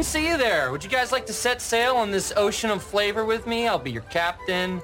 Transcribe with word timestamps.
didn't 0.00 0.12
see 0.12 0.28
you 0.28 0.38
there. 0.38 0.70
Would 0.70 0.82
you 0.82 0.88
guys 0.88 1.12
like 1.12 1.26
to 1.26 1.32
set 1.34 1.60
sail 1.60 1.94
on 1.94 2.10
this 2.10 2.32
ocean 2.34 2.70
of 2.70 2.82
flavor 2.82 3.26
with 3.26 3.46
me? 3.46 3.68
I'll 3.68 3.78
be 3.78 3.90
your 3.90 4.00
captain. 4.04 4.80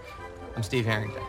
I'm 0.54 0.62
Steve 0.62 0.84
Harrington. 0.84 1.22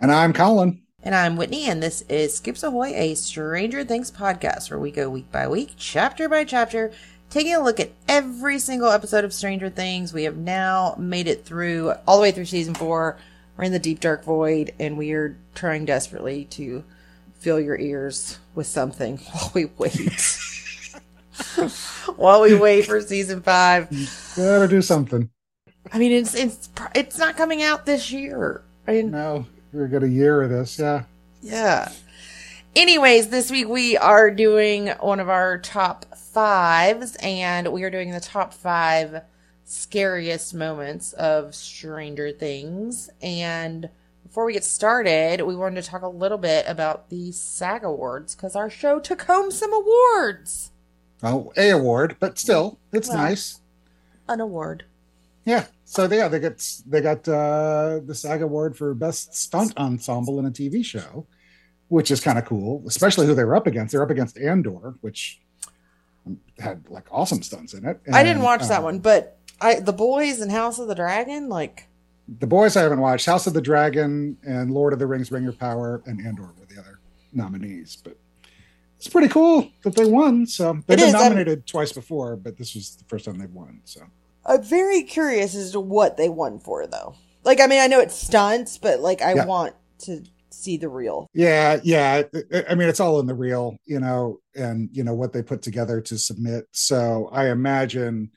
And 0.00 0.10
I'm 0.10 0.32
Colin. 0.32 0.80
And 1.02 1.14
I'm 1.14 1.36
Whitney, 1.36 1.66
and 1.66 1.82
this 1.82 2.00
is 2.08 2.34
Skips 2.34 2.62
Ahoy, 2.62 2.94
a 2.94 3.14
Stranger 3.14 3.84
Things 3.84 4.10
podcast 4.10 4.70
where 4.70 4.78
we 4.78 4.90
go 4.90 5.10
week 5.10 5.30
by 5.30 5.46
week, 5.48 5.74
chapter 5.76 6.30
by 6.30 6.44
chapter, 6.44 6.92
taking 7.28 7.54
a 7.54 7.62
look 7.62 7.78
at 7.78 7.90
every 8.08 8.58
single 8.58 8.88
episode 8.88 9.26
of 9.26 9.34
Stranger 9.34 9.68
Things. 9.68 10.14
We 10.14 10.24
have 10.24 10.38
now 10.38 10.94
made 10.96 11.28
it 11.28 11.44
through 11.44 11.92
all 12.08 12.16
the 12.16 12.22
way 12.22 12.32
through 12.32 12.46
season 12.46 12.72
four. 12.72 13.18
We're 13.58 13.64
in 13.64 13.72
the 13.72 13.78
deep 13.78 14.00
dark 14.00 14.24
void, 14.24 14.72
and 14.78 14.96
we 14.96 15.12
are 15.12 15.36
trying 15.54 15.84
desperately 15.84 16.46
to 16.52 16.84
fill 17.34 17.60
your 17.60 17.78
ears 17.78 18.38
with 18.54 18.66
something 18.66 19.18
while 19.32 19.50
we 19.52 19.66
wait. 19.76 20.38
while 22.16 22.42
we 22.42 22.54
wait 22.54 22.86
for 22.86 23.00
season 23.00 23.42
five. 23.42 23.90
Gotta 24.36 24.68
do 24.68 24.82
something. 24.82 25.30
I 25.92 25.98
mean, 25.98 26.12
it's 26.12 26.34
it's 26.34 26.68
it's 26.94 27.18
not 27.18 27.36
coming 27.36 27.62
out 27.62 27.86
this 27.86 28.12
year. 28.12 28.62
I 28.86 28.92
mean, 28.92 29.10
no, 29.10 29.46
we're 29.72 29.88
got 29.88 30.02
a 30.02 30.08
year 30.08 30.42
of 30.42 30.50
this. 30.50 30.78
Yeah. 30.78 31.04
Yeah. 31.42 31.90
Anyways, 32.76 33.28
this 33.28 33.50
week 33.50 33.68
we 33.68 33.96
are 33.96 34.30
doing 34.30 34.88
one 35.00 35.20
of 35.20 35.28
our 35.28 35.58
top 35.58 36.16
fives, 36.16 37.16
and 37.16 37.72
we 37.72 37.82
are 37.82 37.90
doing 37.90 38.12
the 38.12 38.20
top 38.20 38.52
five 38.54 39.22
scariest 39.64 40.54
moments 40.54 41.12
of 41.14 41.54
Stranger 41.54 42.30
Things. 42.30 43.10
And 43.22 43.88
before 44.24 44.44
we 44.44 44.52
get 44.52 44.64
started, 44.64 45.40
we 45.42 45.56
wanted 45.56 45.82
to 45.82 45.90
talk 45.90 46.02
a 46.02 46.08
little 46.08 46.38
bit 46.38 46.64
about 46.68 47.08
the 47.10 47.32
SAG 47.32 47.82
Awards 47.82 48.34
because 48.36 48.54
our 48.54 48.70
show 48.70 49.00
took 49.00 49.22
home 49.22 49.50
some 49.50 49.72
awards. 49.72 50.69
Oh, 51.22 51.52
a 51.56 51.70
award, 51.70 52.16
but 52.18 52.38
still, 52.38 52.78
it's 52.92 53.08
well, 53.08 53.18
nice. 53.18 53.60
An 54.28 54.40
award. 54.40 54.84
Yeah. 55.44 55.66
So 55.84 56.04
yeah, 56.04 56.28
they 56.28 56.38
got 56.38 56.66
they 56.86 57.00
got 57.00 57.28
uh, 57.28 58.00
the 58.04 58.14
SAG 58.14 58.42
Award 58.42 58.76
for 58.76 58.94
best 58.94 59.34
stunt 59.34 59.76
ensemble 59.76 60.38
in 60.38 60.46
a 60.46 60.50
TV 60.50 60.84
show, 60.84 61.26
which 61.88 62.10
is 62.10 62.20
kind 62.20 62.38
of 62.38 62.44
cool. 62.44 62.82
Especially 62.86 63.26
who 63.26 63.34
they 63.34 63.44
were 63.44 63.56
up 63.56 63.66
against. 63.66 63.92
They're 63.92 64.02
up 64.02 64.10
against 64.10 64.38
Andor, 64.38 64.94
which 65.00 65.40
had 66.58 66.88
like 66.88 67.06
awesome 67.10 67.42
stunts 67.42 67.74
in 67.74 67.84
it. 67.84 68.00
And, 68.06 68.14
I 68.14 68.22
didn't 68.22 68.42
watch 68.42 68.66
that 68.68 68.78
um, 68.78 68.84
one, 68.84 68.98
but 69.00 69.38
I 69.60 69.80
the 69.80 69.92
boys 69.92 70.40
and 70.40 70.50
House 70.50 70.78
of 70.78 70.88
the 70.88 70.94
Dragon, 70.94 71.48
like 71.48 71.88
the 72.38 72.46
boys 72.46 72.76
I 72.76 72.82
haven't 72.82 73.00
watched. 73.00 73.26
House 73.26 73.46
of 73.46 73.54
the 73.54 73.62
Dragon 73.62 74.36
and 74.44 74.70
Lord 74.70 74.92
of 74.92 74.98
the 74.98 75.06
Rings: 75.06 75.32
Ring 75.32 75.46
of 75.48 75.58
Power 75.58 76.02
and 76.06 76.24
Andor 76.24 76.52
were 76.58 76.66
the 76.68 76.80
other 76.80 77.00
nominees, 77.32 77.98
but 78.02 78.16
it's 79.00 79.08
pretty 79.08 79.28
cool 79.28 79.66
that 79.82 79.96
they 79.96 80.04
won. 80.04 80.46
So 80.46 80.74
they've 80.86 80.98
it 80.98 81.00
been 81.00 81.08
is, 81.08 81.12
nominated 81.14 81.58
I'm, 81.60 81.64
twice 81.64 81.90
before, 81.90 82.36
but 82.36 82.58
this 82.58 82.74
was 82.74 82.96
the 82.96 83.04
first 83.04 83.24
time 83.24 83.38
they've 83.38 83.50
won. 83.50 83.80
So 83.84 84.02
I'm 84.44 84.62
very 84.62 85.04
curious 85.04 85.54
as 85.54 85.72
to 85.72 85.80
what 85.80 86.18
they 86.18 86.28
won 86.28 86.58
for, 86.60 86.86
though. 86.86 87.14
Like, 87.42 87.62
I 87.62 87.66
mean, 87.66 87.80
I 87.80 87.86
know 87.86 88.00
it's 88.00 88.14
stunts, 88.14 88.76
but 88.76 89.00
like, 89.00 89.22
I 89.22 89.32
yeah. 89.32 89.46
want 89.46 89.74
to 90.00 90.22
see 90.50 90.76
the 90.76 90.90
real. 90.90 91.28
Yeah, 91.32 91.80
yeah. 91.82 92.24
I 92.68 92.74
mean, 92.74 92.90
it's 92.90 93.00
all 93.00 93.20
in 93.20 93.26
the 93.26 93.34
real, 93.34 93.78
you 93.86 94.00
know, 94.00 94.40
and 94.54 94.90
you 94.92 95.02
know 95.02 95.14
what 95.14 95.32
they 95.32 95.42
put 95.42 95.62
together 95.62 96.02
to 96.02 96.18
submit. 96.18 96.66
So 96.72 97.30
I 97.32 97.48
imagine. 97.48 98.32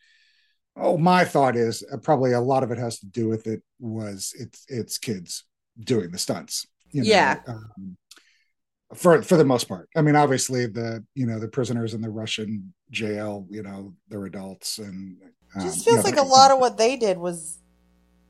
Oh, 0.77 0.97
my 0.97 1.25
thought 1.25 1.57
is 1.57 1.83
uh, 1.91 1.97
probably 1.97 2.31
a 2.31 2.39
lot 2.39 2.63
of 2.63 2.71
it 2.71 2.79
has 2.79 2.99
to 2.99 3.05
do 3.05 3.27
with 3.27 3.47
it 3.47 3.61
was 3.79 4.33
it's 4.39 4.65
it's 4.69 4.97
kids 4.97 5.43
doing 5.77 6.09
the 6.09 6.17
stunts. 6.17 6.65
You 6.91 7.01
know? 7.03 7.09
Yeah. 7.09 7.39
Um, 7.47 7.97
for 8.93 9.21
for 9.21 9.37
the 9.37 9.45
most 9.45 9.65
part. 9.65 9.89
I 9.95 10.01
mean, 10.01 10.15
obviously 10.15 10.65
the 10.65 11.03
you 11.15 11.25
know 11.25 11.39
the 11.39 11.47
prisoners 11.47 11.93
in 11.93 12.01
the 12.01 12.09
Russian 12.09 12.73
jail, 12.91 13.45
you 13.49 13.63
know, 13.63 13.93
they're 14.09 14.25
adults, 14.25 14.77
and 14.79 15.17
um, 15.55 15.61
just 15.61 15.85
feels 15.85 15.97
you 15.97 16.11
know, 16.11 16.17
like 16.17 16.17
a 16.17 16.27
lot 16.27 16.51
of 16.51 16.59
what 16.59 16.77
they 16.77 16.95
did 16.95 17.17
was 17.17 17.59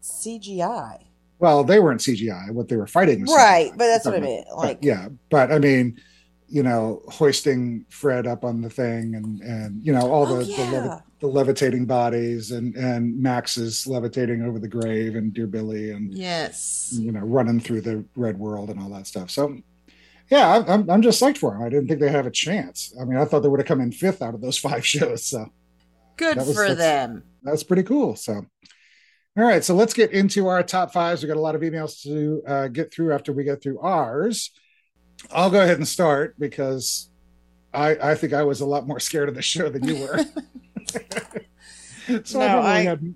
CGI. 0.01 1.03
Well, 1.39 1.63
they 1.63 1.79
weren't 1.79 2.01
CGI. 2.01 2.51
What 2.51 2.69
they 2.69 2.77
were 2.77 2.87
fighting 2.87 3.21
was 3.21 3.33
right, 3.35 3.71
CGI. 3.71 3.77
but 3.77 3.87
that's 3.87 4.05
what 4.05 4.15
I 4.15 4.19
mean. 4.19 4.43
Like, 4.55 4.79
but, 4.79 4.83
yeah, 4.83 5.09
but 5.29 5.51
I 5.51 5.59
mean, 5.59 5.99
you 6.47 6.63
know, 6.63 7.01
hoisting 7.09 7.85
Fred 7.89 8.27
up 8.27 8.45
on 8.45 8.61
the 8.61 8.69
thing, 8.69 9.15
and 9.15 9.41
and 9.41 9.85
you 9.85 9.91
know 9.93 10.11
all 10.11 10.25
the 10.25 10.35
oh, 10.35 10.39
yeah. 10.41 10.55
the, 10.57 10.71
levi- 10.71 11.01
the, 11.19 11.27
levitating 11.27 11.85
bodies, 11.85 12.51
and 12.51 12.75
and 12.75 13.19
Max 13.19 13.57
is 13.57 13.87
levitating 13.87 14.43
over 14.43 14.59
the 14.59 14.67
grave, 14.67 15.15
and 15.15 15.33
Dear 15.33 15.47
Billy, 15.47 15.91
and 15.91 16.13
yes, 16.13 16.89
you 16.93 17.11
know, 17.11 17.21
running 17.21 17.59
through 17.59 17.81
the 17.81 18.05
red 18.15 18.37
world 18.37 18.69
and 18.69 18.79
all 18.79 18.89
that 18.89 19.07
stuff. 19.07 19.31
So 19.31 19.57
yeah, 20.33 20.63
I'm, 20.67 20.89
I'm 20.89 21.03
just 21.03 21.21
psyched 21.21 21.37
for 21.37 21.51
them. 21.51 21.61
I 21.61 21.69
didn't 21.69 21.87
think 21.87 21.99
they 21.99 22.09
have 22.09 22.25
a 22.25 22.31
chance. 22.31 22.91
I 22.99 23.05
mean, 23.05 23.19
I 23.19 23.25
thought 23.25 23.41
they 23.41 23.49
would 23.49 23.59
have 23.59 23.67
come 23.67 23.81
in 23.81 23.91
fifth 23.91 24.23
out 24.23 24.33
of 24.33 24.41
those 24.41 24.57
five 24.67 24.83
shows. 24.83 25.23
So 25.23 25.45
good 26.17 26.37
was, 26.37 26.55
for 26.55 26.69
that's, 26.69 26.79
them. 26.79 27.23
That's 27.43 27.61
pretty 27.61 27.83
cool. 27.83 28.15
So, 28.15 28.43
all 29.37 29.43
right, 29.43 29.63
so 29.63 29.75
let's 29.75 29.93
get 29.93 30.11
into 30.11 30.47
our 30.47 30.63
top 30.63 30.91
fives. 30.91 31.21
We 31.21 31.27
got 31.27 31.37
a 31.37 31.41
lot 31.41 31.53
of 31.53 31.61
emails 31.61 32.01
to 32.01 32.41
uh, 32.47 32.67
get 32.69 32.91
through 32.91 33.13
after 33.13 33.31
we 33.31 33.43
get 33.43 33.61
through 33.61 33.79
ours. 33.79 34.49
I'll 35.31 35.51
go 35.51 35.61
ahead 35.61 35.77
and 35.77 35.87
start 35.87 36.33
because 36.39 37.11
I 37.71 38.11
I 38.11 38.15
think 38.15 38.33
I 38.33 38.41
was 38.41 38.61
a 38.61 38.65
lot 38.65 38.87
more 38.87 38.99
scared 38.99 39.29
of 39.29 39.35
the 39.35 39.43
show 39.43 39.69
than 39.69 39.87
you 39.87 40.01
were. 40.01 40.17
so 42.23 42.39
no, 42.39 42.45
I 42.45 42.49
probably 42.49 42.71
I... 42.71 42.81
had 42.81 43.15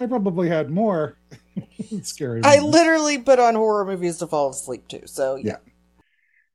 I 0.00 0.06
probably 0.06 0.48
had 0.48 0.68
more 0.68 1.16
scary. 2.02 2.40
I 2.42 2.58
literally 2.58 3.18
put 3.18 3.38
on 3.38 3.54
horror 3.54 3.84
movies 3.84 4.18
to 4.18 4.26
fall 4.26 4.50
asleep 4.50 4.88
to. 4.88 5.06
So 5.06 5.36
yeah. 5.36 5.58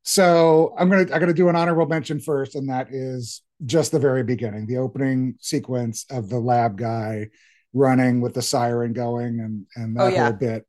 So 0.04 0.74
I'm 0.78 0.90
gonna 0.90 1.04
I'm 1.14 1.20
gonna 1.20 1.34
do 1.34 1.50
an 1.50 1.56
honorable 1.56 1.86
mention 1.86 2.20
first, 2.20 2.56
and 2.56 2.70
that 2.70 2.88
is 2.92 3.42
just 3.66 3.92
the 3.92 4.00
very 4.00 4.24
beginning, 4.24 4.66
the 4.66 4.78
opening 4.78 5.36
sequence 5.40 6.06
of 6.10 6.30
the 6.30 6.40
lab 6.40 6.78
guy 6.78 7.28
running 7.74 8.20
with 8.22 8.34
the 8.34 8.42
siren 8.42 8.94
going 8.94 9.40
and 9.40 9.66
and 9.76 9.96
that 9.96 10.04
oh, 10.04 10.08
yeah. 10.08 10.24
whole 10.26 10.34
bit. 10.34 10.66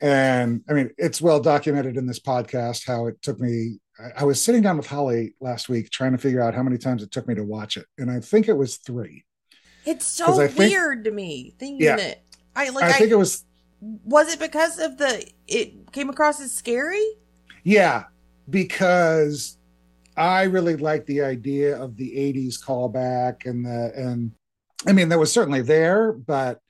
And 0.00 0.62
I 0.68 0.74
mean, 0.74 0.90
it's 0.98 1.20
well 1.22 1.40
documented 1.40 1.96
in 1.96 2.06
this 2.06 2.20
podcast 2.20 2.86
how 2.86 3.06
it 3.06 3.22
took 3.22 3.40
me. 3.40 3.78
I 4.16 4.24
was 4.24 4.42
sitting 4.42 4.60
down 4.60 4.76
with 4.76 4.86
Holly 4.86 5.34
last 5.40 5.68
week 5.68 5.88
trying 5.90 6.12
to 6.12 6.18
figure 6.18 6.42
out 6.42 6.54
how 6.54 6.62
many 6.62 6.78
times 6.78 7.02
it 7.02 7.12
took 7.12 7.26
me 7.26 7.34
to 7.36 7.44
watch 7.44 7.76
it, 7.76 7.86
and 7.96 8.10
I 8.10 8.20
think 8.20 8.48
it 8.48 8.54
was 8.56 8.76
three. 8.76 9.24
It's 9.86 10.04
so 10.04 10.34
think, 10.48 10.58
weird 10.58 11.04
to 11.04 11.10
me 11.10 11.54
thinking 11.58 11.86
yeah, 11.86 11.96
that 11.96 12.22
I 12.54 12.68
like. 12.70 12.84
I, 12.84 12.88
I 12.88 12.92
think 12.92 13.10
it 13.10 13.16
was. 13.18 13.44
Was 13.80 14.32
it 14.32 14.40
because 14.40 14.78
of 14.78 14.98
the? 14.98 15.26
It 15.46 15.92
came 15.92 16.10
across 16.10 16.40
as 16.40 16.52
scary. 16.52 17.06
Yeah, 17.62 18.04
because 18.48 19.58
I 20.16 20.44
really 20.44 20.76
like 20.76 21.06
the 21.06 21.22
idea 21.22 21.80
of 21.80 21.96
the 21.96 22.10
80s 22.10 22.62
callback 22.62 23.46
and 23.46 23.64
the 23.64 23.92
and 23.96 24.32
I 24.86 24.92
mean 24.92 25.08
that 25.08 25.18
was 25.18 25.32
certainly 25.32 25.62
there, 25.62 26.12
but 26.12 26.60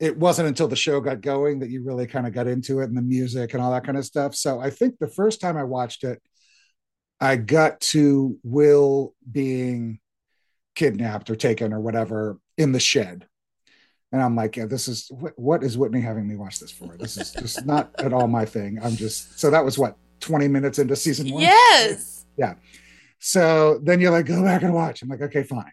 it 0.00 0.16
wasn't 0.16 0.48
until 0.48 0.68
the 0.68 0.76
show 0.76 1.00
got 1.00 1.20
going 1.20 1.58
that 1.58 1.70
you 1.70 1.82
really 1.82 2.06
kind 2.06 2.26
of 2.26 2.32
got 2.32 2.46
into 2.46 2.80
it 2.80 2.84
and 2.84 2.96
the 2.96 3.02
music 3.02 3.52
and 3.52 3.62
all 3.62 3.72
that 3.72 3.84
kind 3.84 3.98
of 3.98 4.04
stuff. 4.04 4.34
So 4.34 4.60
I 4.60 4.70
think 4.70 4.98
the 4.98 5.08
first 5.08 5.40
time 5.40 5.56
I 5.56 5.64
watched 5.64 6.04
it, 6.04 6.22
I 7.20 7.36
got 7.36 7.80
to 7.80 8.38
Will 8.44 9.14
being 9.30 9.98
kidnapped 10.76 11.30
or 11.30 11.36
taken 11.36 11.72
or 11.72 11.80
whatever 11.80 12.38
in 12.56 12.70
the 12.70 12.78
shed. 12.80 13.26
And 14.12 14.22
I'm 14.22 14.36
like, 14.36 14.56
yeah, 14.56 14.66
this 14.66 14.86
is 14.86 15.10
what, 15.10 15.36
what 15.38 15.64
is 15.64 15.76
Whitney 15.76 16.00
having 16.00 16.26
me 16.26 16.36
watch 16.36 16.60
this 16.60 16.70
for? 16.70 16.96
This 16.96 17.16
is 17.16 17.32
just 17.32 17.66
not 17.66 17.90
at 17.98 18.12
all 18.12 18.28
my 18.28 18.44
thing. 18.44 18.78
I'm 18.82 18.96
just 18.96 19.38
so 19.38 19.50
that 19.50 19.64
was 19.64 19.76
what 19.76 19.96
20 20.20 20.48
minutes 20.48 20.78
into 20.78 20.96
season 20.96 21.30
one. 21.30 21.42
Yes. 21.42 22.26
Yeah. 22.36 22.54
So 23.18 23.80
then 23.82 24.00
you're 24.00 24.10
like, 24.10 24.26
go 24.26 24.42
back 24.42 24.62
and 24.62 24.72
watch. 24.72 25.02
I'm 25.02 25.08
like, 25.08 25.22
okay, 25.22 25.42
fine. 25.42 25.72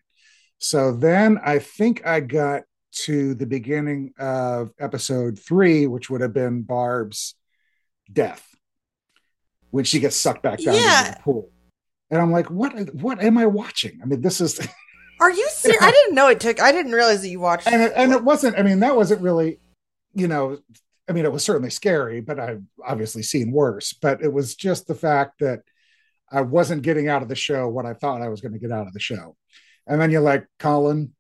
So 0.57 0.91
then 0.91 1.39
I 1.43 1.59
think 1.59 2.05
I 2.05 2.19
got 2.21 2.63
to 2.91 3.35
the 3.35 3.45
beginning 3.45 4.13
of 4.17 4.71
episode 4.79 5.37
three, 5.39 5.85
which 5.85 6.09
would 6.09 6.21
have 6.21 6.33
been 6.33 6.61
Barb's 6.61 7.35
death 8.11 8.55
when 9.71 9.83
she 9.83 9.99
gets 9.99 10.15
sucked 10.15 10.43
back 10.43 10.59
down 10.61 10.75
yeah. 10.75 10.99
into 10.99 11.11
the 11.11 11.19
pool. 11.23 11.51
And 12.09 12.21
I'm 12.21 12.31
like, 12.31 12.49
what 12.49 12.93
what 12.95 13.21
am 13.21 13.37
I 13.37 13.45
watching? 13.47 13.99
I 14.01 14.05
mean, 14.05 14.21
this 14.21 14.39
is 14.39 14.59
Are 15.19 15.31
you 15.31 15.47
serious? 15.49 15.81
I 15.81 15.91
didn't 15.91 16.15
know 16.15 16.27
it 16.29 16.39
took 16.39 16.61
I 16.61 16.71
didn't 16.71 16.91
realize 16.91 17.21
that 17.21 17.29
you 17.29 17.39
watched 17.39 17.67
and 17.67 17.81
it, 17.81 17.93
and 17.95 18.11
it 18.11 18.23
wasn't, 18.23 18.57
I 18.59 18.63
mean, 18.63 18.79
that 18.81 18.95
wasn't 18.95 19.21
really, 19.21 19.59
you 20.13 20.27
know, 20.27 20.59
I 21.07 21.13
mean, 21.13 21.25
it 21.25 21.31
was 21.31 21.43
certainly 21.43 21.69
scary, 21.69 22.21
but 22.21 22.39
I've 22.39 22.63
obviously 22.83 23.23
seen 23.23 23.51
worse. 23.51 23.93
But 23.93 24.21
it 24.21 24.31
was 24.33 24.55
just 24.55 24.87
the 24.87 24.95
fact 24.95 25.39
that 25.39 25.61
I 26.31 26.41
wasn't 26.41 26.81
getting 26.81 27.07
out 27.07 27.21
of 27.21 27.29
the 27.29 27.35
show 27.35 27.69
what 27.69 27.85
I 27.85 27.93
thought 27.93 28.21
I 28.21 28.29
was 28.29 28.41
going 28.41 28.53
to 28.53 28.59
get 28.59 28.71
out 28.71 28.87
of 28.87 28.93
the 28.93 28.99
show. 28.99 29.35
And 29.87 30.01
then 30.01 30.09
you're 30.09 30.21
like, 30.21 30.47
Colin, 30.57 31.13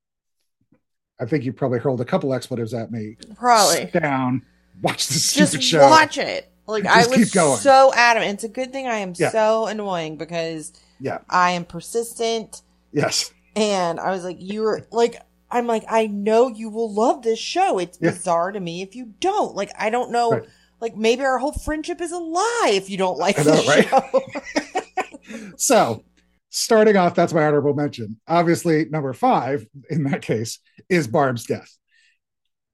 I 1.19 1.25
think 1.25 1.43
you 1.45 1.53
probably 1.53 1.79
hurled 1.79 2.01
a 2.01 2.05
couple 2.05 2.33
expletives 2.33 2.73
at 2.73 2.91
me. 2.91 3.17
Probably. 3.35 3.75
Sit 3.75 3.93
down, 3.93 4.43
watch 4.81 5.07
this 5.07 5.29
stupid 5.29 5.51
Just 5.51 5.63
show. 5.63 5.87
Watch 5.87 6.17
it. 6.17 6.51
Like 6.67 6.83
Just 6.83 7.37
I 7.37 7.45
was 7.45 7.61
so 7.61 7.93
adamant. 7.95 8.33
It's 8.33 8.43
a 8.43 8.49
good 8.49 8.71
thing 8.71 8.87
I 8.87 8.97
am 8.97 9.13
yeah. 9.15 9.29
so 9.29 9.67
annoying 9.67 10.17
because 10.17 10.73
yeah, 10.99 11.19
I 11.29 11.51
am 11.51 11.63
persistent. 11.63 12.63
Yes. 12.91 13.31
And 13.55 13.99
I 13.99 14.09
was 14.11 14.23
like, 14.23 14.37
you 14.39 14.61
were 14.61 14.85
like, 14.91 15.21
I'm 15.51 15.67
like, 15.67 15.83
I 15.87 16.07
know 16.07 16.47
you 16.47 16.69
will 16.69 16.91
love 16.93 17.21
this 17.21 17.39
show. 17.39 17.77
It's 17.79 17.97
yeah. 18.01 18.11
bizarre 18.11 18.51
to 18.51 18.59
me 18.59 18.81
if 18.81 18.95
you 18.95 19.13
don't. 19.19 19.55
Like, 19.55 19.71
I 19.77 19.89
don't 19.89 20.11
know. 20.11 20.31
Right. 20.31 20.49
Like, 20.81 20.95
maybe 20.97 21.23
our 21.23 21.37
whole 21.37 21.53
friendship 21.53 22.01
is 22.01 22.11
a 22.11 22.17
lie 22.17 22.71
if 22.73 22.89
you 22.89 22.97
don't 22.97 23.17
like 23.17 23.37
the 23.37 23.55
show. 25.21 25.51
so, 25.57 26.03
starting 26.49 26.97
off, 26.97 27.15
that's 27.15 27.33
my 27.33 27.45
honorable 27.45 27.73
mention. 27.73 28.19
Obviously, 28.27 28.85
number 28.85 29.13
five 29.13 29.65
in 29.89 30.03
that 30.03 30.21
case 30.21 30.59
is 30.89 31.07
Barb's 31.07 31.45
death. 31.45 31.71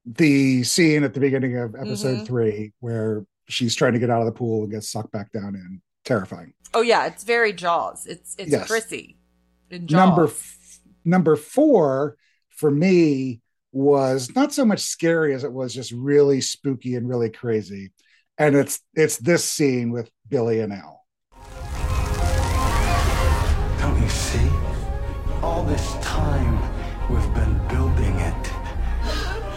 The 0.05 0.63
scene 0.63 1.03
at 1.03 1.13
the 1.13 1.19
beginning 1.19 1.57
of 1.57 1.75
episode 1.75 2.19
Mhm. 2.21 2.25
three 2.25 2.73
where 2.79 3.25
she's 3.47 3.75
trying 3.75 3.93
to 3.93 3.99
get 3.99 4.09
out 4.09 4.21
of 4.21 4.25
the 4.25 4.31
pool 4.31 4.63
and 4.63 4.71
gets 4.71 4.89
sucked 4.91 5.11
back 5.11 5.31
down 5.31 5.55
in. 5.55 5.81
Terrifying. 6.03 6.53
Oh 6.73 6.81
yeah, 6.81 7.05
it's 7.05 7.23
very 7.23 7.53
Jaws. 7.53 8.07
It's 8.07 8.35
it's 8.39 8.51
Yes. 8.51 8.65
Chrissy 8.67 9.17
in 9.69 9.85
Jaws. 9.85 9.97
Number 9.97 10.25
f- 10.25 10.79
number 11.05 11.35
four 11.35 12.17
for 12.61 12.69
me 12.69 13.41
was 13.71 14.29
not 14.35 14.53
so 14.53 14.63
much 14.63 14.81
scary 14.81 15.33
as 15.33 15.43
it 15.43 15.51
was 15.51 15.73
just 15.73 15.91
really 15.91 16.41
spooky 16.41 16.93
and 16.93 17.09
really 17.09 17.31
crazy. 17.31 17.91
And 18.37 18.55
it's 18.55 18.79
it's 18.93 19.17
this 19.17 19.43
scene 19.43 19.89
with 19.91 20.11
Billy 20.29 20.59
and 20.59 20.71
El. 20.71 21.03
Don't 23.79 23.99
you 23.99 24.09
see? 24.09 24.47
All 25.41 25.63
this 25.63 25.95
time 26.03 26.55
we've 27.09 27.33
been 27.33 27.57
building 27.67 28.15
it. 28.19 28.43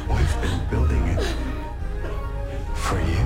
We've 0.09 0.41
been 0.41 0.71
building 0.71 1.05
it 1.15 1.25
for 2.75 2.99
you. 2.99 3.25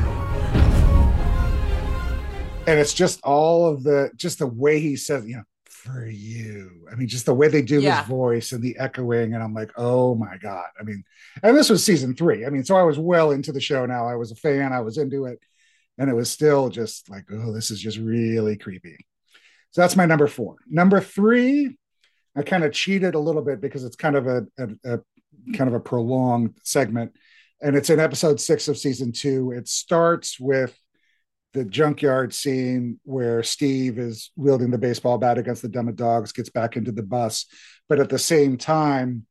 and 2.66 2.78
it's 2.78 2.92
just 2.92 3.20
all 3.22 3.66
of 3.68 3.84
the 3.84 4.10
just 4.16 4.40
the 4.40 4.46
way 4.46 4.78
he 4.78 4.94
says 4.94 5.24
you 5.26 5.36
know 5.36 5.47
for 5.92 6.06
you. 6.06 6.86
I 6.90 6.94
mean 6.94 7.08
just 7.08 7.26
the 7.26 7.34
way 7.34 7.48
they 7.48 7.62
do 7.62 7.80
Yeah. 7.80 8.00
his 8.00 8.08
voice 8.08 8.52
and 8.52 8.62
the 8.62 8.76
echoing 8.78 9.34
and 9.34 9.42
i'm 9.42 9.54
like 9.54 9.70
oh 9.76 10.14
my 10.14 10.36
god. 10.38 10.66
I 10.78 10.82
mean 10.82 11.04
and 11.42 11.56
this 11.56 11.70
was 11.70 11.84
season 11.84 12.14
three. 12.14 12.44
I 12.46 12.50
mean 12.50 12.64
so 12.64 12.76
i 12.76 12.82
was 12.82 12.98
well 12.98 13.30
into 13.30 13.52
the 13.52 13.60
show 13.60 13.86
now. 13.86 14.06
I 14.06 14.16
was 14.16 14.30
a 14.32 14.36
fan. 14.36 14.72
I 14.72 14.80
was 14.80 14.98
into 14.98 15.26
it. 15.26 15.40
And 15.98 16.08
it 16.08 16.14
was 16.14 16.30
still 16.30 16.68
just 16.68 17.08
like 17.10 17.24
oh 17.32 17.52
this 17.52 17.70
is 17.70 17.80
just 17.80 17.98
really 17.98 18.56
creepy. 18.56 18.96
So 19.70 19.80
that's 19.80 19.96
my 19.96 20.06
number 20.06 20.26
four. 20.26 20.56
Number 20.68 21.00
three 21.00 21.76
i 22.36 22.42
kind 22.42 22.62
of 22.64 22.72
cheated 22.72 23.14
a 23.14 23.18
little 23.18 23.42
bit 23.42 23.60
because 23.60 23.82
it's 23.84 23.96
kind 23.96 24.14
of 24.14 24.26
a, 24.28 24.46
a, 24.58 24.68
a 24.94 24.98
kind 25.56 25.68
of 25.68 25.74
a 25.74 25.80
prolonged 25.80 26.54
segment. 26.62 27.12
And 27.60 27.74
it's 27.74 27.90
in 27.90 27.98
episode 27.98 28.38
six 28.40 28.68
of 28.68 28.78
season 28.78 29.10
two. 29.12 29.50
It 29.50 29.66
starts 29.66 30.38
with 30.38 30.78
the 31.54 31.64
junkyard 31.64 32.34
scene 32.34 33.00
where 33.04 33.42
Steve 33.42 33.98
is 33.98 34.30
wielding 34.36 34.70
the 34.70 34.78
baseball 34.78 35.18
bat 35.18 35.38
against 35.38 35.62
the 35.62 35.68
Demo 35.68 35.92
Dogs, 35.92 36.32
gets 36.32 36.50
back 36.50 36.76
into 36.76 36.92
the 36.92 37.02
bus, 37.02 37.46
but 37.88 38.00
at 38.00 38.10
the 38.10 38.18
same 38.18 38.58
time, 38.58 39.26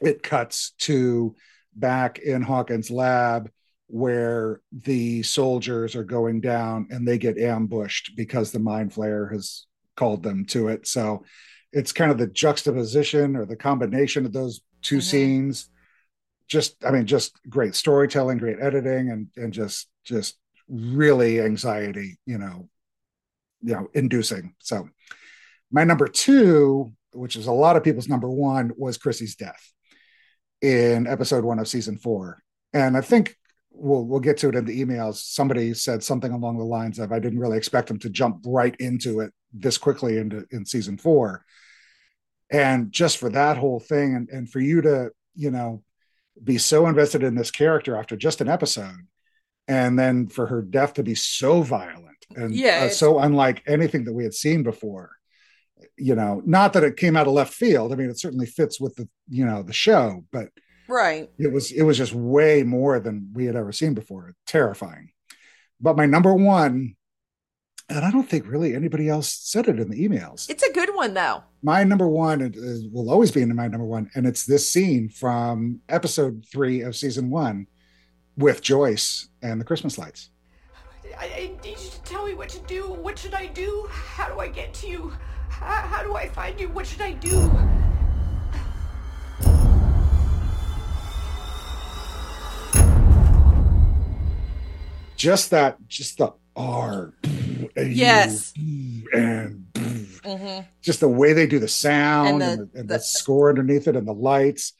it 0.00 0.22
cuts 0.22 0.72
to 0.78 1.34
back 1.74 2.18
in 2.18 2.42
Hawkins' 2.42 2.90
lab 2.90 3.50
where 3.88 4.60
the 4.72 5.22
soldiers 5.22 5.94
are 5.94 6.04
going 6.04 6.40
down 6.40 6.88
and 6.90 7.06
they 7.06 7.18
get 7.18 7.38
ambushed 7.38 8.12
because 8.16 8.50
the 8.50 8.58
mind 8.58 8.92
flayer 8.92 9.30
has 9.30 9.66
called 9.94 10.22
them 10.22 10.44
to 10.46 10.68
it. 10.68 10.86
So 10.86 11.24
it's 11.72 11.92
kind 11.92 12.10
of 12.10 12.18
the 12.18 12.26
juxtaposition 12.26 13.36
or 13.36 13.46
the 13.46 13.56
combination 13.56 14.26
of 14.26 14.32
those 14.32 14.60
2 14.82 14.98
Mhm. 14.98 15.02
scenes. 15.02 15.70
Just, 16.48 16.84
I 16.84 16.90
mean, 16.90 17.06
just 17.06 17.38
great 17.48 17.74
storytelling, 17.74 18.38
great 18.38 18.58
editing, 18.60 19.10
and 19.10 19.28
and 19.36 19.52
just 19.52 19.88
just 20.04 20.36
really 20.68 21.40
anxiety, 21.40 22.18
you 22.26 22.38
know, 22.38 22.68
you 23.62 23.74
know, 23.74 23.88
inducing. 23.94 24.54
So 24.58 24.88
my 25.70 25.84
number 25.84 26.08
two, 26.08 26.92
which 27.12 27.36
is 27.36 27.46
a 27.46 27.52
lot 27.52 27.76
of 27.76 27.84
people's 27.84 28.08
number 28.08 28.30
one, 28.30 28.72
was 28.76 28.98
Chrissy's 28.98 29.36
death 29.36 29.72
in 30.60 31.06
episode 31.06 31.44
one 31.44 31.58
of 31.58 31.68
season 31.68 31.96
four. 31.98 32.42
And 32.72 32.96
I 32.96 33.00
think 33.00 33.36
we'll 33.70 34.04
we'll 34.04 34.20
get 34.20 34.38
to 34.38 34.48
it 34.48 34.54
in 34.54 34.64
the 34.64 34.84
emails. 34.84 35.16
Somebody 35.16 35.74
said 35.74 36.02
something 36.02 36.32
along 36.32 36.58
the 36.58 36.64
lines 36.64 36.98
of 36.98 37.12
I 37.12 37.18
didn't 37.18 37.40
really 37.40 37.58
expect 37.58 37.90
him 37.90 37.98
to 38.00 38.10
jump 38.10 38.42
right 38.46 38.74
into 38.78 39.20
it 39.20 39.32
this 39.52 39.78
quickly 39.78 40.18
into 40.18 40.44
in 40.50 40.64
season 40.64 40.98
four. 40.98 41.44
And 42.50 42.92
just 42.92 43.18
for 43.18 43.28
that 43.30 43.56
whole 43.56 43.80
thing 43.80 44.14
and, 44.14 44.28
and 44.28 44.50
for 44.50 44.60
you 44.60 44.80
to, 44.82 45.10
you 45.34 45.50
know, 45.50 45.82
be 46.42 46.58
so 46.58 46.86
invested 46.86 47.22
in 47.22 47.34
this 47.34 47.50
character 47.50 47.96
after 47.96 48.16
just 48.16 48.40
an 48.40 48.48
episode 48.48 49.06
and 49.68 49.98
then 49.98 50.26
for 50.28 50.46
her 50.46 50.62
death 50.62 50.94
to 50.94 51.02
be 51.02 51.14
so 51.14 51.62
violent 51.62 52.24
and 52.36 52.54
Yeah, 52.54 52.84
uh, 52.84 52.88
so 52.88 53.18
unlike 53.18 53.62
anything 53.66 54.04
that 54.04 54.12
we 54.12 54.24
had 54.24 54.34
seen 54.34 54.62
before 54.62 55.10
you 55.98 56.14
know 56.14 56.42
not 56.46 56.72
that 56.72 56.84
it 56.84 56.96
came 56.96 57.16
out 57.16 57.26
of 57.26 57.32
left 57.34 57.52
field. 57.52 57.92
I 57.92 57.96
mean 57.96 58.10
it 58.10 58.18
certainly 58.18 58.46
fits 58.46 58.80
with 58.80 58.94
the 58.96 59.08
you 59.28 59.44
know 59.44 59.62
the 59.62 59.72
show 59.72 60.24
but 60.32 60.48
right. 60.88 61.28
it 61.38 61.52
was 61.52 61.70
it 61.72 61.82
was 61.82 61.98
just 61.98 62.12
way 62.14 62.62
more 62.62 62.98
than 63.00 63.30
we 63.34 63.44
had 63.46 63.56
ever 63.56 63.72
seen 63.72 63.94
before. 63.94 64.34
Terrifying. 64.46 65.10
But 65.80 65.96
my 65.96 66.06
number 66.06 66.34
one 66.34 66.96
and 67.88 68.04
i 68.04 68.10
don't 68.10 68.28
think 68.28 68.48
really 68.48 68.74
anybody 68.74 69.08
else 69.08 69.32
said 69.32 69.68
it 69.68 69.78
in 69.78 69.88
the 69.90 70.08
emails. 70.08 70.50
It's 70.50 70.64
a 70.64 70.72
good 70.72 70.92
one 70.94 71.14
though. 71.14 71.44
my 71.62 71.84
number 71.84 72.08
one 72.08 72.40
is, 72.40 72.56
is- 72.56 72.88
will 72.90 73.10
always 73.10 73.30
be 73.30 73.42
in 73.42 73.54
my 73.54 73.68
number 73.68 73.86
one 73.86 74.10
and 74.14 74.26
it's 74.26 74.44
this 74.44 74.68
scene 74.70 75.08
from 75.08 75.80
episode 75.88 76.44
three 76.50 76.80
of 76.80 76.96
season 76.96 77.30
one 77.30 77.66
with 78.36 78.60
joyce 78.62 79.28
and 79.42 79.60
the 79.60 79.64
christmas 79.64 79.98
lights 79.98 80.30
I, 81.18 81.24
I 81.26 81.64
need 81.64 81.78
you 81.78 81.90
to 81.90 82.02
tell 82.02 82.26
me 82.26 82.34
what 82.34 82.50
to 82.50 82.58
do. 82.66 82.90
What 82.90 83.18
should 83.18 83.32
I 83.32 83.46
do? 83.46 83.88
How 83.90 84.28
do 84.28 84.38
I 84.38 84.48
get 84.48 84.74
to 84.74 84.86
you? 84.86 85.14
How, 85.48 85.64
how 85.86 86.02
do 86.02 86.14
I 86.14 86.28
find 86.28 86.60
you? 86.60 86.68
What 86.68 86.86
should 86.86 87.00
I 87.00 87.12
do? 87.12 87.50
just 95.16 95.50
that 95.50 95.76
just 95.88 96.18
the 96.18 96.32
r 96.54 97.12
Yes. 97.76 98.52
and 99.12 99.66
hmm 100.24 100.58
just 100.82 101.00
the 101.00 101.08
way 101.08 101.32
they 101.32 101.46
do 101.46 101.58
the 101.58 101.68
sound 101.68 102.28
And 102.28 102.42
and 102.42 102.60
the- 102.60 102.64
the, 102.72 102.80
and 102.80 102.88
the- 102.88 102.94
the 102.94 103.00
score 103.00 103.48
underneath 103.48 103.88
it 103.88 103.96
and 103.96 104.06
the 104.06 104.14
lights 104.14 104.72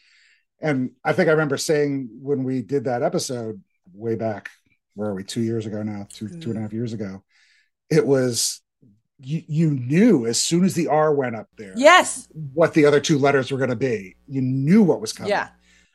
and 0.61 0.91
i 1.05 1.13
think 1.13 1.29
i 1.29 1.33
remember 1.33 1.57
saying 1.57 2.09
when 2.21 2.45
we 2.45 2.63
did 2.63 2.85
that 2.85 3.03
episode 3.03 3.63
way 3.93 4.15
back 4.15 4.51
where 4.95 5.11
are 5.11 5.15
we 5.15 5.25
two 5.25 5.41
years 5.43 5.67
ago 5.67 5.83
now 5.83 6.07
two 6.13 6.29
two 6.29 6.51
and 6.51 6.57
a 6.57 6.61
mm. 6.61 6.63
half 6.63 6.73
years 6.73 6.93
ago 6.93 7.23
it 7.91 8.07
was 8.07 8.61
you, 9.19 9.43
you 9.49 9.71
knew 9.71 10.27
as 10.27 10.41
soon 10.41 10.65
as 10.65 10.75
the 10.75 10.89
r 10.89 11.15
went 11.15 11.37
up 11.37 11.49
there 11.57 11.73
Yes. 11.77 12.29
what 12.33 12.75
the 12.75 12.85
other 12.87 13.01
two 13.01 13.19
letters 13.19 13.51
were 13.51 13.59
going 13.59 13.71
to 13.71 13.77
be 13.77 14.17
you 14.27 14.43
knew 14.43 14.83
what 14.83 15.01
was 15.01 15.13
coming 15.13 15.31
Yeah. 15.31 15.49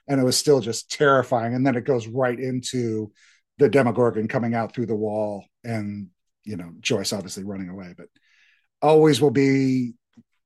and 0.07 0.19
it 0.19 0.23
was 0.23 0.37
still 0.37 0.59
just 0.59 0.91
terrifying 0.91 1.53
and 1.53 1.65
then 1.65 1.75
it 1.75 1.85
goes 1.85 2.07
right 2.07 2.39
into 2.39 3.11
the 3.57 3.69
demogorgon 3.69 4.27
coming 4.27 4.55
out 4.55 4.73
through 4.73 4.87
the 4.87 4.95
wall 4.95 5.45
and 5.63 6.07
you 6.43 6.57
know 6.57 6.71
joyce 6.79 7.13
obviously 7.13 7.43
running 7.43 7.69
away 7.69 7.93
but 7.95 8.07
always 8.81 9.21
will 9.21 9.31
be 9.31 9.93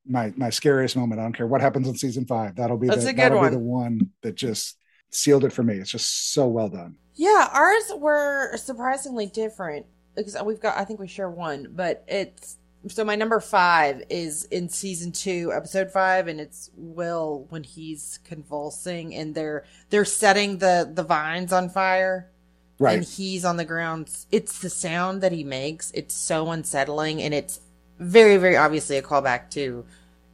my 0.08 0.32
my 0.36 0.50
scariest 0.50 0.96
moment 0.96 1.20
i 1.20 1.24
don't 1.24 1.32
care 1.32 1.46
what 1.46 1.60
happens 1.60 1.88
in 1.88 1.94
season 1.96 2.26
five 2.26 2.56
that'll 2.56 2.78
be 2.78 2.88
That's 2.88 3.04
the, 3.04 3.08
a 3.08 3.12
good 3.12 3.32
that'll 3.32 3.38
one. 3.38 3.48
be 3.48 3.48
the 3.48 3.58
one 3.58 4.10
that 4.22 4.34
just 4.34 4.78
sealed 5.10 5.44
it 5.44 5.52
for 5.52 5.62
me 5.62 5.74
it's 5.76 5.90
just 5.90 6.32
so 6.32 6.46
well 6.48 6.68
done 6.68 6.96
Yeah, 7.14 7.48
ours 7.52 7.90
were 7.96 8.56
surprisingly 8.56 9.26
different 9.26 9.86
because 10.14 10.36
we've 10.44 10.60
got. 10.60 10.76
I 10.76 10.84
think 10.84 11.00
we 11.00 11.08
share 11.08 11.30
one, 11.30 11.68
but 11.74 12.04
it's 12.08 12.58
so 12.88 13.04
my 13.04 13.16
number 13.16 13.40
five 13.40 14.02
is 14.10 14.44
in 14.44 14.68
season 14.68 15.12
two, 15.12 15.50
episode 15.54 15.90
five, 15.90 16.28
and 16.28 16.40
it's 16.40 16.70
Will 16.74 17.46
when 17.48 17.64
he's 17.64 18.18
convulsing 18.24 19.14
and 19.14 19.34
they're 19.34 19.64
they're 19.90 20.04
setting 20.04 20.58
the 20.58 20.90
the 20.92 21.02
vines 21.02 21.52
on 21.52 21.70
fire. 21.70 22.30
right 22.78 23.02
and 23.02 23.04
he's 23.04 23.44
on 23.44 23.56
the 23.56 23.64
ground. 23.64 24.10
It's 24.30 24.58
the 24.60 24.70
sound 24.70 25.22
that 25.22 25.32
he 25.32 25.44
makes. 25.44 25.90
It's 25.92 26.14
so 26.14 26.50
unsettling, 26.50 27.22
and 27.22 27.32
it's 27.34 27.60
very, 27.98 28.36
very 28.36 28.56
obviously 28.56 28.96
a 28.98 29.02
callback 29.02 29.50
to 29.50 29.84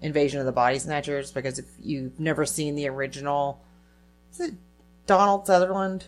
Invasion 0.00 0.40
of 0.40 0.46
the 0.46 0.52
Body 0.52 0.78
Snatchers. 0.78 1.30
Because 1.30 1.58
if 1.58 1.66
you've 1.80 2.18
never 2.18 2.44
seen 2.46 2.74
the 2.74 2.88
original, 2.88 3.62
is 4.32 4.40
it 4.40 4.54
Donald 5.06 5.46
Sutherland? 5.46 6.04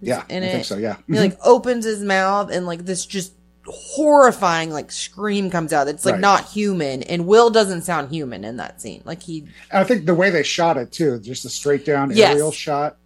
yeah 0.00 0.22
in 0.28 0.44
i 0.44 0.46
it. 0.46 0.52
think 0.52 0.64
so 0.64 0.76
yeah 0.76 0.96
He 1.08 1.14
like 1.18 1.32
mm-hmm. 1.32 1.42
opens 1.50 1.84
his 1.84 2.04
mouth, 2.04 2.52
and 2.52 2.66
like 2.66 2.84
this 2.84 3.04
just 3.04 3.32
horrifying 3.66 4.70
like 4.70 4.90
scream 4.92 5.50
comes 5.50 5.72
out. 5.72 5.88
It's 5.88 6.04
like 6.04 6.14
Right. 6.14 6.20
not 6.20 6.44
human, 6.48 7.02
and 7.02 7.26
Will 7.26 7.50
doesn't 7.50 7.82
sound 7.82 8.10
human 8.10 8.44
in 8.44 8.56
that 8.58 8.80
scene. 8.80 9.02
Like 9.04 9.22
he, 9.22 9.40
And 9.70 9.80
i 9.80 9.84
think 9.84 10.06
the 10.06 10.14
way 10.14 10.30
they 10.30 10.42
shot 10.42 10.76
it 10.76 10.92
too 10.92 11.18
just 11.18 11.44
a 11.44 11.48
straight 11.48 11.84
down 11.84 12.10
Yes. 12.14 12.30
aerial 12.30 12.52
shot 12.52 12.96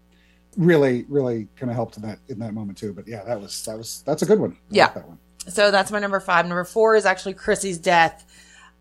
really 0.58 1.06
really 1.08 1.48
kind 1.56 1.70
of 1.70 1.76
helped 1.76 1.96
in 1.96 2.02
that 2.02 2.18
in 2.28 2.38
that 2.40 2.52
moment 2.52 2.76
too 2.76 2.92
but 2.92 3.08
yeah 3.08 3.24
that 3.24 3.40
was 3.40 3.64
that 3.64 3.78
was 3.78 4.02
that's 4.04 4.20
a 4.22 4.26
good 4.26 4.38
one 4.38 4.52
I 4.52 4.56
Yeah. 4.70 4.84
like 4.84 4.94
that 4.94 5.08
one 5.08 5.18
So 5.48 5.70
that's 5.70 5.90
my 5.90 5.98
number 5.98 6.20
five. 6.20 6.46
Number 6.46 6.64
four 6.64 6.94
is 6.94 7.04
actually 7.04 7.34
Chrissy's 7.34 7.78
death. 7.78 8.24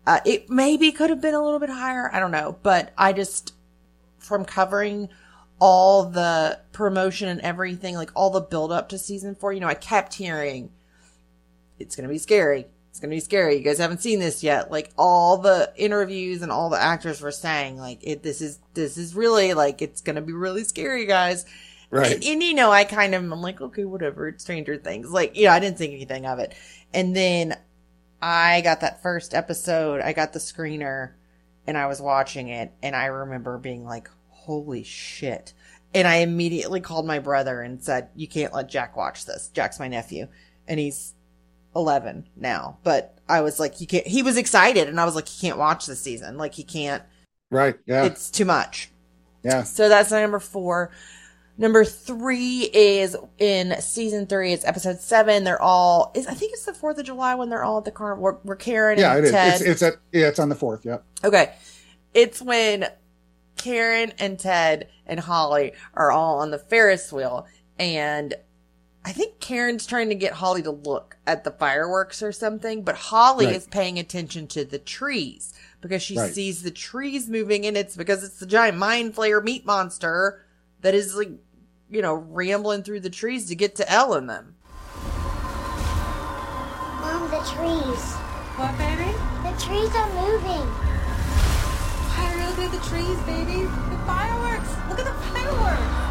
Uh, 0.06 0.20
it 0.24 0.48
maybe 0.48 0.92
could 0.92 1.10
have 1.10 1.20
been 1.20 1.34
a 1.34 1.42
little 1.42 1.58
bit 1.58 1.70
higher. 1.70 2.10
I 2.12 2.20
don't 2.20 2.30
know. 2.30 2.56
But 2.62 2.92
I 2.96 3.12
just, 3.12 3.54
from 4.18 4.44
covering 4.44 5.08
all 5.58 6.04
the 6.04 6.60
promotion 6.72 7.28
and 7.28 7.40
everything, 7.40 7.94
like 7.94 8.10
all 8.14 8.30
the 8.30 8.40
build 8.40 8.72
up 8.72 8.88
to 8.90 8.98
season 8.98 9.34
four, 9.34 9.52
you 9.52 9.60
know, 9.60 9.68
I 9.68 9.74
kept 9.74 10.14
hearing 10.14 10.70
it's 11.78 11.96
going 11.96 12.06
to 12.06 12.12
be 12.12 12.18
scary. 12.18 12.66
It's 12.90 13.00
going 13.00 13.10
to 13.10 13.16
be 13.16 13.20
scary. 13.20 13.56
You 13.56 13.62
guys 13.62 13.78
haven't 13.78 14.02
seen 14.02 14.18
this 14.18 14.42
yet. 14.42 14.70
Like 14.70 14.90
all 14.98 15.38
the 15.38 15.72
interviews 15.76 16.42
and 16.42 16.52
all 16.52 16.68
the 16.68 16.80
actors 16.80 17.20
were 17.20 17.32
saying, 17.32 17.78
like, 17.78 18.00
it, 18.02 18.22
this 18.22 18.40
is, 18.40 18.58
this 18.74 18.96
is 18.98 19.14
really 19.14 19.54
like, 19.54 19.82
it's 19.82 20.00
going 20.00 20.16
to 20.16 20.22
be 20.22 20.32
really 20.32 20.62
scary, 20.62 21.06
guys. 21.06 21.46
Right 21.92 22.14
And, 22.14 22.24
and, 22.24 22.42
you 22.42 22.54
know, 22.54 22.72
I 22.72 22.82
kind 22.84 23.14
of, 23.14 23.22
I'm 23.22 23.40
like, 23.40 23.60
okay, 23.60 23.84
whatever. 23.84 24.26
It's 24.28 24.42
Stranger 24.42 24.76
Things. 24.76 25.10
Like, 25.10 25.36
you 25.36 25.44
know, 25.44 25.52
I 25.52 25.60
didn't 25.60 25.78
think 25.78 25.92
anything 25.92 26.26
of 26.26 26.40
it. 26.40 26.54
And 26.92 27.14
then 27.14 27.56
I 28.20 28.60
got 28.62 28.80
that 28.80 29.02
first 29.02 29.34
episode, 29.34 30.00
I 30.00 30.12
got 30.12 30.32
the 30.32 30.38
screener 30.38 31.12
and 31.66 31.76
I 31.78 31.86
was 31.86 32.00
watching 32.00 32.48
it 32.48 32.72
and 32.82 32.96
I 32.96 33.06
remember 33.06 33.58
being 33.58 33.84
like, 33.84 34.08
holy 34.30 34.82
shit. 34.82 35.52
And 35.94 36.08
I 36.08 36.16
immediately 36.16 36.80
called 36.80 37.06
my 37.06 37.18
brother 37.18 37.60
and 37.60 37.82
said, 37.82 38.08
you 38.16 38.26
can't 38.26 38.54
let 38.54 38.68
Jack 38.68 38.96
watch 38.96 39.26
this. 39.26 39.48
Jack's 39.48 39.78
my 39.78 39.88
nephew 39.88 40.26
and 40.66 40.80
he's 40.80 41.14
11 41.76 42.28
now. 42.36 42.78
But 42.82 43.18
I 43.28 43.40
was 43.42 43.60
like, 43.60 43.74
he 43.74 43.86
can't, 43.86 44.06
he 44.06 44.22
was 44.22 44.36
excited 44.36 44.88
and 44.88 44.98
I 45.00 45.04
was 45.04 45.14
like, 45.14 45.28
he 45.28 45.46
can't 45.46 45.58
watch 45.58 45.86
this 45.86 46.00
season. 46.00 46.36
Like 46.38 46.54
he 46.54 46.64
can't, 46.64 47.02
Right. 47.50 47.74
Yeah. 47.86 48.04
it's 48.04 48.30
too 48.30 48.46
much. 48.46 48.90
yeah. 49.42 49.62
So 49.64 49.88
that's 49.88 50.10
number 50.10 50.38
four. 50.38 50.90
Number 51.58 51.84
three 51.84 52.70
is 52.72 53.14
in 53.38 53.78
season 53.80 54.26
three. 54.26 54.52
It's 54.52 54.64
episode 54.64 55.00
seven. 55.00 55.44
They're 55.44 55.60
all. 55.60 56.10
Is 56.14 56.26
I 56.26 56.34
think 56.34 56.52
it's 56.54 56.64
the 56.64 56.72
Fourth 56.74 56.98
of 56.98 57.04
July 57.04 57.34
when 57.34 57.50
they're 57.50 57.62
all 57.62 57.78
at 57.78 57.84
the 57.84 57.90
carnival. 57.90 58.40
We're 58.42 58.56
Karen 58.56 58.98
Yeah. 58.98 59.10
and 59.16 59.18
It 59.18 59.24
is. 59.26 59.30
Ted. 59.32 59.52
It's, 59.60 59.62
it's 59.62 59.82
at, 59.82 59.94
yeah, 60.12 60.28
it's 60.28 60.38
on 60.38 60.48
the 60.48 60.54
fourth. 60.54 60.84
Yeah. 60.84 60.98
okay, 61.22 61.52
it's 62.14 62.40
when 62.40 62.86
Karen 63.56 64.12
and 64.18 64.38
Ted 64.38 64.88
and 65.06 65.20
Holly 65.20 65.72
are 65.94 66.10
all 66.10 66.38
on 66.40 66.50
the 66.50 66.58
Ferris 66.58 67.12
wheel, 67.12 67.46
and 67.78 68.34
I 69.04 69.12
think 69.12 69.38
Karen's 69.40 69.84
trying 69.86 70.08
to 70.08 70.14
get 70.14 70.32
Holly 70.32 70.62
to 70.62 70.70
look 70.70 71.16
at 71.26 71.44
the 71.44 71.50
fireworks 71.50 72.22
or 72.22 72.32
something, 72.32 72.82
but 72.82 72.94
Holly 72.94 73.46
Right. 73.46 73.56
is 73.56 73.66
paying 73.66 73.98
attention 73.98 74.46
to 74.48 74.64
the 74.64 74.78
trees 74.78 75.52
because 75.80 76.02
she 76.02 76.16
Right. 76.16 76.32
sees 76.32 76.62
the 76.62 76.70
trees 76.70 77.28
moving, 77.28 77.66
and 77.66 77.76
it's 77.76 77.94
because 77.96 78.24
it's 78.24 78.38
the 78.38 78.46
giant 78.46 78.78
mind 78.78 79.14
flayer 79.14 79.42
meat 79.44 79.66
monster 79.66 80.40
that 80.82 80.94
is 80.94 81.14
like, 81.16 81.30
you 81.88 82.02
know, 82.02 82.14
rambling 82.14 82.82
through 82.82 83.00
the 83.00 83.10
trees 83.10 83.46
to 83.46 83.54
get 83.54 83.76
to 83.76 83.90
El 83.90 84.14
and 84.14 84.28
them. 84.28 84.56
Mom, 87.00 87.30
the 87.30 87.40
trees. 87.48 88.14
What, 88.58 88.76
baby? 88.76 89.10
The 89.42 89.54
trees 89.58 89.94
are 89.96 90.08
moving. 90.12 90.68
Why 92.14 92.34
are 92.34 92.52
they 92.54 92.68
the 92.68 92.82
trees, 92.84 93.18
baby? 93.22 93.62
The 93.62 93.98
fireworks! 94.06 94.70
Look 94.88 94.98
at 94.98 95.06
the 95.06 95.12
fireworks! 95.32 96.01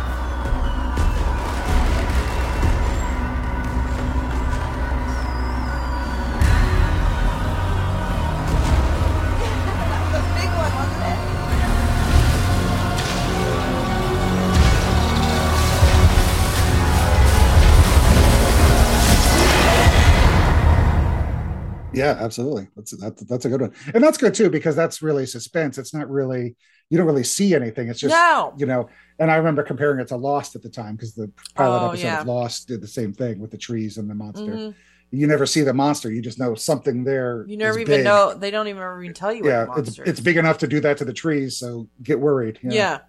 Yeah, 21.93 22.15
absolutely. 22.19 22.67
That's 22.75 22.91
that's 22.91 23.24
that's 23.24 23.45
a 23.45 23.50
good 23.50 23.62
one, 23.62 23.74
and 23.93 24.03
that's 24.03 24.17
good 24.17 24.33
too 24.33 24.50
because 24.50 24.75
that's 24.75 25.01
really 25.01 25.25
suspense. 25.25 25.77
It's 25.77 25.93
not 25.93 26.10
really 26.10 26.55
you 26.89 26.98
don't 26.98 27.07
really 27.07 27.24
see 27.24 27.53
anything. 27.55 27.88
It's 27.88 28.00
just 28.00 28.13
No. 28.13 28.53
you 28.57 28.65
know. 28.65 28.89
And 29.19 29.31
I 29.31 29.36
remember 29.38 29.63
comparing 29.63 30.00
it 30.00 30.07
to 30.10 30.17
Lost 30.17 30.55
at 30.55 30.62
the 30.62 30.69
time 30.69 30.95
because 30.95 31.13
the 31.13 31.31
pilot 31.55 31.79
Oh, 31.81 31.88
episode 31.89 32.03
yeah. 32.03 32.21
of 32.21 32.27
Lost 32.27 32.67
did 32.67 32.81
the 32.81 32.88
same 32.88 33.13
thing 33.13 33.39
with 33.39 33.51
the 33.51 33.57
trees 33.57 33.98
and 33.98 34.10
the 34.10 34.15
monster. 34.15 34.51
Mhm. 34.51 34.75
You 35.12 35.27
never 35.27 35.45
see 35.45 35.62
the 35.62 35.74
monster. 35.74 36.10
You 36.12 36.21
just 36.21 36.39
know 36.39 36.55
something 36.55 37.03
there. 37.03 37.45
You 37.48 37.57
never 37.57 37.79
even 37.79 37.98
big. 37.98 38.03
know. 38.05 38.33
They 38.33 38.51
don't 38.51 38.67
even 38.67 38.81
even 39.01 39.13
tell 39.13 39.33
you 39.33 39.45
Yeah, 39.45 39.65
what 39.67 39.75
the 39.75 39.81
it's 39.81 40.00
it's 40.00 40.19
big 40.19 40.38
enough 40.38 40.57
to 40.60 40.67
do 40.67 40.79
that 40.81 40.98
to 41.00 41.05
the 41.05 41.13
trees. 41.13 41.57
So 41.57 41.88
get 42.01 42.19
worried. 42.19 42.60
Yeah. 42.63 43.00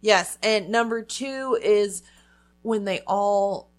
Yes. 0.00 0.38
And 0.42 0.68
number 0.70 1.02
two 1.02 1.58
is 1.62 2.02
when 2.62 2.84
they 2.84 3.00
all. 3.06 3.70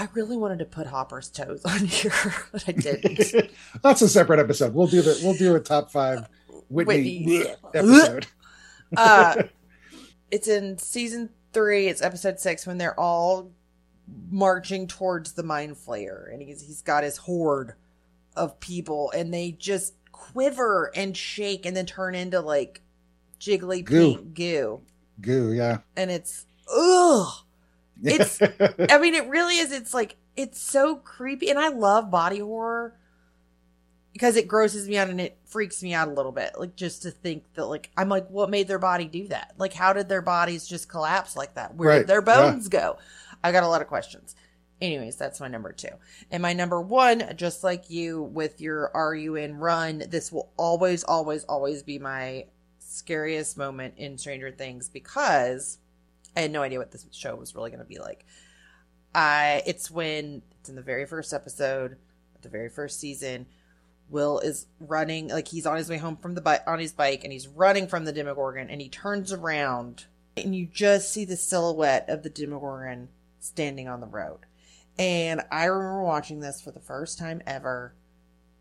I 0.00 0.08
really 0.14 0.38
wanted 0.38 0.60
to 0.60 0.64
put 0.64 0.86
Hopper's 0.86 1.28
toes 1.28 1.62
on 1.66 1.84
here, 1.84 2.12
but 2.52 2.64
I 2.66 2.72
didn't. 2.72 3.50
that's 3.82 4.00
a 4.00 4.08
separate 4.08 4.40
episode. 4.40 4.72
We'll 4.72 4.86
do 4.86 5.02
the 5.02 5.20
we'll 5.22 5.34
do 5.34 5.54
a 5.54 5.60
top 5.60 5.90
five 5.90 6.26
Whitney, 6.70 7.22
Whitney. 7.26 7.44
episode. 7.74 8.26
uh, 8.96 9.42
it's 10.30 10.48
in 10.48 10.78
season 10.78 11.28
three. 11.52 11.88
It's 11.88 12.00
episode 12.00 12.40
six 12.40 12.66
when 12.66 12.78
they're 12.78 12.98
all 12.98 13.50
marching 14.30 14.86
towards 14.86 15.32
the 15.32 15.42
mind 15.42 15.76
flayer, 15.76 16.32
and 16.32 16.40
he's 16.40 16.62
he's 16.62 16.80
got 16.80 17.04
his 17.04 17.18
horde 17.18 17.74
of 18.34 18.58
people, 18.58 19.10
and 19.14 19.34
they 19.34 19.50
just 19.52 19.92
quiver 20.12 20.90
and 20.96 21.14
shake, 21.14 21.66
and 21.66 21.76
then 21.76 21.84
turn 21.84 22.14
into 22.14 22.40
like 22.40 22.80
jiggly 23.38 23.84
Goo. 23.84 24.14
pink 24.14 24.34
goo, 24.34 24.80
Goo, 25.20 25.52
yeah. 25.52 25.78
and 25.94 26.10
it's 26.10 26.46
ugh. 26.74 27.44
It's 28.02 28.40
I 28.90 28.98
mean, 28.98 29.14
it 29.14 29.28
really 29.28 29.56
is. 29.58 29.72
It's 29.72 29.94
like 29.94 30.16
it's 30.36 30.60
so 30.60 30.96
creepy, 30.96 31.50
and 31.50 31.58
I 31.58 31.68
love 31.68 32.10
body 32.10 32.38
horror 32.38 32.96
because 34.12 34.36
it 34.36 34.48
grosses 34.48 34.88
me 34.88 34.96
out 34.96 35.08
and 35.08 35.20
it 35.20 35.38
freaks 35.46 35.82
me 35.82 35.94
out 35.94 36.08
a 36.08 36.12
little 36.12 36.32
bit. 36.32 36.52
Like 36.58 36.76
just 36.76 37.02
to 37.02 37.10
think 37.10 37.44
that, 37.54 37.66
like, 37.66 37.90
I'm 37.96 38.08
like, 38.08 38.28
what 38.28 38.50
made 38.50 38.66
their 38.68 38.78
body 38.78 39.06
do 39.06 39.28
that? 39.28 39.54
Like, 39.56 39.72
how 39.72 39.92
did 39.92 40.08
their 40.08 40.22
bodies 40.22 40.66
just 40.66 40.88
collapse 40.88 41.36
like 41.36 41.54
that? 41.54 41.74
Where 41.76 41.90
Right, 41.90 41.98
did 41.98 42.06
their 42.08 42.22
yeah. 42.26 42.52
bones 42.52 42.68
go? 42.68 42.98
I 43.42 43.52
got 43.52 43.62
a 43.62 43.68
lot 43.68 43.82
of 43.82 43.88
questions. 43.88 44.34
Anyways, 44.80 45.16
that's 45.16 45.40
my 45.40 45.48
number 45.48 45.72
two. 45.72 45.90
And 46.30 46.42
my 46.42 46.54
number 46.54 46.80
one, 46.80 47.34
just 47.36 47.62
like 47.62 47.90
you 47.90 48.22
with 48.22 48.60
your 48.60 48.90
Are 48.96 49.14
You 49.14 49.36
In 49.36 49.56
Run, 49.58 50.04
this 50.08 50.32
will 50.32 50.50
always, 50.56 51.04
always, 51.04 51.44
always 51.44 51.82
be 51.82 51.98
my 51.98 52.46
scariest 52.78 53.58
moment 53.58 53.94
in 53.98 54.18
Stranger 54.18 54.50
Things 54.50 54.88
because 54.88 55.78
I 56.36 56.40
had 56.40 56.52
no 56.52 56.62
idea 56.62 56.78
what 56.78 56.90
this 56.90 57.06
show 57.12 57.34
was 57.34 57.54
really 57.54 57.70
going 57.70 57.80
to 57.80 57.86
be 57.86 57.98
like. 57.98 58.24
I 59.14 59.62
it's 59.66 59.90
when 59.90 60.42
it's 60.58 60.68
in 60.68 60.76
the 60.76 60.82
very 60.82 61.06
first 61.06 61.32
episode, 61.32 61.96
the 62.42 62.48
very 62.48 62.68
first 62.68 63.00
season. 63.00 63.46
Will 64.08 64.40
is 64.40 64.66
running 64.80 65.28
like 65.28 65.46
he's 65.46 65.66
on 65.66 65.76
his 65.76 65.88
way 65.88 65.96
home 65.98 66.16
from 66.16 66.34
the 66.34 66.40
bike 66.40 66.62
on 66.66 66.80
his 66.80 66.92
bike, 66.92 67.22
and 67.22 67.32
he's 67.32 67.46
running 67.46 67.86
from 67.86 68.04
the 68.04 68.12
Demogorgon, 68.12 68.68
and 68.68 68.80
he 68.80 68.88
turns 68.88 69.32
around, 69.32 70.06
and 70.36 70.54
you 70.54 70.66
just 70.66 71.12
see 71.12 71.24
the 71.24 71.36
silhouette 71.36 72.06
of 72.08 72.24
the 72.24 72.30
Demogorgon 72.30 73.08
standing 73.38 73.88
on 73.88 74.00
the 74.00 74.08
road. 74.08 74.40
And 74.98 75.42
I 75.50 75.66
remember 75.66 76.02
watching 76.02 76.40
this 76.40 76.60
for 76.60 76.72
the 76.72 76.80
first 76.80 77.18
time 77.18 77.40
ever, 77.46 77.94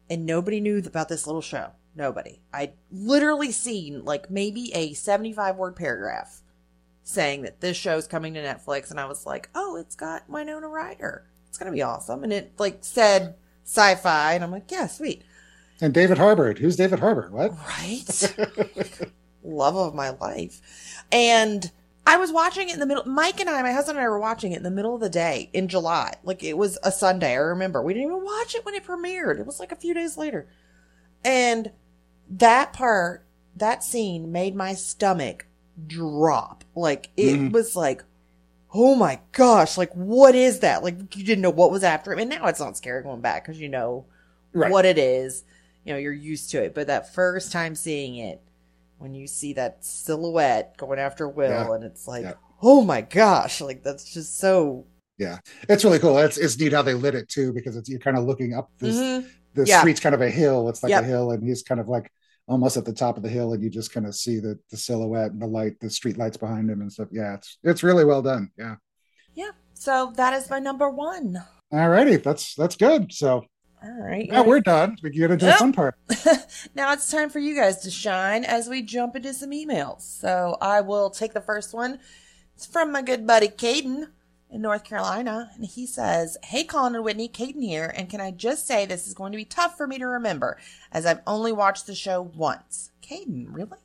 and 0.08 0.26
nobody 0.26 0.60
knew 0.60 0.78
about 0.86 1.10
this 1.10 1.26
little 1.26 1.42
show. 1.42 1.72
Nobody. 1.96 2.40
I 2.54 2.74
literally 2.92 3.52
seen 3.52 4.06
like 4.06 4.30
maybe 4.30 4.72
a 4.76 4.94
seventy-five 4.94 5.56
word 5.56 5.76
paragraph 5.76 6.42
saying 7.10 7.42
that 7.42 7.60
this 7.60 7.76
show 7.76 7.98
is 7.98 8.08
coming 8.08 8.36
to 8.36 8.44
Netflix, 8.44 8.92
and 8.92 9.00
I 9.00 9.06
was 9.06 9.26
like, 9.26 9.50
oh, 9.56 9.76
it's 9.78 9.96
got 9.96 10.30
Winona 10.30 10.68
Ryder. 10.68 11.26
It's 11.48 11.58
gonna 11.58 11.72
be 11.72 11.82
awesome. 11.82 12.24
And 12.24 12.32
it 12.32 12.54
like 12.60 12.80
said 12.82 13.36
sci-fi, 13.66 14.34
and 14.34 14.44
I'm 14.44 14.52
like, 14.52 14.70
yeah, 14.72 14.88
sweet, 14.88 15.24
and 15.82 15.94
David 15.94 16.18
Harbour. 16.18 16.54
Who's 16.54 16.76
David 16.76 17.00
Harbour? 17.00 17.30
What? 17.32 17.52
right? 17.68 18.36
Love 19.44 19.76
of 19.76 19.96
my 19.96 20.10
life. 20.12 20.62
And 21.12 21.72
I 22.06 22.18
was 22.18 22.32
watching 22.32 22.70
it 22.70 22.74
in 22.74 22.80
the 22.80 22.86
middle. 22.86 23.06
Mike 23.06 23.40
and 23.40 23.50
I, 23.50 23.62
my 23.62 23.72
husband 23.72 23.98
and 23.98 24.06
I, 24.06 24.10
were 24.10 24.20
watching 24.20 24.52
it 24.52 24.58
in 24.58 24.64
the 24.64 24.72
middle 24.72 24.96
of 24.96 25.02
the 25.02 25.10
day 25.10 25.50
in 25.54 25.68
July. 25.68 26.14
Like 26.24 26.44
it 26.44 26.58
was 26.58 26.78
a 26.84 26.92
Sunday. 26.92 27.32
I 27.32 27.36
remember 27.36 27.82
we 27.82 27.94
didn't 27.94 28.10
even 28.10 28.24
watch 28.24 28.56
it 28.56 28.66
when 28.66 28.76
it 28.76 28.86
premiered. 28.86 29.40
It 29.40 29.46
was 29.46 29.60
like 29.60 29.72
a 29.72 29.78
few 29.78 29.94
days 29.94 30.18
later, 30.18 30.48
and 31.24 31.72
that 32.30 32.74
part, 32.74 33.26
that 33.56 33.84
scene, 33.84 34.32
made 34.32 34.56
my 34.56 34.74
stomach 34.74 35.46
drop. 35.88 36.64
Like 36.76 37.10
it 37.18 37.36
Mhm. 37.40 37.52
was 37.52 37.76
like, 37.76 38.04
oh 38.74 38.96
my 38.96 39.20
gosh, 39.32 39.78
like 39.78 39.92
what 39.94 40.36
is 40.36 40.60
that? 40.60 40.84
Like 40.84 41.16
you 41.16 41.24
didn't 41.24 41.42
know 41.42 41.50
what 41.50 41.72
was 41.72 41.84
after 41.84 42.12
him, 42.14 42.20
and 42.20 42.30
now 42.30 42.46
it's 42.48 42.60
not 42.60 42.78
scary 42.78 43.04
going 43.04 43.22
back 43.22 43.44
because 43.46 43.60
you 43.60 43.70
know 43.70 44.06
Right. 44.54 44.72
what 44.72 44.86
it 44.86 44.98
is. 44.98 45.44
You 45.86 45.94
know, 45.94 46.00
you're 46.00 46.14
used 46.14 46.50
to 46.52 46.64
it. 46.64 46.74
But 46.76 46.88
that 46.88 47.14
first 47.14 47.52
time 47.52 47.76
seeing 47.76 48.16
it, 48.18 48.42
when 48.98 49.14
you 49.16 49.28
see 49.28 49.54
that 49.54 49.84
silhouette 49.86 50.76
going 50.78 51.00
after 51.00 51.28
Will, 51.28 51.50
Yeah. 51.50 51.74
and 51.74 51.84
it's 51.84 52.08
like, 52.08 52.24
Yeah. 52.24 52.34
oh 52.62 52.82
my 52.84 53.02
gosh, 53.02 53.62
like 53.62 53.84
that's 53.84 54.04
just 54.14 54.38
so. 54.40 54.86
Yeah, 55.18 55.40
it's 55.68 55.84
really 55.84 56.00
cool. 56.00 56.18
It's 56.20 56.38
it's 56.38 56.58
neat 56.60 56.74
how 56.74 56.82
they 56.82 56.94
lit 56.94 57.16
it 57.16 57.28
too 57.30 57.54
because 57.54 57.76
it's 57.76 57.90
you're 57.90 58.00
kind 58.00 58.18
of 58.18 58.26
looking 58.26 58.54
up 58.54 58.70
this 58.80 58.96
Mhm. 58.96 59.28
the 59.56 59.66
Yeah. 59.66 59.80
street's 59.80 60.00
kind 60.00 60.16
of 60.16 60.22
a 60.22 60.30
hill. 60.30 60.70
It's 60.70 60.82
like 60.84 60.92
Yep. 60.92 61.04
a 61.04 61.08
hill, 61.08 61.32
and 61.32 61.44
he's 61.44 61.64
kind 61.64 61.82
of 61.82 61.88
like 61.90 62.12
almost 62.50 62.76
at 62.76 62.84
the 62.84 62.92
top 62.92 63.16
of 63.16 63.24
the 63.24 63.30
hill, 63.30 63.54
and 63.54 63.64
you 63.64 63.70
just 63.70 63.94
kind 63.94 64.06
of 64.06 64.16
see 64.16 64.40
the 64.40 64.60
the 64.72 64.78
silhouette 64.78 65.32
and 65.32 65.42
the 65.42 65.48
light, 65.48 65.80
the 65.80 65.90
street 65.90 66.18
lights 66.18 66.36
behind 66.38 66.70
him 66.70 66.82
and 66.82 66.92
stuff. 66.92 67.08
Yeah, 67.12 67.36
it's 67.36 67.58
it's 67.64 67.84
really 67.84 68.04
well 68.04 68.22
done. 68.22 68.52
Yeah. 68.58 68.76
Yeah. 69.36 69.52
So 69.74 70.12
that 70.18 70.34
is 70.34 70.50
my 70.50 70.60
number 70.60 70.90
one. 70.90 71.38
All 71.72 71.88
righty, 71.90 72.18
that's 72.18 72.56
that's 72.56 72.76
good. 72.76 73.14
So 73.14 73.46
All 73.84 74.02
right. 74.02 74.28
now 74.30 74.44
we're 74.44 74.60
done. 74.60 74.98
We 75.02 75.12
can 75.12 75.20
get 75.20 75.32
into 75.32 75.46
the 75.46 75.52
Yep. 75.52 75.60
fun 75.60 75.72
part. 75.74 75.96
now 76.76 76.92
it's 76.92 77.10
time 77.10 77.30
for 77.30 77.40
you 77.40 77.56
guys 77.56 77.78
to 77.84 77.92
shine 77.92 78.44
as 78.44 78.68
we 78.68 78.82
jump 78.82 79.16
into 79.16 79.34
some 79.34 79.52
emails. 79.52 80.02
So 80.02 80.58
I 80.60 80.82
will 80.82 81.10
take 81.12 81.34
the 81.34 81.42
first 81.42 81.74
one. 81.74 82.00
It's 82.56 82.66
from 82.66 82.92
my 82.92 83.02
good 83.04 83.26
buddy 83.26 83.48
Caden 83.48 84.08
in 84.50 84.62
North 84.62 84.84
Carolina. 84.84 85.52
And 85.56 85.66
he 85.66 85.86
says, 85.86 86.38
Hey, 86.44 86.64
Colin 86.64 86.96
and 86.96 87.04
Whitney, 87.04 87.30
Caden 87.30 87.64
here. 87.64 87.94
And 87.96 88.10
can 88.10 88.22
I 88.22 88.32
just 88.32 88.68
say 88.68 88.86
this 88.86 89.08
is 89.08 89.14
going 89.14 89.32
to 89.32 89.38
be 89.38 89.46
tough 89.46 89.78
for 89.78 89.88
me 89.88 89.98
to 89.98 90.06
remember 90.06 90.58
as 90.92 91.06
I've 91.06 91.22
only 91.28 91.52
watched 91.52 91.88
the 91.88 91.96
show 91.96 92.22
once. 92.22 92.92
Caden, 93.02 93.48
really? 93.50 93.78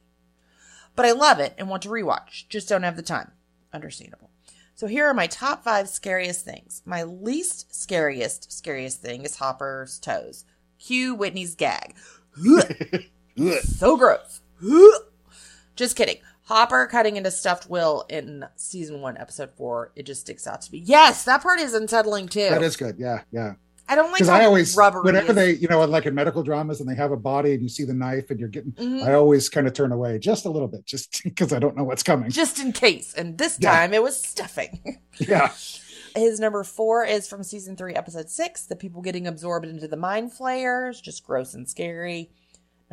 But 0.97 1.07
I 1.07 1.13
love 1.13 1.41
it 1.41 1.55
and 1.59 1.69
want 1.69 1.83
to 1.83 1.89
rewatch. 1.89 2.49
Just 2.49 2.69
don't 2.69 2.83
have 2.83 2.97
the 2.97 3.03
time. 3.03 3.33
Understandable. 3.73 4.31
So 4.77 4.87
here 4.87 5.07
are 5.07 5.15
my 5.15 5.27
top 5.27 5.63
five 5.63 5.89
scariest 5.89 6.45
things. 6.45 6.83
My 6.85 7.05
least 7.05 7.75
scariest, 7.75 8.53
scariest 8.53 9.01
thing 9.01 9.25
is 9.25 9.37
Hopper's 9.37 9.99
toes. 9.99 10.45
Cue 10.79 11.15
Whitney's 11.15 11.55
gag. 11.55 11.95
so 13.63 13.97
gross. 13.97 14.41
Just 15.77 15.97
kidding. 15.97 16.19
Hopper 16.45 16.87
cutting 16.87 17.17
into 17.17 17.31
stuffed 17.31 17.71
Will 17.71 18.05
in 18.11 18.45
season 18.57 19.01
one, 19.01 19.17
episode 19.17 19.51
four. 19.57 19.93
It 19.97 20.05
just 20.05 20.21
sticks 20.23 20.47
out 20.47 20.61
to 20.63 20.73
me. 20.73 20.79
Yes, 20.85 21.25
that 21.25 21.43
part 21.43 21.59
is 21.59 21.73
unsettling 21.75 22.29
too. 22.29 22.51
That 22.51 22.63
is 22.63 22.77
good. 22.77 22.97
Yeah, 22.99 23.23
yeah. 23.33 23.55
I 23.89 23.95
don't 23.97 24.07
like 24.13 24.21
Because 24.21 24.29
I 24.31 24.45
always, 24.45 24.75
rubbery. 24.77 25.03
whenever 25.03 25.31
is. 25.31 25.35
they, 25.37 25.53
you 25.55 25.69
know, 25.69 25.85
like 25.85 26.07
in 26.07 26.15
medical 26.15 26.43
dramas 26.43 26.81
and 26.81 26.89
they 26.89 26.95
have 26.95 27.13
a 27.13 27.17
body 27.19 27.53
and 27.53 27.63
you 27.63 27.69
see 27.69 27.85
the 27.85 27.93
knife 27.95 28.31
and 28.31 28.41
you're 28.41 28.49
getting, 28.49 28.73
Mhm. 28.73 29.03
I 29.07 29.13
always 29.15 29.49
kind 29.51 29.67
of 29.67 29.75
turn 29.75 29.93
away 29.93 30.19
just 30.19 30.47
a 30.47 30.51
little 30.51 30.69
bit, 30.69 30.87
just 30.87 31.23
because 31.25 31.53
I 31.53 31.59
don't 31.59 31.77
know 31.77 31.85
what's 31.85 32.03
coming. 32.03 32.31
just 32.31 32.59
in 32.59 32.73
case. 32.73 33.13
And 33.15 33.37
this 33.39 33.59
Yeah. 33.61 33.71
time 33.73 33.93
it 33.95 34.03
was 34.03 34.19
stuffing. 34.21 35.01
yeah. 35.19 35.51
His 36.17 36.41
number 36.41 36.63
four 36.65 37.05
is 37.05 37.27
from 37.29 37.43
season 37.43 37.77
three, 37.77 37.95
episode 37.95 38.31
six. 38.31 38.65
The 38.67 38.77
people 38.77 39.03
getting 39.03 39.27
absorbed 39.27 39.67
into 39.67 39.89
the 39.89 39.97
mind 39.97 40.33
flayers, 40.33 41.01
just 41.01 41.25
gross 41.27 41.55
and 41.55 41.69
scary. 41.69 42.31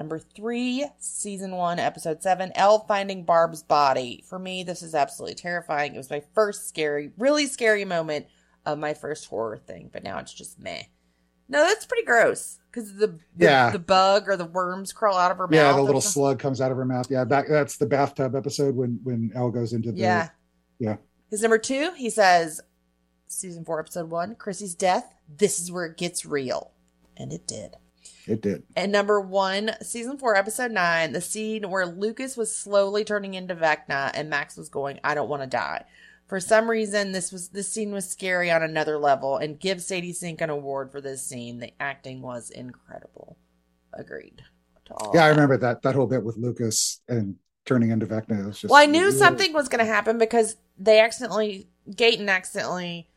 Number 0.02 0.18
three, 0.18 0.84
season 0.98 1.52
one, 1.52 1.78
episode 1.78 2.24
seven, 2.24 2.52
El 2.56 2.80
finding 2.88 3.24
Barb's 3.24 3.62
body. 3.62 4.24
For 4.28 4.40
me, 4.40 4.64
this 4.64 4.82
is 4.82 4.96
absolutely 4.96 5.36
terrifying. 5.36 5.94
It 5.94 5.98
was 6.00 6.10
my 6.10 6.24
first 6.34 6.68
scary, 6.68 7.12
really 7.20 7.46
scary 7.46 7.86
moment 7.86 8.26
of 8.66 8.80
my 8.80 8.96
first 8.96 9.28
horror 9.28 9.60
thing, 9.60 9.92
but 9.94 10.02
now 10.04 10.18
it's 10.18 10.34
just 10.34 10.60
meh. 10.60 10.86
No, 11.48 11.60
that's 11.68 11.86
pretty 11.86 12.04
gross 12.04 12.58
because 12.72 12.96
the, 12.96 13.20
the 13.36 13.46
Yeah. 13.46 13.70
the 13.70 13.78
bug 13.78 14.28
or 14.28 14.36
the 14.36 14.46
worms 14.46 14.92
crawl 14.92 15.20
out 15.20 15.30
of 15.30 15.38
her 15.38 15.46
mouth. 15.48 15.54
Yeah, 15.54 15.72
the 15.74 15.84
little 15.84 16.02
slug 16.02 16.40
comes 16.40 16.62
out 16.62 16.72
of 16.72 16.78
her 16.78 16.86
mouth. 16.86 17.06
Yeah, 17.12 17.24
that, 17.26 17.46
that's 17.48 17.78
the 17.78 17.86
bathtub 17.86 18.36
episode 18.36 18.76
when 18.76 19.00
when 19.04 19.32
El 19.36 19.52
goes 19.52 19.72
into 19.72 19.92
the. 19.92 20.00
Yeah. 20.00 20.30
yeah. 20.80 20.96
His 21.30 21.44
number 21.44 21.60
two, 21.60 21.92
he 21.96 22.10
says, 22.10 22.60
season 23.28 23.66
four, 23.66 23.80
episode 23.80 24.10
one, 24.10 24.34
Chrissy's 24.34 24.74
death. 24.74 25.14
This 25.30 25.60
is 25.60 25.72
where 25.72 25.86
it 25.86 25.96
gets 25.96 26.26
real. 26.26 26.72
And 27.16 27.32
it 27.32 27.46
did. 27.46 27.76
It 28.28 28.42
did. 28.42 28.64
And 28.76 28.92
number 28.92 29.20
one, 29.20 29.72
season 29.82 30.18
four, 30.18 30.36
episode 30.36 30.72
nine, 30.72 31.14
the 31.14 31.22
scene 31.22 31.70
where 31.70 31.86
Lucas 31.86 32.38
was 32.38 32.56
slowly 32.56 33.04
turning 33.04 33.34
into 33.34 33.56
Vecna 33.56 34.12
and 34.14 34.30
Max 34.30 34.58
was 34.58 34.70
going, 34.70 35.00
I 35.04 35.16
don't 35.16 35.30
want 35.30 35.44
to 35.44 35.48
die. 35.48 35.86
For 36.28 36.40
some 36.40 36.70
reason, 36.70 37.12
this 37.12 37.32
was 37.32 37.50
this 37.50 37.68
scene 37.68 37.92
was 37.92 38.10
scary 38.10 38.50
on 38.50 38.64
another 38.64 38.98
level, 38.98 39.36
and 39.36 39.60
give 39.60 39.82
Sadie 39.82 40.14
Sink 40.14 40.40
an 40.40 40.50
award 40.50 40.90
for 40.90 41.02
this 41.02 41.22
scene. 41.22 41.60
The 41.60 41.74
acting 41.78 42.22
was 42.22 42.50
incredible. 42.50 43.38
Agreed. 43.94 44.42
to 44.86 44.94
all 44.94 45.12
Yeah, 45.14 45.26
I 45.26 45.28
remember 45.28 45.58
that 45.58 45.82
that 45.82 45.94
whole 45.94 46.08
bit 46.08 46.24
with 46.24 46.38
Lucas 46.38 47.02
and 47.10 47.36
turning 47.66 47.92
into 47.92 48.06
Vecna. 48.06 48.44
It 48.44 48.46
was 48.46 48.62
just, 48.62 48.72
Well, 48.72 48.82
I 48.82 48.86
knew 48.86 49.12
something 49.12 49.52
was 49.52 49.68
going 49.68 49.86
to 49.86 49.92
happen 49.92 50.18
because 50.18 50.56
they 50.78 51.02
accidentally, 51.02 51.68
Gaten 51.90 52.30
accidentally 52.30 53.10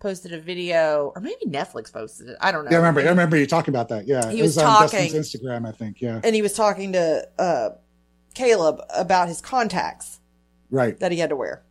posted 0.00 0.32
a 0.32 0.40
video, 0.40 1.12
or 1.14 1.20
maybe 1.20 1.44
Netflix 1.46 1.92
posted 1.92 2.28
it. 2.28 2.36
I 2.40 2.52
don't 2.52 2.64
know. 2.64 2.70
Yeah, 2.70 2.76
I 2.76 2.80
remember. 2.80 3.00
I 3.00 3.08
remember 3.08 3.36
you 3.36 3.46
talking 3.46 3.72
about 3.74 3.88
that. 3.88 4.06
Yeah, 4.06 4.30
He 4.30 4.40
it 4.40 4.42
was 4.42 4.56
on 4.58 4.64
talking. 4.64 5.12
Dustin's 5.12 5.34
Instagram, 5.34 5.66
I 5.66 5.72
think. 5.72 6.00
Yeah, 6.00 6.20
And 6.22 6.34
he 6.34 6.42
was 6.42 6.52
talking 6.54 6.92
to 6.92 7.28
uh, 7.38 7.70
Caleb 8.34 8.80
about 8.94 9.28
his 9.28 9.40
contacts 9.40 10.20
right. 10.70 10.98
that 11.00 11.12
he 11.12 11.18
had 11.18 11.30
to 11.30 11.36
wear. 11.36 11.64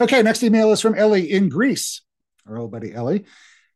Okay, 0.00 0.22
next 0.22 0.42
email 0.42 0.72
is 0.72 0.80
from 0.80 0.94
Ellie 0.94 1.30
in 1.30 1.48
Greece. 1.48 2.02
Our 2.48 2.58
old 2.58 2.70
buddy 2.70 2.92
Ellie. 2.94 3.24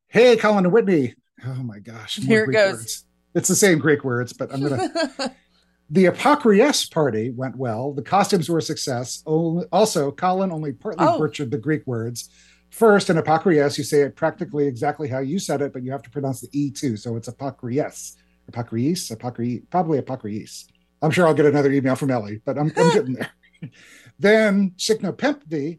Hey, 0.08 0.36
Colin 0.36 0.64
and 0.64 0.72
Whitney. 0.72 1.14
Oh 1.46 1.62
my 1.62 1.78
gosh. 1.78 2.18
more 2.20 2.28
Here 2.28 2.42
it 2.42 2.46
Greek 2.46 2.56
goes. 2.56 2.74
words. 2.76 3.04
It's 3.34 3.48
the 3.48 3.56
same 3.56 3.78
Greek 3.78 4.04
words, 4.04 4.32
but 4.32 4.52
I'm 4.52 4.62
gonna. 4.62 4.88
the 5.90 6.06
Apocryes 6.06 6.88
party 6.88 7.30
went 7.30 7.56
well. 7.56 7.92
The 7.92 8.02
costumes 8.02 8.48
were 8.48 8.58
a 8.58 8.62
success. 8.62 9.22
Also, 9.26 10.10
Colin 10.12 10.52
only 10.52 10.72
partly 10.72 11.04
Oh. 11.06 11.18
butchered 11.18 11.50
the 11.50 11.58
Greek 11.58 11.86
words. 11.86 12.30
First, 12.74 13.08
in 13.08 13.18
Apocryes, 13.18 13.78
you 13.78 13.84
say 13.84 14.00
it 14.00 14.16
practically 14.16 14.66
exactly 14.66 15.06
how 15.06 15.20
you 15.20 15.38
said 15.38 15.62
it, 15.62 15.72
but 15.72 15.84
you 15.84 15.92
have 15.92 16.02
to 16.02 16.10
pronounce 16.10 16.40
the 16.40 16.48
E 16.50 16.72
too. 16.72 16.96
So 16.96 17.14
it's 17.14 17.28
Apocryes. 17.28 18.16
Apocryes? 18.48 19.12
Apocry, 19.12 19.62
probably 19.70 19.98
Apocryes. 19.98 20.66
I'm 21.00 21.12
sure 21.12 21.24
I'll 21.24 21.34
get 21.34 21.46
another 21.46 21.70
email 21.70 21.94
from 21.94 22.10
Ellie, 22.10 22.40
but 22.44 22.58
I'm, 22.58 22.72
I'm 22.76 22.92
getting 22.92 23.12
there. 23.12 23.30
then, 24.18 24.72
Chicnopempty, 24.76 25.78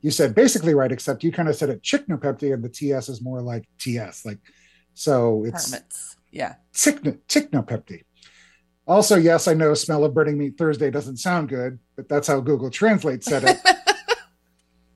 you 0.00 0.10
said 0.10 0.34
basically 0.34 0.72
right, 0.72 0.90
except 0.90 1.22
you 1.22 1.30
kind 1.30 1.50
of 1.50 1.56
said 1.56 1.68
it 1.68 1.82
Chicnopempty, 1.82 2.54
and 2.54 2.64
the 2.64 2.70
TS 2.70 3.10
is 3.10 3.20
more 3.20 3.42
like 3.42 3.68
TS. 3.78 4.24
Like, 4.24 4.38
so 4.94 5.44
it's 5.44 5.70
Permits. 5.70 6.16
Yeah. 6.32 6.54
Tichno- 6.72 7.20
Ticknopepty. 7.28 8.04
Also, 8.86 9.16
yes, 9.16 9.46
I 9.46 9.52
know 9.52 9.74
smell 9.74 10.06
of 10.06 10.14
burning 10.14 10.38
meat 10.38 10.56
Thursday 10.56 10.90
doesn't 10.90 11.18
sound 11.18 11.50
good, 11.50 11.78
but 11.96 12.08
that's 12.08 12.28
how 12.28 12.40
Google 12.40 12.70
Translate 12.70 13.24
said 13.24 13.44
it. 13.44 13.58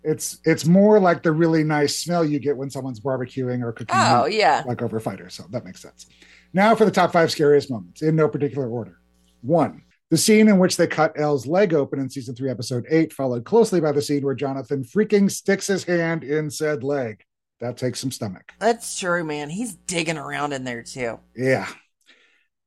it's 0.05 0.39
it's 0.45 0.65
more 0.67 1.01
like 1.01 1.23
the 1.23 1.33
really 1.33 1.65
nice 1.65 1.99
smell 1.99 2.25
you 2.25 2.39
get 2.39 2.57
when 2.57 2.71
someone's 2.71 3.01
barbecuing 3.01 3.63
or 3.63 3.73
cooking 3.73 3.97
Oh, 3.99 4.27
meat, 4.27 4.37
yeah. 4.39 4.63
like 4.67 4.83
over 4.83 4.99
a 4.99 5.01
fighter. 5.01 5.31
So 5.31 5.45
that 5.51 5.65
makes 5.65 5.81
sense. 5.81 6.07
Now 6.53 6.75
for 6.75 6.85
the 6.85 6.91
top 6.91 7.13
five 7.13 7.31
scariest 7.31 7.71
moments 7.71 8.03
in 8.03 8.15
no 8.15 8.29
particular 8.29 8.69
order. 8.69 8.99
One, 9.41 9.83
the 10.11 10.17
scene 10.17 10.49
in 10.49 10.59
which 10.59 10.77
they 10.77 10.87
cut 10.87 11.19
El's 11.19 11.47
leg 11.47 11.75
open 11.75 11.99
in 11.99 12.09
season 12.09 12.35
three, 12.35 12.51
episode 12.51 12.85
eight, 12.91 13.13
followed 13.13 13.45
closely 13.45 13.81
by 13.81 13.93
the 13.93 14.03
scene 14.03 14.23
where 14.23 14.35
Jonathan 14.35 14.85
freaking 14.85 15.31
sticks 15.31 15.67
his 15.67 15.85
hand 15.85 16.23
in 16.23 16.51
said 16.51 16.85
leg. 16.85 17.25
That 17.61 17.77
takes 17.77 17.99
some 18.01 18.11
stomach. 18.11 18.53
That's 18.59 18.99
true, 18.99 19.25
man. 19.25 19.49
He's 19.49 19.75
digging 19.75 20.19
around 20.19 20.53
in 20.53 20.65
there 20.65 20.83
too. 20.83 21.19
Yeah. 21.37 21.67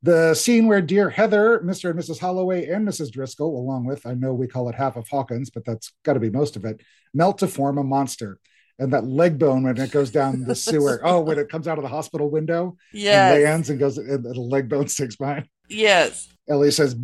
The 0.08 0.34
scene 0.36 0.68
where 0.68 0.82
dear 0.82 1.10
Heather, 1.10 1.60
Mr. 1.66 1.90
and 1.90 2.00
Mrs. 2.00 2.18
Holloway, 2.18 2.68
and 2.68 2.88
Mrs. 2.88 3.12
Driscoll, 3.12 3.60
along 3.60 3.84
with, 3.84 4.06
I 4.06 4.14
know 4.14 4.34
we 4.34 4.48
call 4.48 4.70
it 4.70 4.76
half 4.76 4.96
of 4.96 5.06
Hawkins, 5.10 5.50
but 5.50 5.66
that's 5.66 5.92
got 6.04 6.14
to 6.14 6.22
be 6.22 6.30
most 6.30 6.56
of 6.56 6.64
it, 6.64 6.80
melt 7.14 7.40
to 7.40 7.48
form 7.48 7.78
a 7.78 7.84
monster. 7.84 8.40
And 8.80 8.94
that 8.94 9.04
leg 9.06 9.38
bone 9.38 9.64
when 9.64 9.78
it 9.78 9.92
goes 9.92 10.10
down 10.10 10.46
the 10.46 10.56
sewer. 10.56 11.02
Oh, 11.04 11.20
when 11.20 11.38
it 11.38 11.50
comes 11.50 11.68
out 11.68 11.78
of 11.78 11.82
the 11.82 11.90
hospital 11.90 12.30
window 12.30 12.78
and 12.94 13.44
lands 13.44 13.70
and 13.70 13.80
goes, 13.80 13.98
and 13.98 14.24
the 14.24 14.34
leg 14.40 14.70
bone 14.70 14.88
sticks 14.88 15.18
by. 15.18 15.44
Yes. 15.68 16.30
Ellie 16.48 16.72
says. 16.72 16.96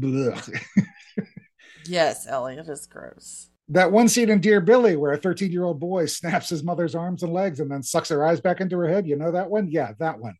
Yes, 1.85 2.25
Ellie. 2.25 2.55
It 2.55 2.69
is 2.69 2.85
gross. 2.85 3.49
that 3.67 3.91
one 3.91 4.07
scene 4.07 4.29
in 4.29 4.39
Dear 4.39 4.61
Billy 4.61 4.95
where 4.95 5.11
a 5.11 5.17
13 5.17 5.51
year 5.51 5.65
old 5.65 5.81
boy 5.81 6.05
snaps 6.05 6.47
his 6.47 6.63
mother's 6.63 6.95
arms 6.95 7.23
and 7.23 7.33
legs 7.33 7.59
and 7.59 7.69
then 7.69 7.83
sucks 7.83 8.07
her 8.07 8.25
eyes 8.25 8.39
back 8.39 8.61
into 8.61 8.77
her 8.77 8.87
head. 8.87 9.05
You 9.07 9.17
know 9.17 9.31
that 9.31 9.49
one? 9.49 9.69
Yeah, 9.69 9.91
that 9.99 10.19
one. 10.19 10.35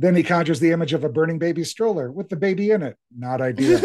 Then 0.00 0.16
he 0.16 0.22
conjures 0.22 0.60
the 0.60 0.70
image 0.70 0.94
of 0.94 1.04
a 1.04 1.10
burning 1.10 1.38
baby 1.38 1.62
stroller 1.62 2.10
with 2.10 2.30
the 2.30 2.36
baby 2.36 2.70
in 2.70 2.82
it. 2.82 2.96
Not 3.14 3.42
ideal. 3.42 3.80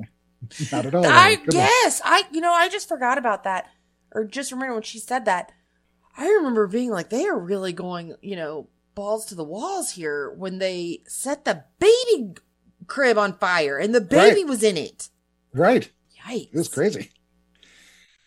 Not 0.72 0.86
at 0.86 0.94
all. 0.94 1.06
I 1.06 1.36
Good 1.36 1.52
guess 1.52 2.02
I, 2.04 2.24
you 2.32 2.40
know, 2.40 2.52
I 2.52 2.68
just 2.68 2.88
forgot 2.88 3.16
about 3.16 3.44
that, 3.44 3.68
or 4.12 4.24
just 4.24 4.50
remember 4.50 4.74
when 4.74 4.82
she 4.82 4.98
said 4.98 5.24
that. 5.26 5.52
I 6.18 6.26
remember 6.28 6.66
being 6.66 6.90
like, 6.90 7.10
they 7.10 7.26
are 7.26 7.38
really 7.38 7.72
going, 7.72 8.16
you 8.20 8.34
know, 8.34 8.68
balls 8.96 9.24
to 9.26 9.36
the 9.36 9.44
walls 9.44 9.92
here 9.92 10.32
when 10.36 10.58
they 10.58 11.04
set 11.06 11.44
the 11.44 11.62
baby 11.78 12.34
crib 12.88 13.16
on 13.16 13.38
fire 13.38 13.78
and 13.78 13.94
the 13.94 14.00
baby 14.00 14.40
Right. 14.42 14.48
was 14.48 14.62
in 14.64 14.76
it. 14.76 15.10
Right. 15.54 15.90
Yikes! 16.26 16.48
It 16.52 16.54
was 16.58 16.68
crazy. 16.68 17.10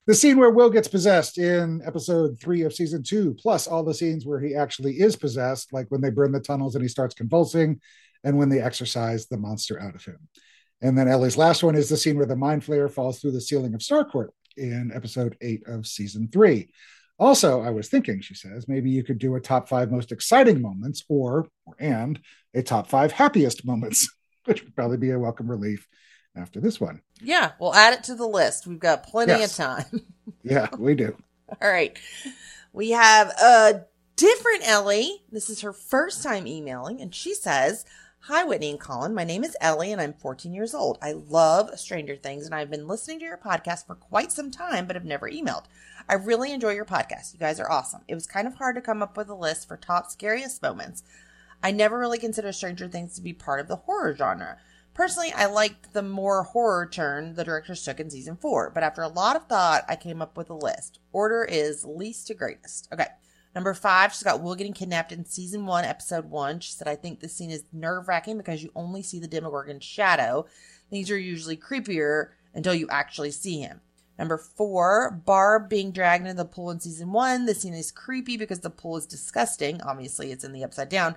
The 0.08 0.14
scene 0.14 0.38
where 0.38 0.52
Will 0.52 0.70
gets 0.70 0.88
possessed 0.88 1.40
in 1.40 1.82
episode 1.84 2.40
three 2.40 2.62
of 2.62 2.76
season 2.76 3.02
two, 3.02 3.34
plus 3.34 3.66
all 3.66 3.84
the 3.84 3.94
scenes 3.94 4.24
where 4.24 4.40
he 4.40 4.54
actually 4.54 5.00
is 5.00 5.16
possessed, 5.16 5.74
like 5.74 5.88
when 5.90 6.00
they 6.00 6.12
burn 6.12 6.32
the 6.32 6.40
tunnels 6.40 6.76
and 6.76 6.84
he 6.84 6.88
starts 6.88 7.16
convulsing, 7.16 7.82
and 8.24 8.38
when 8.38 8.50
they 8.50 8.62
exorcise 8.62 9.26
the 9.26 9.38
monster 9.38 9.82
out 9.82 9.96
of 9.96 10.06
him. 10.06 10.20
And 10.80 10.96
then 10.96 11.08
Ellie's 11.08 11.38
last 11.38 11.64
one 11.64 11.74
is 11.74 11.90
the 11.90 11.98
scene 11.98 12.18
where 12.18 12.28
the 12.28 12.36
mind 12.36 12.64
flayer 12.64 12.90
falls 12.90 13.20
through 13.20 13.32
the 13.32 13.42
ceiling 13.42 13.74
of 13.74 13.82
Starcourt 13.82 14.28
in 14.56 14.92
episode 14.94 15.38
eight 15.42 15.64
of 15.66 15.88
season 15.88 16.30
three. 16.32 16.70
Also, 17.18 17.62
I 17.64 17.72
was 17.72 17.90
thinking, 17.90 18.22
she 18.22 18.36
says, 18.36 18.68
maybe 18.68 18.92
you 18.92 19.04
could 19.04 19.18
do 19.18 19.34
a 19.36 19.42
top 19.42 19.68
five 19.68 19.90
most 19.90 20.12
exciting 20.12 20.62
moments 20.62 21.04
or, 21.10 21.48
or 21.66 21.76
and 21.80 22.20
a 22.54 22.62
top 22.62 22.90
five 22.90 23.12
happiest 23.12 23.66
moments, 23.66 24.08
which 24.46 24.64
would 24.64 24.76
probably 24.76 24.98
be 24.98 25.10
a 25.10 25.18
welcome 25.18 25.50
relief 25.50 25.88
after 26.36 26.60
this 26.60 26.80
one. 26.82 27.02
Yeah, 27.22 27.52
we'll 27.60 27.74
add 27.76 27.94
it 27.94 28.04
to 28.06 28.16
the 28.16 28.28
list. 28.28 28.68
We've 28.68 28.80
got 28.80 29.04
plenty 29.04 29.34
Yes. 29.34 29.60
of 29.60 29.66
time. 29.66 30.02
Yeah, 30.44 30.68
we 30.78 30.94
do. 30.96 31.16
All 31.62 31.70
right. 31.72 31.98
We 32.74 32.92
have 32.92 33.30
a 33.30 33.86
different 34.16 34.68
Ellie. 34.68 35.24
This 35.32 35.50
is 35.50 35.62
her 35.62 35.74
first 35.74 36.22
time 36.24 36.46
emailing, 36.48 37.02
and 37.02 37.14
she 37.14 37.34
says, 37.34 37.86
Hi, 38.22 38.44
Whitney 38.44 38.72
and 38.72 38.80
Colin. 38.80 39.14
My 39.14 39.24
name 39.24 39.44
is 39.44 39.56
Ellie, 39.62 39.92
and 39.92 40.02
I'm 40.02 40.14
14 40.14 40.54
years 40.54 40.74
old. 40.74 40.98
I 41.02 41.12
love 41.14 41.80
Stranger 41.80 42.16
Things, 42.16 42.46
and 42.46 42.54
I've 42.56 42.72
been 42.72 42.88
listening 42.88 43.20
to 43.20 43.26
your 43.26 43.38
podcast 43.38 43.86
for 43.88 43.94
quite 43.96 44.32
some 44.32 44.50
time, 44.52 44.88
but 44.88 44.96
have 44.96 45.06
never 45.06 45.30
emailed. 45.30 45.66
I 46.10 46.14
really 46.16 46.52
enjoy 46.52 46.72
your 46.74 46.86
podcast. 46.86 47.34
You 47.34 47.40
guys 47.40 47.60
are 47.60 47.72
awesome. 47.72 48.02
It 48.08 48.16
was 48.16 48.26
kind 48.28 48.48
of 48.48 48.56
hard 48.56 48.76
to 48.76 48.82
come 48.82 49.02
up 49.04 49.16
with 49.18 49.30
a 49.30 49.36
list 49.36 49.68
for 49.68 49.78
top 49.78 50.10
scariest 50.12 50.62
moments. 50.62 51.04
I 51.64 51.72
never 51.72 51.98
really 52.00 52.18
considered 52.20 52.54
Stranger 52.54 52.88
Things 52.88 53.16
to 53.16 53.22
be 53.22 53.34
part 53.34 53.60
of 53.60 53.68
the 53.68 53.76
horror 53.78 54.16
genre. 54.16 54.58
Personally, 54.96 55.34
I 55.34 55.48
liked 55.48 55.92
the 55.92 56.02
more 56.02 56.44
horror 56.44 56.88
turn 56.88 57.36
the 57.36 57.44
directors 57.44 57.84
took 57.84 58.00
in 58.00 58.10
season 58.10 58.38
four, 58.38 58.72
but 58.74 58.82
after 58.82 59.02
a 59.02 59.10
lot 59.10 59.36
of 59.36 59.46
thought, 59.48 59.84
I 59.90 59.98
came 59.98 60.22
up 60.22 60.38
with 60.38 60.50
a 60.50 60.56
list. 60.56 61.00
Order 61.12 61.44
is 61.44 61.84
least 61.84 62.28
to 62.28 62.34
greatest. 62.34 62.88
Okay. 62.94 63.08
Number 63.54 63.74
five, 63.74 64.14
she's 64.14 64.24
got 64.24 64.42
Will 64.42 64.56
getting 64.56 64.74
kidnapped 64.74 65.12
in 65.12 65.26
season 65.26 65.66
one, 65.66 65.84
episode 65.84 66.30
one. 66.30 66.62
She 66.62 66.72
said, 66.72 66.88
I 66.88 66.96
think 66.96 67.20
this 67.20 67.36
scene 67.36 67.52
is 67.52 67.66
nerve 67.74 68.08
wracking 68.08 68.38
because 68.38 68.64
you 68.64 68.72
only 68.74 69.02
see 69.02 69.20
the 69.20 69.28
Demogorgon's 69.28 69.84
shadow. 69.84 70.46
These 70.92 71.12
are 71.12 71.18
usually 71.18 71.58
creepier 71.58 72.30
until 72.54 72.74
you 72.74 72.88
actually 72.90 73.32
see 73.32 73.60
him. 73.60 73.82
Number 74.18 74.38
four, 74.38 75.12
Barb 75.26 75.68
being 75.70 75.92
dragged 75.92 76.26
into 76.26 76.38
the 76.38 76.46
pool 76.46 76.72
in 76.72 76.80
season 76.80 77.12
one. 77.12 77.46
This 77.46 77.62
scene 77.62 77.74
is 77.74 77.92
creepy 77.92 78.38
because 78.38 78.62
the 78.62 78.70
pool 78.70 78.96
is 78.96 79.06
disgusting. 79.06 79.82
Obviously, 79.82 80.32
it's 80.32 80.46
in 80.46 80.54
the 80.54 80.64
upside 80.64 80.88
down. 80.88 81.16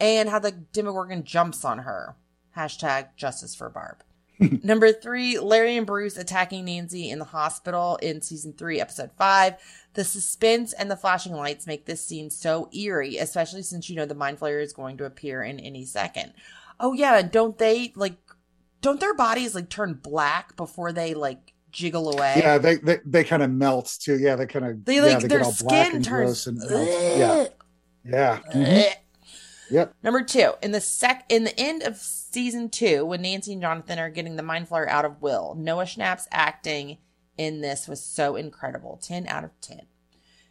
and 0.00 0.28
how 0.28 0.38
the 0.38 0.52
Demogorgon 0.52 1.24
jumps 1.24 1.64
on 1.64 1.80
her. 1.80 2.16
Hashtag 2.58 3.14
justice 3.16 3.54
for 3.54 3.70
Barb. 3.70 4.02
Number 4.64 4.92
three, 4.92 5.38
Larry 5.38 5.76
and 5.76 5.86
Bruce 5.86 6.16
attacking 6.16 6.64
Nancy 6.64 7.10
in 7.10 7.18
the 7.18 7.24
hospital 7.24 7.96
in 8.02 8.20
season 8.20 8.52
three, 8.52 8.80
episode 8.80 9.10
five. 9.16 9.54
The 9.94 10.04
suspense 10.04 10.72
and 10.72 10.90
the 10.90 10.96
flashing 10.96 11.32
lights 11.32 11.66
make 11.66 11.86
this 11.86 12.04
scene 12.04 12.30
so 12.30 12.68
eerie, 12.72 13.16
especially 13.16 13.62
since 13.62 13.88
you 13.88 13.96
know 13.96 14.06
the 14.06 14.14
Mind 14.14 14.38
Flayer 14.38 14.62
is 14.62 14.72
going 14.72 14.96
to 14.98 15.06
appear 15.06 15.42
in 15.42 15.58
any 15.60 15.84
second. 15.84 16.34
Oh 16.80 16.92
yeah, 16.92 17.22
don't 17.22 17.58
they 17.58 17.92
like? 17.96 18.16
Don't 18.80 19.00
their 19.00 19.14
bodies 19.14 19.54
like 19.56 19.68
turn 19.68 19.94
black 19.94 20.56
before 20.56 20.92
they 20.92 21.14
like 21.14 21.52
jiggle 21.72 22.08
away? 22.12 22.34
Yeah, 22.36 22.58
they 22.58 22.76
they, 22.76 22.98
they 23.04 23.24
kind 23.24 23.42
of 23.42 23.50
melt 23.50 23.96
too. 24.00 24.18
Yeah, 24.18 24.36
they 24.36 24.46
kind 24.46 24.64
of 24.66 24.84
They 24.84 25.00
yeah, 25.02 25.02
like 25.02 25.20
they 25.20 25.28
their 25.28 25.38
get 25.40 25.46
all 25.46 25.54
black 25.60 25.86
skin 25.86 25.96
and 25.96 26.04
turns. 26.04 26.46
and 26.46 26.58
melt. 26.58 26.88
yeah, 27.16 27.46
yeah. 28.04 28.38
mhm. 28.54 28.92
Yep. 29.70 29.94
Number 30.02 30.22
two, 30.22 30.52
in 30.62 30.72
the 30.72 30.80
sec 30.80 31.24
in 31.28 31.44
the 31.44 31.58
end 31.58 31.82
of 31.82 31.96
season 31.96 32.70
two, 32.70 33.04
when 33.04 33.22
Nancy 33.22 33.52
and 33.52 33.62
Jonathan 33.62 33.98
are 33.98 34.10
getting 34.10 34.36
the 34.36 34.42
mind 34.42 34.68
flayer 34.68 34.88
out 34.88 35.04
of 35.04 35.20
Will, 35.20 35.54
Noah 35.58 35.84
Schnapp's 35.84 36.28
acting 36.32 36.98
in 37.36 37.60
this 37.60 37.86
was 37.86 38.02
so 38.02 38.36
incredible. 38.36 38.98
Ten 39.02 39.26
out 39.26 39.44
of 39.44 39.50
ten. 39.60 39.82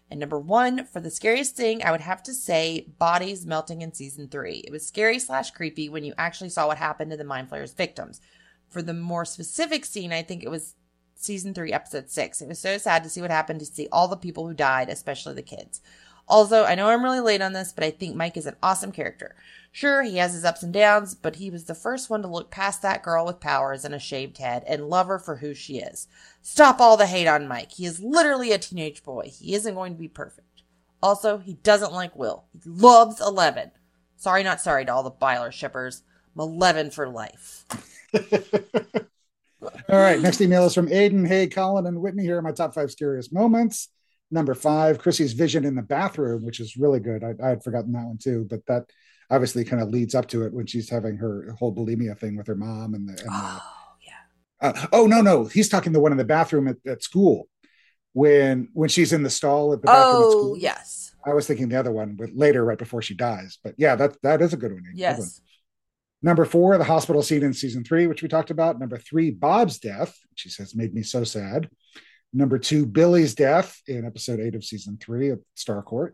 And 0.10 0.20
number 0.20 0.40
one, 0.40 0.86
for 0.86 1.02
the 1.02 1.12
scariest 1.12 1.56
thing, 1.56 1.84
I 1.84 1.92
would 1.92 2.02
have 2.02 2.24
to 2.24 2.34
say 2.34 2.88
bodies 2.98 3.46
melting 3.46 3.82
in 3.82 3.94
season 3.94 4.30
three. 4.30 4.64
It 4.66 4.72
was 4.72 4.88
scary 4.88 5.20
slash 5.20 5.52
creepy 5.52 5.90
when 5.90 6.06
you 6.06 6.14
actually 6.18 6.50
saw 6.50 6.68
what 6.68 6.78
happened 6.78 7.12
to 7.12 7.18
the 7.18 7.26
mind 7.26 7.50
flayer's 7.50 7.74
victims. 7.74 8.22
For 8.70 8.82
the 8.82 8.94
more 8.94 9.26
specific 9.26 9.84
scene, 9.84 10.14
I 10.14 10.24
think 10.24 10.44
it 10.44 10.52
was 10.52 10.76
season 11.16 11.54
three, 11.54 11.74
episode 11.74 12.10
six. 12.10 12.42
It 12.42 12.48
was 12.48 12.60
so 12.60 12.78
sad 12.78 13.04
to 13.04 13.10
see 13.10 13.22
what 13.22 13.32
happened 13.32 13.60
to 13.60 13.66
see 13.66 13.90
all 13.92 14.08
the 14.08 14.16
people 14.16 14.48
who 14.48 14.54
died, 14.54 14.88
especially 14.90 15.34
the 15.34 15.42
kids. 15.42 15.82
Also, 16.28 16.64
I 16.64 16.76
know 16.76 16.90
I'm 16.90 17.04
really 17.04 17.20
late 17.20 17.42
on 17.42 17.54
this, 17.54 17.72
but 17.72 17.84
I 17.84 17.92
think 17.92 18.16
Mike 18.16 18.36
is 18.36 18.46
an 18.46 18.58
awesome 18.62 18.92
character. 18.92 19.36
Sure, 19.72 20.04
he 20.04 20.18
has 20.18 20.34
his 20.34 20.44
ups 20.44 20.64
and 20.64 20.74
downs, 20.74 21.14
but 21.16 21.36
he 21.38 21.50
was 21.50 21.66
the 21.66 21.76
first 21.76 22.10
one 22.10 22.22
to 22.22 22.28
look 22.28 22.50
past 22.50 22.82
that 22.82 23.04
girl 23.04 23.26
with 23.26 23.40
powers 23.40 23.86
and 23.86 23.94
a 23.94 24.00
shaved 24.00 24.38
head 24.40 24.64
and 24.68 24.90
love 24.90 25.08
her 25.08 25.20
for 25.20 25.38
who 25.38 25.54
she 25.54 25.78
is. 25.78 26.08
Stop 26.42 26.80
all 26.80 26.98
the 26.98 27.06
hate 27.06 27.28
on 27.28 27.48
Mike. 27.48 27.72
He 27.74 27.86
is 27.86 28.02
literally 28.02 28.52
a 28.52 28.58
teenage 28.58 29.04
boy. 29.04 29.32
He 29.34 29.54
isn't 29.54 29.76
going 29.76 29.94
to 29.94 30.00
be 30.00 30.08
perfect. 30.08 30.64
Also, 31.02 31.38
he 31.38 31.54
doesn't 31.54 31.94
like 31.94 32.16
Will. 32.16 32.46
He 32.52 32.70
loves 32.70 33.22
Eleven. 33.22 33.72
Sorry, 34.16 34.44
not 34.44 34.62
sorry 34.62 34.84
to 34.86 34.94
all 34.94 35.04
the 35.04 35.12
Byler 35.12 35.52
shippers. 35.52 36.02
I'm 36.36 36.42
Eleven 36.42 36.90
for 36.90 37.08
life. 37.08 37.66
All 39.90 40.00
right. 40.00 40.20
Next 40.20 40.42
email 40.42 40.66
is 40.66 40.74
from 40.74 40.88
Aiden. 40.88 41.28
Hey, 41.28 41.48
Colin 41.48 41.86
and 41.86 42.02
Whitney. 42.02 42.24
Here 42.24 42.38
are 42.38 42.42
my 42.42 42.52
top 42.52 42.74
five 42.74 42.92
scariest 42.92 43.34
moments. 43.34 43.90
Number 44.30 44.54
five, 44.54 45.00
Chrissy's 45.00 45.34
vision 45.34 45.64
in 45.66 45.76
the 45.76 45.82
bathroom, 45.82 46.44
which 46.46 46.60
is 46.60 46.76
really 46.78 47.00
good. 47.00 47.24
I, 47.24 47.34
I 47.44 47.50
had 47.50 47.64
forgotten 47.64 47.94
that 47.94 48.06
one 48.06 48.18
too, 48.18 48.46
but 48.50 48.66
that 48.68 48.84
obviously 49.30 49.64
kind 49.64 49.82
of 49.82 49.90
leads 49.90 50.16
up 50.16 50.28
to 50.30 50.44
it 50.44 50.54
when 50.54 50.66
she's 50.66 50.90
having 50.90 51.18
her 51.18 51.56
whole 51.58 51.74
bulimia 51.74 52.18
thing 52.18 52.36
with 52.36 52.48
her 52.48 52.56
mom 52.56 52.94
and 52.94 53.08
the. 53.08 53.14
And 53.14 53.20
the 53.20 53.26
Oh, 53.32 53.62
yeah. 54.06 54.70
uh, 54.70 54.88
oh 54.92 55.06
no, 55.08 55.22
no, 55.22 55.46
he's 55.46 55.70
talking 55.70 55.94
the 55.94 56.00
one 56.00 56.12
in 56.12 56.18
the 56.18 56.26
bathroom 56.26 56.68
at, 56.68 56.78
at 56.86 57.04
school 57.04 57.48
when 58.14 58.70
when 58.74 58.90
she's 58.90 59.14
in 59.14 59.24
the 59.24 59.30
stall 59.30 59.74
at 59.74 59.82
the 59.82 59.88
bathroom 59.88 60.22
at 60.24 60.26
Oh, 60.28 60.32
school. 60.32 60.58
yes. 60.58 61.14
I 61.26 61.34
was 61.34 61.46
thinking 61.48 61.70
the 61.70 61.80
other 61.80 61.92
one, 61.92 62.16
but 62.16 62.30
later, 62.34 62.64
right 62.64 62.78
before 62.78 63.02
she 63.02 63.14
dies. 63.14 63.60
But 63.64 63.76
yeah, 63.78 63.96
that 63.96 64.18
that 64.24 64.42
is 64.42 64.54
a 64.54 64.58
good 64.58 64.72
one. 64.74 64.82
Aiden. 64.82 64.96
Good 64.98 65.04
one. 65.04 65.18
Yes. 65.20 65.42
Number 66.22 66.46
four, 66.46 66.78
the 66.78 66.84
hospital 66.84 67.22
scene 67.22 67.44
in 67.44 67.54
season 67.54 67.84
three, 67.84 68.08
which 68.08 68.24
we 68.24 68.28
talked 68.28 68.50
about. 68.50 68.80
Number 68.80 68.98
three, 68.98 69.30
Bob's 69.30 69.78
death, 69.78 70.18
she 70.36 70.50
says 70.50 70.76
made 70.76 70.94
me 70.94 71.04
so 71.04 71.24
sad. 71.24 71.70
Number 72.34 72.60
two, 72.60 72.86
Billy's 72.86 73.36
death 73.36 73.82
in 73.88 74.06
episode 74.06 74.40
eight 74.40 74.56
of 74.56 74.64
season 74.64 74.98
three 75.02 75.30
of 75.30 75.42
Starcourt. 75.56 76.12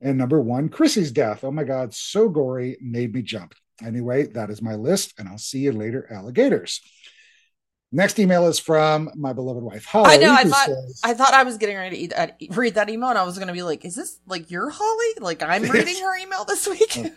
And 0.00 0.18
number 0.18 0.40
one, 0.40 0.68
Chrissy's 0.68 1.12
death. 1.12 1.42
Oh 1.44 1.50
my 1.50 1.64
God, 1.64 1.94
so 1.94 2.28
gory, 2.28 2.76
made 2.80 3.14
me 3.14 3.22
jump. 3.22 3.54
Anyway, 3.84 4.24
that 4.28 4.50
is 4.50 4.62
my 4.62 4.74
list, 4.74 5.14
and 5.18 5.28
I'll 5.28 5.38
see 5.38 5.60
you 5.60 5.72
later, 5.72 6.06
alligators. 6.10 6.80
Next 7.92 8.18
email 8.18 8.46
is 8.46 8.58
from 8.58 9.10
my 9.14 9.32
beloved 9.32 9.62
wife, 9.62 9.84
Holly. 9.84 10.10
I 10.14 10.16
know. 10.16 10.32
I 10.34 10.44
thought 10.44 10.66
says- 10.66 11.00
I 11.04 11.14
thought 11.14 11.32
I 11.34 11.44
was 11.44 11.56
getting 11.56 11.76
ready 11.76 11.96
to 11.96 12.02
eat, 12.02 12.12
uh, 12.14 12.28
read 12.50 12.74
that 12.74 12.90
email, 12.90 13.10
and 13.10 13.18
I 13.18 13.22
was 13.22 13.36
going 13.38 13.46
to 13.46 13.54
be 13.54 13.62
like, 13.62 13.84
"Is 13.84 13.94
this 13.94 14.18
like 14.26 14.50
your 14.50 14.70
Holly? 14.70 15.14
Like 15.20 15.42
I'm 15.42 15.62
reading 15.70 16.02
her 16.02 16.16
email 16.18 16.44
this 16.44 16.66
week?" 16.66 16.98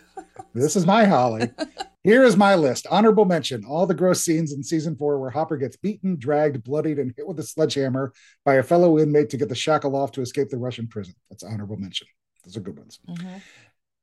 This 0.52 0.74
is 0.74 0.84
my 0.84 1.04
Holly. 1.04 1.48
Here 2.02 2.24
is 2.24 2.36
my 2.36 2.56
list. 2.56 2.84
Honorable 2.90 3.24
mention 3.24 3.64
all 3.64 3.86
the 3.86 3.94
gross 3.94 4.22
scenes 4.22 4.52
in 4.52 4.64
season 4.64 4.96
four 4.96 5.20
where 5.20 5.30
Hopper 5.30 5.56
gets 5.56 5.76
beaten, 5.76 6.16
dragged, 6.18 6.64
bloodied, 6.64 6.98
and 6.98 7.12
hit 7.16 7.26
with 7.26 7.38
a 7.38 7.42
sledgehammer 7.44 8.12
by 8.44 8.54
a 8.54 8.62
fellow 8.64 8.98
inmate 8.98 9.30
to 9.30 9.36
get 9.36 9.48
the 9.48 9.54
shackle 9.54 9.94
off 9.94 10.10
to 10.12 10.22
escape 10.22 10.48
the 10.48 10.56
Russian 10.58 10.88
prison. 10.88 11.14
That's 11.30 11.44
honorable 11.44 11.76
mention. 11.76 12.08
Those 12.44 12.56
are 12.56 12.60
good 12.60 12.78
ones. 12.78 12.98
Mhm. 13.08 13.40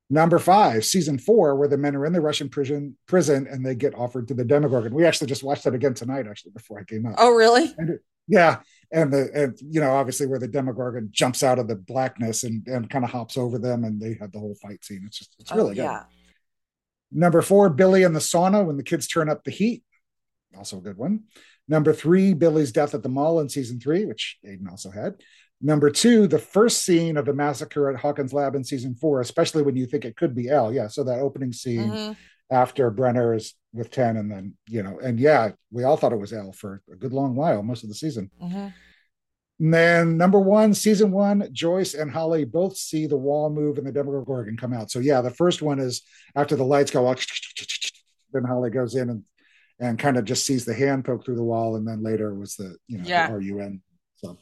Number 0.10 0.40
five, 0.40 0.86
season 0.86 1.20
four, 1.20 1.56
where 1.56 1.68
the 1.68 1.78
men 1.78 1.96
are 1.96 2.06
in 2.06 2.14
the 2.14 2.22
Russian 2.22 2.48
prison 2.48 2.96
prison 3.08 3.46
and 3.50 3.66
they 3.66 3.76
get 3.76 3.94
offered 3.94 4.30
to 4.30 4.34
the 4.34 4.46
Demogorgon. 4.46 4.94
We 4.94 5.06
actually 5.06 5.28
just 5.28 5.44
watched 5.44 5.66
that 5.66 5.74
again 5.74 5.94
tonight, 5.94 6.28
actually, 6.30 6.52
before 6.52 6.80
I 6.80 6.84
came 6.84 7.06
up. 7.06 7.16
Oh, 7.18 7.36
really? 7.36 7.74
Yeah. 8.28 8.60
And 8.92 9.12
the 9.12 9.30
and 9.34 9.58
you 9.62 9.82
know, 9.82 9.92
obviously 9.92 10.28
where 10.28 10.40
the 10.40 10.48
Demogorgon 10.48 11.10
jumps 11.12 11.44
out 11.44 11.60
of 11.60 11.68
the 11.68 11.76
blackness 11.76 12.44
and, 12.44 12.66
and 12.68 12.90
kind 12.90 13.04
of 13.04 13.12
hops 13.12 13.38
over 13.38 13.60
them 13.60 13.84
and 13.84 14.02
they 14.02 14.18
have 14.20 14.32
the 14.32 14.40
whole 14.40 14.56
fight 14.62 14.84
scene. 14.84 15.04
It's 15.06 15.18
just 15.18 15.36
it's 15.40 15.52
oh, 15.52 15.56
really 15.56 15.72
oh, 15.72 15.76
good. 15.76 15.84
yeah. 15.84 16.04
Number 17.12 17.42
four, 17.42 17.70
Billy 17.70 18.04
in 18.04 18.14
the 18.14 18.20
sauna 18.20 18.66
when 18.66 18.78
the 18.78 18.84
kids 18.84 19.08
turn 19.08 19.30
up 19.30 19.44
the 19.44 19.52
heat. 19.52 19.84
Also 20.58 20.78
a 20.78 20.82
good 20.82 20.98
one. 20.98 21.24
Number 21.68 21.94
three, 21.94 22.34
Billy's 22.34 22.72
death 22.72 22.94
at 22.94 23.04
the 23.04 23.10
mall 23.10 23.40
in 23.42 23.50
season 23.50 23.80
three, 23.80 24.06
which 24.06 24.38
Aiden 24.46 24.70
also 24.70 24.90
had. 24.90 25.16
Number 25.62 25.90
two, 25.90 26.28
the 26.28 26.38
first 26.40 26.84
scene 26.86 27.18
of 27.18 27.26
the 27.26 27.34
massacre 27.34 27.90
at 27.90 28.00
Hawkins 28.00 28.32
Lab 28.34 28.54
in 28.56 28.64
season 28.64 28.94
four, 28.96 29.22
especially 29.22 29.64
when 29.64 29.76
you 29.76 29.86
think 29.88 30.06
it 30.06 30.16
could 30.16 30.36
be 30.36 30.50
El. 30.50 30.72
Yeah. 30.74 30.88
So 30.88 31.04
that 31.06 31.20
opening 31.20 31.52
scene 31.52 31.90
Mhm. 31.90 32.18
after 32.52 32.92
Brenner 32.92 33.34
is 33.34 33.56
with 33.74 33.90
10, 33.90 34.18
and 34.18 34.30
then, 34.32 34.56
you 34.70 34.84
know, 34.84 35.00
and 35.00 35.20
yeah, 35.20 35.52
we 35.72 35.84
all 35.84 35.98
thought 35.98 36.14
it 36.14 36.20
was 36.20 36.32
El 36.34 36.52
for 36.52 36.82
a 36.92 36.96
good 36.96 37.12
long 37.14 37.36
while, 37.36 37.64
most 37.64 37.84
of 37.84 37.90
the 37.90 37.96
season. 37.96 38.30
Mhm. 38.42 38.74
And 39.60 39.74
then 39.74 40.18
number 40.18 40.40
one, 40.40 40.76
season 40.76 41.12
one, 41.12 41.50
Joyce 41.52 41.96
and 41.96 42.12
Holly 42.12 42.46
both 42.46 42.78
see 42.78 43.08
the 43.08 43.18
wall 43.18 43.50
move 43.50 43.80
and 43.80 43.88
the 43.88 43.92
Demogorgon 43.92 44.56
come 44.58 44.74
out. 44.74 44.92
So 44.92 45.00
yeah, 45.00 45.22
the 45.22 45.32
first 45.32 45.64
one 45.64 45.80
is 45.80 46.04
after 46.36 46.56
the 46.56 46.64
lights 46.66 46.92
go 46.92 47.08
off, 47.08 47.26
then 48.34 48.44
Holly 48.44 48.70
goes 48.70 48.94
in 48.96 49.10
and 49.10 49.24
and 49.80 50.00
kind 50.00 50.18
of 50.18 50.26
just 50.26 50.44
sees 50.44 50.66
the 50.66 50.74
hand 50.74 51.06
poke 51.06 51.24
through 51.24 51.36
the 51.36 51.44
wall, 51.44 51.76
and 51.76 51.88
then 51.88 52.02
later 52.02 52.34
was 52.34 52.56
the 52.56 52.78
you 52.88 52.98
know 53.00 53.04
Yeah. 53.08 53.28
the 53.28 53.34
RUN. 53.38 53.82
So 54.16 54.38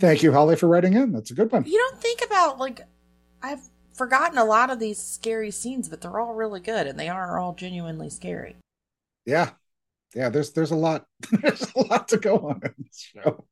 thank 0.00 0.22
you, 0.22 0.32
Holly, 0.32 0.56
for 0.56 0.68
writing 0.68 0.94
in. 0.94 1.12
That's 1.12 1.30
a 1.30 1.34
good 1.34 1.52
one. 1.52 1.64
You 1.64 1.78
don't 1.78 2.00
think 2.00 2.24
about 2.24 2.58
like 2.58 2.80
I've 3.42 3.62
forgotten 3.92 4.38
a 4.38 4.44
lot 4.44 4.70
of 4.70 4.78
these 4.78 4.98
scary 4.98 5.50
scenes, 5.50 5.88
but 5.88 6.00
they're 6.00 6.18
all 6.18 6.34
really 6.34 6.60
good, 6.60 6.86
and 6.86 6.98
they 6.98 7.08
are 7.08 7.38
all 7.38 7.54
genuinely 7.54 8.10
scary. 8.10 8.56
Yeah, 9.26 9.50
yeah. 10.14 10.30
There's 10.30 10.52
there's 10.52 10.70
a 10.70 10.76
lot 10.76 11.06
there's 11.42 11.66
a 11.76 11.80
lot 11.80 12.08
to 12.08 12.16
go 12.16 12.38
on 12.38 12.60
in 12.64 12.74
this 12.78 13.10
show. 13.14 13.44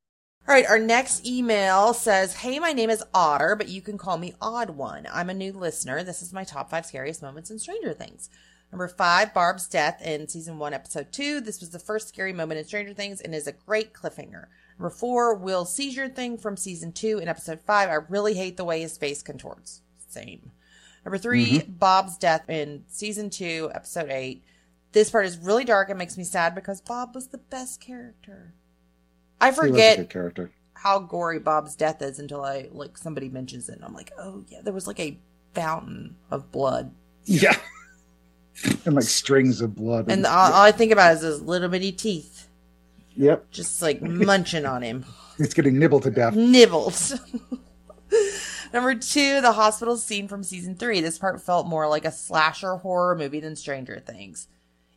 All 0.49 0.55
right, 0.55 0.67
our 0.67 0.79
next 0.79 1.27
email 1.27 1.93
says, 1.93 2.37
Hey, 2.37 2.59
my 2.59 2.73
name 2.73 2.89
is 2.89 3.05
Otter, 3.13 3.55
but 3.55 3.69
you 3.69 3.83
can 3.83 3.99
call 3.99 4.17
me 4.17 4.33
Odd 4.41 4.71
One. 4.71 5.07
I'm 5.13 5.29
a 5.29 5.35
new 5.35 5.53
listener. 5.53 6.03
This 6.03 6.23
is 6.23 6.33
my 6.33 6.43
top 6.43 6.71
five 6.71 6.87
scariest 6.87 7.21
moments 7.21 7.51
in 7.51 7.59
Stranger 7.59 7.93
Things. 7.93 8.31
Number 8.73 8.89
five, 8.89 9.35
Barb's 9.35 9.69
death 9.69 10.01
in 10.03 10.27
season 10.27 10.59
one, 10.59 10.73
episode 10.73 11.13
two. 11.13 11.43
This 11.43 11.61
was 11.61 11.69
the 11.69 11.79
first 11.79 12.09
scary 12.09 12.33
moment 12.33 12.61
in 12.61 12.65
Stranger 12.65 12.95
Things 12.95 13.21
and 13.21 13.35
is 13.35 13.47
a 13.47 13.53
great 13.53 13.93
cliffhanger. 13.93 14.47
Number 14.79 14.91
four, 14.91 15.35
Will's 15.35 15.75
seizure 15.75 16.09
thing 16.09 16.39
from 16.39 16.57
season 16.57 16.93
two 16.93 17.19
in 17.19 17.29
episode 17.29 17.61
five. 17.61 17.89
I 17.89 17.95
really 18.09 18.35
hate 18.35 18.57
the 18.57 18.65
way 18.65 18.81
his 18.81 18.97
face 18.97 19.23
contorts. 19.23 19.83
Same. 20.09 20.53
Number 21.05 21.19
3 21.19 21.47
mm-hmm. 21.47 21.73
Bob's 21.73 22.19
death 22.19 22.49
in 22.51 22.85
season 22.89 23.31
two, 23.31 23.71
episode 23.75 24.11
eight. 24.11 24.45
This 24.93 25.11
part 25.11 25.27
is 25.27 25.39
really 25.39 25.65
dark 25.65 25.89
and 25.91 25.99
makes 25.99 26.19
me 26.19 26.25
sad 26.25 26.55
because 26.55 26.81
Bob 26.81 27.15
was 27.15 27.29
the 27.29 27.39
best 27.39 27.81
character. 27.81 28.55
I 29.41 29.47
He 29.47 29.51
was 29.51 29.59
a 29.59 29.63
forget 29.63 30.11
character. 30.11 30.51
how 30.75 30.99
gory 30.99 31.39
Bob's 31.39 31.77
death 31.77 32.03
is 32.03 32.19
until 32.19 32.45
I 32.45 32.69
like 32.73 32.99
somebody 32.99 33.29
mentions 33.29 33.69
it. 33.69 33.77
And 33.77 33.85
I'm 33.85 33.95
like, 33.95 34.13
oh 34.19 34.45
yeah, 34.49 34.61
there 34.63 34.73
was 34.73 34.87
like 34.87 35.01
a 35.01 35.19
fountain 35.55 36.17
of 36.31 36.51
blood, 36.53 36.93
Yeah. 37.25 37.57
and 38.85 38.95
like 38.95 39.05
strings 39.05 39.61
of 39.61 39.77
blood. 39.77 40.11
and 40.11 40.27
all, 40.27 40.53
all 40.53 40.63
I 40.63 40.73
think 40.73 40.93
about 40.93 41.15
is 41.15 41.21
those 41.23 41.41
little 41.41 41.69
bitty 41.69 41.93
teeth, 41.93 42.48
yep, 43.19 43.51
just 43.51 43.83
like 43.83 44.01
munching 44.01 44.65
on 44.65 44.81
him, 44.83 45.05
it's 45.39 45.53
getting 45.55 45.79
nibbled 45.79 46.05
to 46.05 46.11
death. 46.11 46.35
nibbled. 46.35 46.95
Number 48.73 48.95
two, 48.95 49.41
the 49.41 49.53
hospital 49.53 49.97
scene 49.97 50.29
from 50.29 50.43
season 50.43 50.75
three. 50.75 51.01
This 51.01 51.19
part 51.19 51.41
felt 51.41 51.67
more 51.67 51.89
like 51.89 52.05
a 52.05 52.13
slasher 52.13 52.77
horror 52.77 53.17
movie 53.17 53.41
than 53.41 53.57
Stranger 53.57 53.99
Things. 53.99 54.47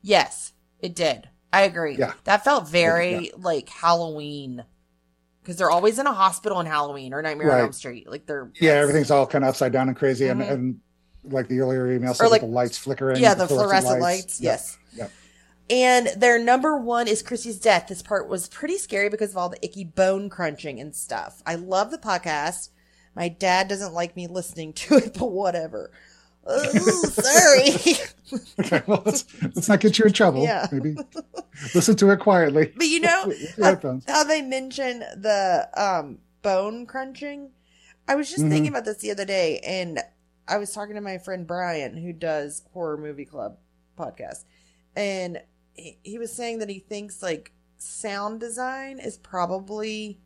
Yes, 0.01 0.53
it 0.79 0.93
did. 0.95 1.29
I 1.53 1.61
agree. 1.61 1.95
Yeah. 1.95 2.13
That 2.25 2.43
felt 2.43 2.67
very 2.67 3.31
like 3.37 3.69
Halloween. 3.69 4.63
Because 5.41 5.55
they're 5.57 5.71
always 5.71 5.97
in 5.99 6.05
a 6.05 6.13
hospital 6.13 6.59
in 6.59 6.65
Halloween 6.67 7.13
or 7.13 7.21
Nightmare 7.21 7.51
on 7.53 7.59
Elm 7.61 7.71
Street. 7.71 8.09
Like 8.09 8.25
they're 8.27 8.51
Yeah, 8.59 8.73
everything's 8.73 9.09
all 9.09 9.25
kind 9.25 9.43
of 9.43 9.49
upside 9.49 9.71
down 9.71 9.87
and 9.87 9.97
crazy, 9.97 10.27
and, 10.27 10.41
Mhm. 10.41 10.51
and 10.51 10.79
like 11.23 11.47
the 11.47 11.59
earlier 11.61 11.89
email 11.91 12.13
said, 12.13 12.27
like 12.27 12.41
the 12.41 12.47
lights 12.47 12.77
flickering. 12.77 13.21
Yeah, 13.21 13.33
the 13.33 13.47
fluorescent 13.47 13.99
lights. 14.01 14.39
Yeah, 14.39 14.51
Yes. 14.51 14.77
yeah. 14.93 15.07
And 15.71 16.07
their 16.17 16.37
number 16.37 16.75
one 16.77 17.07
is 17.07 17.21
Chrissy's 17.23 17.57
death. 17.59 17.87
This 17.87 18.01
part 18.01 18.27
was 18.27 18.49
pretty 18.49 18.77
scary 18.77 19.07
because 19.09 19.31
of 19.31 19.37
all 19.37 19.49
the 19.49 19.63
icky 19.65 19.85
bone 19.85 20.29
crunching 20.29 20.79
and 20.81 20.93
stuff. 20.93 21.41
I 21.45 21.55
love 21.55 21.91
the 21.91 21.97
podcast. 21.97 22.69
My 23.15 23.29
dad 23.29 23.67
doesn't 23.69 23.93
like 23.93 24.15
me 24.15 24.27
listening 24.27 24.73
to 24.73 24.95
it, 24.97 25.13
but 25.19 25.31
whatever. 25.31 25.91
Oh, 26.45 26.63
sorry. 26.73 27.95
Okay, 28.59 28.81
well, 28.87 29.03
let's, 29.05 29.25
let's 29.41 29.67
not 29.67 29.81
get 29.81 29.99
you 29.99 30.05
in 30.05 30.13
trouble. 30.13 30.41
Yeah. 30.43 30.65
Maybe 30.71 30.95
listen 31.75 31.97
to 31.97 32.11
it 32.11 32.19
quietly. 32.21 32.71
but 32.77 32.85
you 32.87 33.01
know 33.01 33.29
how, 33.61 33.99
how 34.07 34.23
they 34.23 34.41
mention 34.41 34.99
the 34.99 35.67
um 35.75 36.19
bone 36.41 36.85
crunching? 36.85 37.49
I 38.07 38.15
was 38.15 38.29
just 38.29 38.43
Mhm. 38.45 38.49
thinking 38.49 38.67
about 38.69 38.85
this 38.85 38.97
the 38.99 39.11
other 39.11 39.25
day, 39.25 39.59
and 39.59 39.99
I 40.47 40.59
was 40.59 40.71
talking 40.73 40.95
to 40.95 41.01
my 41.01 41.17
friend 41.17 41.45
Brian, 41.45 41.97
who 41.97 42.13
does 42.13 42.63
horror 42.71 42.95
movie 42.97 43.25
club 43.25 43.57
podcast, 43.99 44.45
and 44.95 45.41
he, 45.73 45.97
he 46.03 46.17
was 46.17 46.33
saying 46.33 46.59
that 46.59 46.69
he 46.69 46.79
thinks 46.79 47.21
like 47.21 47.51
sound 47.77 48.39
design 48.39 48.99
is 48.99 49.17
probably 49.17 50.19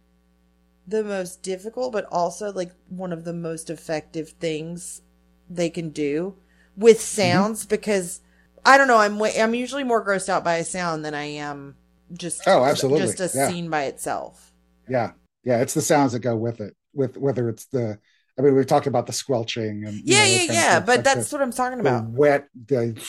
the 0.87 1.03
most 1.03 1.41
difficult, 1.41 1.93
but 1.93 2.05
also 2.11 2.51
like 2.51 2.71
one 2.89 3.11
of 3.11 3.23
the 3.23 3.33
most 3.33 3.69
effective 3.69 4.29
things 4.29 5.01
they 5.49 5.69
can 5.69 5.89
do 5.89 6.35
with 6.75 6.97
mm-hmm. 6.97 7.21
sounds 7.21 7.65
because 7.65 8.21
I 8.65 8.77
don't 8.77 8.87
know. 8.87 8.97
I'm 8.97 9.19
way, 9.19 9.39
I'm 9.39 9.53
usually 9.55 9.83
more 9.83 10.05
grossed 10.05 10.29
out 10.29 10.43
by 10.43 10.55
a 10.55 10.63
sound 10.63 11.05
than 11.05 11.13
I 11.13 11.25
am 11.25 11.75
just 12.13 12.41
Oh, 12.47 12.63
absolutely. 12.63 13.01
just 13.01 13.19
a 13.19 13.37
Yeah. 13.37 13.47
scene 13.47 13.69
by 13.69 13.83
itself. 13.83 14.53
Yeah, 14.87 15.11
yeah, 15.43 15.61
it's 15.61 15.73
the 15.73 15.81
sounds 15.81 16.13
that 16.13 16.19
go 16.19 16.35
with 16.35 16.61
it. 16.61 16.75
With 16.93 17.17
whether 17.17 17.49
it's 17.49 17.65
the, 17.65 17.99
I 18.37 18.41
mean, 18.41 18.55
we've 18.55 18.67
talked 18.67 18.87
about 18.87 19.05
the 19.07 19.13
squelching 19.13 19.85
and 19.85 20.01
Yeah, 20.03 20.19
know, 20.19 20.25
yeah, 20.25 20.51
yeah. 20.51 20.79
But 20.79 21.03
that's 21.03 21.31
what 21.31 21.41
I'm 21.41 21.51
talking 21.51 21.81
the 21.81 21.89
about. 21.89 22.09
wet, 22.09 22.47
the, 22.67 23.01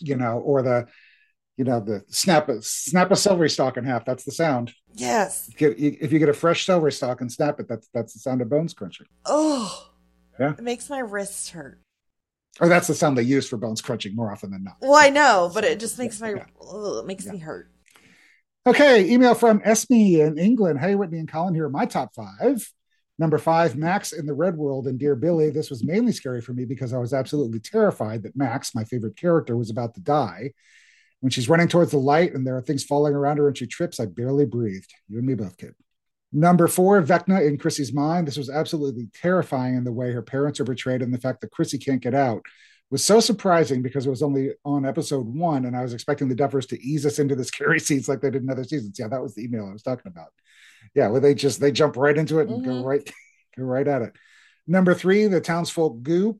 you 0.00 0.16
know, 0.16 0.38
or 0.38 0.62
the, 0.62 0.86
you 1.56 1.64
know, 1.64 1.80
the 1.80 2.04
snap 2.08 2.48
a 2.48 2.60
snap 2.62 3.10
a 3.10 3.16
celery 3.16 3.48
stalk 3.50 3.76
in 3.76 3.84
half. 3.84 4.04
That's 4.04 4.24
the 4.24 4.32
sound. 4.32 4.72
Yes. 4.94 5.48
Get, 5.56 5.78
if 5.78 6.12
you 6.12 6.18
get 6.18 6.28
a 6.28 6.34
fresh 6.34 6.66
celery 6.66 6.92
stalk 6.92 7.20
and 7.20 7.30
snap 7.32 7.60
it, 7.60 7.68
that's 7.68 7.88
that's 7.94 8.12
the 8.12 8.18
sound 8.18 8.40
of 8.42 8.48
bones 8.48 8.74
crunching. 8.74 9.06
Oh. 9.24 9.90
Yeah. 10.38 10.52
It 10.52 10.62
makes 10.62 10.90
my 10.90 10.98
wrists 10.98 11.50
hurt. 11.50 11.80
Or 12.60 12.68
that's 12.68 12.86
the 12.86 12.94
sound 12.94 13.16
they 13.16 13.22
use 13.22 13.48
for 13.48 13.56
bones 13.56 13.80
crunching 13.80 14.14
more 14.14 14.30
often 14.32 14.50
than 14.50 14.64
not. 14.64 14.76
Well, 14.80 14.94
I 14.94 15.08
know, 15.10 15.50
but 15.52 15.64
it 15.64 15.80
just 15.80 15.98
makes 15.98 16.20
my 16.20 16.34
Yeah. 16.34 16.44
ugh, 16.60 16.98
it 17.04 17.06
makes 17.06 17.24
Yeah. 17.26 17.32
me 17.32 17.38
hurt. 17.38 17.70
Okay, 18.66 19.08
email 19.10 19.34
from 19.34 19.62
Esme 19.64 19.92
in 19.94 20.38
England. 20.38 20.80
Hey, 20.80 20.94
Whitney 20.94 21.18
and 21.20 21.30
Colin, 21.30 21.54
here 21.54 21.66
are 21.66 21.70
my 21.70 21.86
top 21.86 22.14
five. 22.14 22.70
Number 23.18 23.38
five, 23.38 23.76
Max 23.76 24.12
in 24.12 24.26
the 24.26 24.34
Red 24.34 24.56
World 24.56 24.86
and 24.88 24.98
Dear 24.98 25.14
Billy. 25.14 25.48
This 25.50 25.70
was 25.70 25.84
mainly 25.84 26.12
scary 26.12 26.42
for 26.42 26.52
me 26.52 26.64
because 26.66 26.92
I 26.92 26.98
was 26.98 27.14
absolutely 27.14 27.60
terrified 27.60 28.24
that 28.24 28.36
Max, 28.36 28.74
my 28.74 28.84
favorite 28.84 29.16
character, 29.16 29.56
was 29.56 29.70
about 29.70 29.94
to 29.94 30.00
die. 30.00 30.52
When 31.20 31.30
she's 31.30 31.48
running 31.48 31.68
towards 31.68 31.90
the 31.90 31.98
light 31.98 32.34
and 32.34 32.46
there 32.46 32.56
are 32.56 32.62
things 32.62 32.84
falling 32.84 33.14
around 33.14 33.38
her 33.38 33.48
and 33.48 33.56
she 33.56 33.66
trips, 33.66 33.98
I 33.98 34.06
barely 34.06 34.44
breathed. 34.44 34.92
You 35.08 35.18
and 35.18 35.26
me 35.26 35.34
both, 35.34 35.56
kid. 35.56 35.74
Number 36.32 36.68
four, 36.68 37.00
Vecna 37.02 37.46
in 37.46 37.56
Chrissy's 37.56 37.92
mind. 37.92 38.26
This 38.26 38.36
was 38.36 38.50
absolutely 38.50 39.08
terrifying 39.14 39.76
in 39.76 39.84
the 39.84 39.92
way 39.92 40.12
her 40.12 40.22
parents 40.22 40.60
are 40.60 40.64
portrayed 40.64 41.00
and 41.02 41.12
the 41.14 41.18
fact 41.20 41.40
that 41.40 41.50
Chrissy 41.50 41.78
can't 41.78 42.02
get 42.02 42.14
out 42.14 42.42
was 42.90 43.02
so 43.04 43.18
surprising 43.18 43.82
because 43.82 44.06
it 44.06 44.10
was 44.10 44.22
only 44.22 44.50
on 44.64 44.84
episode 44.86 45.26
one, 45.26 45.64
and 45.64 45.76
I 45.76 45.82
was 45.82 45.92
expecting 45.92 46.28
the 46.28 46.36
Duffers 46.36 46.68
to 46.68 46.80
ease 46.80 47.04
us 47.04 47.18
into 47.18 47.34
the 47.34 47.44
scary 47.44 47.80
scenes 47.86 48.08
like 48.08 48.20
they 48.20 48.30
did 48.30 48.42
in 48.42 48.50
other 48.50 48.64
seasons. 48.64 48.96
Yeah, 48.98 49.08
that 49.08 49.22
was 49.22 49.34
the 49.34 49.42
email 49.44 49.66
I 49.66 49.72
was 49.72 49.82
talking 49.82 50.10
about. 50.12 50.28
Yeah, 50.94 51.08
where 51.08 51.20
they 51.20 51.34
just 51.34 51.58
they 51.60 51.72
jump 51.72 51.96
right 51.96 52.16
into 52.16 52.38
it 52.38 52.48
and 52.48 52.64
go 52.64 52.70
Mhm. 52.70 52.84
right 52.84 53.10
go 53.56 53.64
right 53.64 53.88
at 53.88 54.02
it. 54.02 54.12
Number 54.68 54.94
three, 54.94 55.26
the 55.26 55.40
townsfolk 55.40 56.02
goo. 56.02 56.38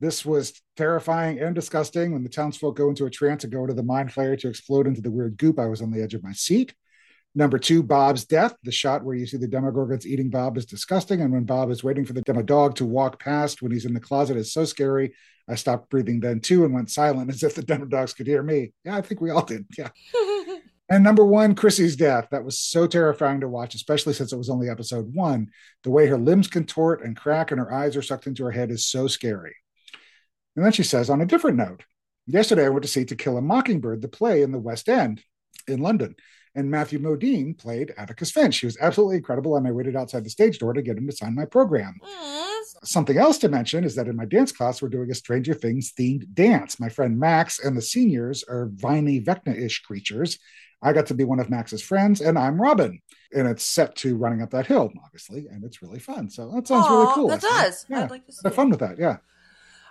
This 0.00 0.24
was 0.24 0.60
terrifying 0.76 1.40
and 1.40 1.54
disgusting. 1.54 2.12
When 2.12 2.22
the 2.22 2.28
townsfolk 2.28 2.76
go 2.76 2.88
into 2.88 3.06
a 3.06 3.10
trance 3.10 3.44
and 3.44 3.52
go 3.52 3.62
into 3.62 3.74
the 3.74 3.82
mind 3.82 4.10
flayer 4.10 4.38
to 4.38 4.48
explode 4.48 4.86
into 4.86 5.00
the 5.00 5.10
weird 5.10 5.36
goop, 5.36 5.58
I 5.58 5.66
was 5.66 5.82
on 5.82 5.90
the 5.90 6.02
edge 6.02 6.14
of 6.14 6.22
my 6.22 6.32
seat. 6.32 6.74
Number 7.34 7.58
two, 7.58 7.82
Bob's 7.82 8.24
death. 8.24 8.54
The 8.62 8.72
shot 8.72 9.04
where 9.04 9.14
you 9.14 9.26
see 9.26 9.36
the 9.36 9.46
Demogorgons 9.46 10.06
eating 10.06 10.30
Bob 10.30 10.56
is 10.56 10.66
disgusting. 10.66 11.20
And 11.20 11.32
when 11.32 11.44
Bob 11.44 11.70
is 11.70 11.84
waiting 11.84 12.04
for 12.04 12.12
the 12.12 12.22
Demo 12.22 12.42
dog 12.42 12.76
to 12.76 12.86
walk 12.86 13.20
past 13.20 13.60
when 13.60 13.72
he's 13.72 13.84
in 13.84 13.94
the 13.94 14.00
closet 14.00 14.36
is 14.36 14.52
so 14.52 14.64
scary. 14.64 15.14
I 15.48 15.54
stopped 15.54 15.90
breathing 15.90 16.20
then 16.20 16.40
too 16.40 16.64
and 16.64 16.74
went 16.74 16.90
silent 16.90 17.30
as 17.34 17.42
if 17.42 17.54
the 17.54 17.62
Demo 17.62 17.86
dogs 17.86 18.12
could 18.12 18.26
hear 18.26 18.42
me. 18.42 18.72
Yeah, 18.84 18.96
I 18.96 19.02
think 19.02 19.20
we 19.20 19.30
all 19.30 19.44
did. 19.44 19.66
Yeah. 19.76 19.90
And 20.90 21.04
number 21.04 21.24
one, 21.24 21.54
Chrissy's 21.54 21.96
death. 21.96 22.28
That 22.30 22.44
was 22.44 22.58
so 22.58 22.86
terrifying 22.86 23.40
to 23.40 23.48
watch, 23.48 23.74
especially 23.74 24.14
since 24.14 24.32
it 24.32 24.38
was 24.38 24.48
only 24.48 24.70
episode 24.70 25.14
one. 25.14 25.50
The 25.84 25.90
way 25.90 26.06
her 26.06 26.16
limbs 26.16 26.48
contort 26.48 27.04
and 27.04 27.14
crack 27.14 27.50
and 27.50 27.60
her 27.60 27.70
eyes 27.72 27.94
are 27.94 28.00
sucked 28.00 28.26
into 28.26 28.44
her 28.44 28.50
head 28.50 28.70
is 28.70 28.86
so 28.86 29.06
scary. 29.06 29.54
And 30.56 30.64
then 30.64 30.72
she 30.72 30.82
says, 30.82 31.10
on 31.10 31.20
a 31.20 31.26
different 31.26 31.56
note, 31.56 31.84
yesterday 32.26 32.66
I 32.66 32.70
went 32.70 32.82
to 32.82 32.88
see 32.88 33.04
To 33.04 33.16
Kill 33.16 33.36
a 33.36 33.42
Mockingbird, 33.42 34.02
the 34.02 34.08
play 34.08 34.42
in 34.42 34.52
the 34.52 34.58
West 34.58 34.88
End 34.88 35.22
in 35.66 35.80
London. 35.80 36.16
And 36.54 36.70
Matthew 36.70 36.98
Modine 36.98 37.56
played 37.56 37.94
Atticus 37.96 38.32
Finch. 38.32 38.58
He 38.58 38.66
was 38.66 38.78
absolutely 38.80 39.16
incredible. 39.16 39.56
And 39.56 39.68
I 39.68 39.70
waited 39.70 39.94
outside 39.94 40.24
the 40.24 40.30
stage 40.30 40.58
door 40.58 40.72
to 40.72 40.82
get 40.82 40.96
him 40.96 41.06
to 41.06 41.14
sign 41.14 41.34
my 41.34 41.44
program. 41.44 42.00
Something 42.82 43.18
else 43.18 43.38
to 43.38 43.48
mention 43.48 43.84
is 43.84 43.94
that 43.94 44.08
in 44.08 44.16
my 44.16 44.24
dance 44.24 44.50
class, 44.50 44.82
we're 44.82 44.88
doing 44.88 45.10
a 45.10 45.14
Stranger 45.14 45.54
Things 45.54 45.92
themed 45.98 46.34
dance. 46.34 46.80
My 46.80 46.88
friend 46.88 47.18
Max 47.18 47.60
and 47.60 47.76
the 47.76 47.82
seniors 47.82 48.42
are 48.44 48.70
viney 48.72 49.20
Vecna 49.20 49.56
ish 49.56 49.82
creatures. 49.82 50.38
I 50.82 50.92
got 50.92 51.06
to 51.06 51.14
be 51.14 51.24
one 51.24 51.40
of 51.40 51.50
Max's 51.50 51.82
friends, 51.82 52.20
and 52.20 52.38
I'm 52.38 52.60
Robin. 52.60 53.00
And 53.32 53.48
it's 53.48 53.64
set 53.64 53.94
to 53.96 54.16
running 54.16 54.42
up 54.42 54.50
that 54.50 54.66
hill, 54.66 54.90
obviously, 55.04 55.46
and 55.50 55.64
it's 55.64 55.82
really 55.82 55.98
fun. 55.98 56.30
So 56.30 56.50
that 56.52 56.66
sounds 56.66 56.88
really 56.88 57.12
cool. 57.14 57.28
That 57.28 57.40
does. 57.40 57.84
Yeah. 57.88 58.04
I'd 58.04 58.10
like 58.10 58.26
to 58.26 58.32
see 58.32 58.40
Have 58.44 58.54
fun 58.54 58.70
with 58.70 58.80
that, 58.80 58.98
yeah. 58.98 59.18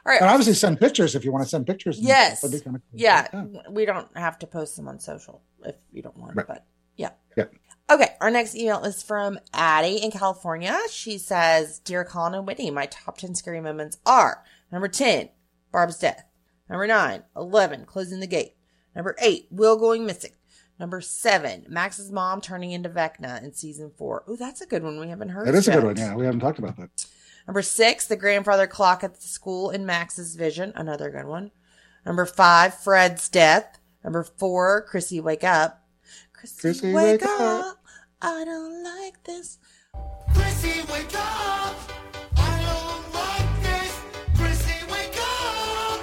Right. 0.08 0.22
And 0.22 0.30
obviously 0.30 0.54
send 0.54 0.80
pictures 0.80 1.16
if 1.16 1.26
you 1.26 1.32
want 1.34 1.44
to 1.44 1.50
send 1.50 1.68
pictures. 1.68 2.00
Yes. 2.00 2.42
Be 2.42 2.60
kinda 2.62 2.80
cool. 2.80 2.82
Yeah, 2.94 3.28
we 3.70 3.86
don't 3.86 4.08
have 4.18 4.40
to 4.40 4.48
post 4.48 4.78
them 4.78 4.88
on 4.88 5.00
social 5.00 5.42
if 5.66 5.76
you 5.92 6.02
don't 6.02 6.18
want, 6.18 6.36
Right. 6.36 6.48
but 6.48 6.66
yeah. 6.96 7.10
Yeah. 7.36 7.46
Okay, 7.90 8.16
our 8.22 8.32
next 8.32 8.56
email 8.56 8.84
is 8.84 9.04
from 9.04 9.40
Addie 9.54 9.98
in 9.98 10.12
California. 10.12 10.78
She 10.90 11.18
says, 11.18 11.80
Dear 11.80 12.04
Colin 12.06 12.34
and 12.36 12.48
Whitney, 12.48 12.72
my 12.72 12.86
top 12.88 13.18
10 13.18 13.36
scary 13.36 13.62
moments 13.62 13.98
are 14.06 14.44
number 14.72 14.88
10, 14.88 15.30
Barb's 15.72 15.98
death. 16.00 16.24
Number 16.70 16.88
9, 16.88 17.24
11, 17.36 17.86
closing 17.86 18.20
the 18.20 18.28
gate. 18.28 18.56
Number 18.96 19.16
8, 19.20 19.48
Will 19.52 19.78
going 19.78 20.06
missing. 20.06 20.32
Number 20.80 21.02
7, 21.02 21.66
Max's 21.70 22.12
mom 22.12 22.40
turning 22.42 22.72
into 22.72 22.90
Vecna 22.90 23.42
in 23.44 23.54
season 23.54 23.92
4. 23.98 24.24
Oh, 24.28 24.36
that's 24.36 24.62
a 24.62 24.66
good 24.66 24.84
one. 24.84 25.00
We 25.00 25.08
haven't 25.08 25.30
heard 25.30 25.48
That 25.48 25.56
is 25.56 25.68
a 25.68 25.72
good 25.72 25.84
one. 25.84 25.98
Yeah, 25.98 26.16
we 26.16 26.26
haven't 26.26 26.40
talked 26.42 26.60
about 26.60 26.78
that. 26.78 26.90
Number 27.48 27.62
six, 27.62 28.06
the 28.06 28.18
grandfather 28.18 28.68
clock 28.68 29.04
at 29.06 29.16
the 29.16 29.22
school 29.22 29.70
in 29.70 29.86
Max's 29.86 30.36
vision. 30.36 30.74
Another 30.76 31.10
good 31.10 31.26
one. 31.26 31.52
Number 32.06 32.26
five, 32.26 32.74
Fred's 32.74 33.30
death. 33.30 33.80
Number 34.04 34.24
four, 34.24 34.82
Chrissy 34.82 35.22
wake 35.22 35.46
up. 35.46 35.82
Chrissy, 36.34 36.94
wake 36.94 37.24
up. 37.24 37.78
I 38.22 38.44
don't 38.44 38.84
like 38.84 39.24
this. 39.24 39.60
Chrissy, 40.34 40.82
wake, 40.92 41.14
up. 41.16 41.76
I 42.38 42.62
don't 42.68 43.14
like 43.14 43.64
this. 43.64 44.00
Chrissy, 44.36 44.86
wake 44.92 45.18
up. 45.18 46.02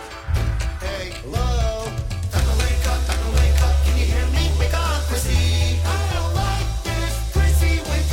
Hey, 0.80 1.10
hello. 1.22 1.86
Uncle 2.32 2.56
wake 2.58 2.86
up. 2.86 3.06
Dumbbell 3.06 3.32
wake 3.32 3.60
up. 3.62 3.84
Can 3.84 3.98
you 3.98 4.06
hear 4.06 4.26
me? 4.28 4.50
Wake 4.58 4.74
up, 4.74 5.02
Chrissy. 5.08 5.78
I 5.84 5.86
don't 6.14 6.34
like 6.34 6.68
this. 6.84 7.14
Chrissy, 7.32 7.72
wake 7.90 8.12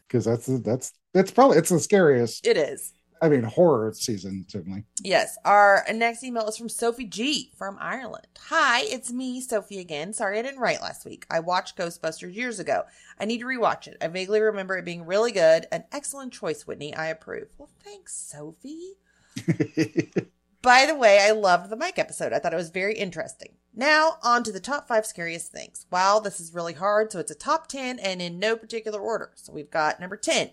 because 0.07 0.25
that's 0.25 0.47
that's 0.47 0.93
that's 1.13 1.31
probably 1.31 1.57
it's 1.57 1.69
the 1.69 1.79
scariest. 1.79 2.45
It 2.45 2.57
is. 2.57 2.93
I 3.21 3.29
mean, 3.29 3.43
horror 3.43 3.91
season 3.93 4.45
certainly. 4.47 4.83
Yes. 5.03 5.37
Our 5.45 5.85
next 5.93 6.23
email 6.23 6.47
is 6.47 6.57
from 6.57 6.69
Sophie 6.69 7.05
G 7.05 7.51
from 7.57 7.77
Ireland. 7.79 8.27
Hi, 8.47 8.81
it's 8.83 9.11
me, 9.11 9.41
Sophie 9.41 9.79
again. 9.79 10.13
Sorry 10.13 10.39
I 10.39 10.41
didn't 10.41 10.59
write 10.59 10.81
last 10.81 11.05
week. 11.05 11.25
I 11.29 11.39
watched 11.39 11.77
Ghostbusters 11.77 12.33
years 12.33 12.59
ago. 12.59 12.83
I 13.19 13.25
need 13.25 13.39
to 13.39 13.45
rewatch 13.45 13.87
it. 13.87 13.97
I 14.01 14.07
vaguely 14.07 14.41
remember 14.41 14.77
it 14.77 14.85
being 14.85 15.05
really 15.05 15.31
good. 15.31 15.65
An 15.71 15.83
excellent 15.91 16.33
choice, 16.33 16.65
Whitney. 16.65 16.95
I 16.95 17.07
approve. 17.07 17.49
Well, 17.57 17.69
thanks, 17.83 18.15
Sophie. 18.15 18.93
By 20.61 20.85
the 20.85 20.95
way, 20.95 21.19
I 21.21 21.31
loved 21.31 21.69
the 21.69 21.77
Mike 21.77 21.97
episode. 21.97 22.33
I 22.33 22.39
thought 22.39 22.53
it 22.53 22.57
was 22.57 22.69
very 22.69 22.95
interesting. 22.95 23.55
Now, 23.73 24.17
on 24.23 24.43
to 24.43 24.51
the 24.51 24.59
top 24.59 24.87
five 24.87 25.05
scariest 25.05 25.51
things. 25.53 25.85
Wow, 25.89 26.19
this 26.19 26.41
is 26.41 26.53
really 26.53 26.73
hard, 26.73 27.11
so 27.11 27.19
it's 27.19 27.31
a 27.31 27.35
top 27.35 27.67
10 27.67 27.97
and 27.99 28.21
in 28.21 28.39
no 28.39 28.57
particular 28.57 28.99
order. 28.99 29.31
So 29.35 29.53
we've 29.53 29.71
got 29.71 30.01
number 30.01 30.17
10. 30.17 30.49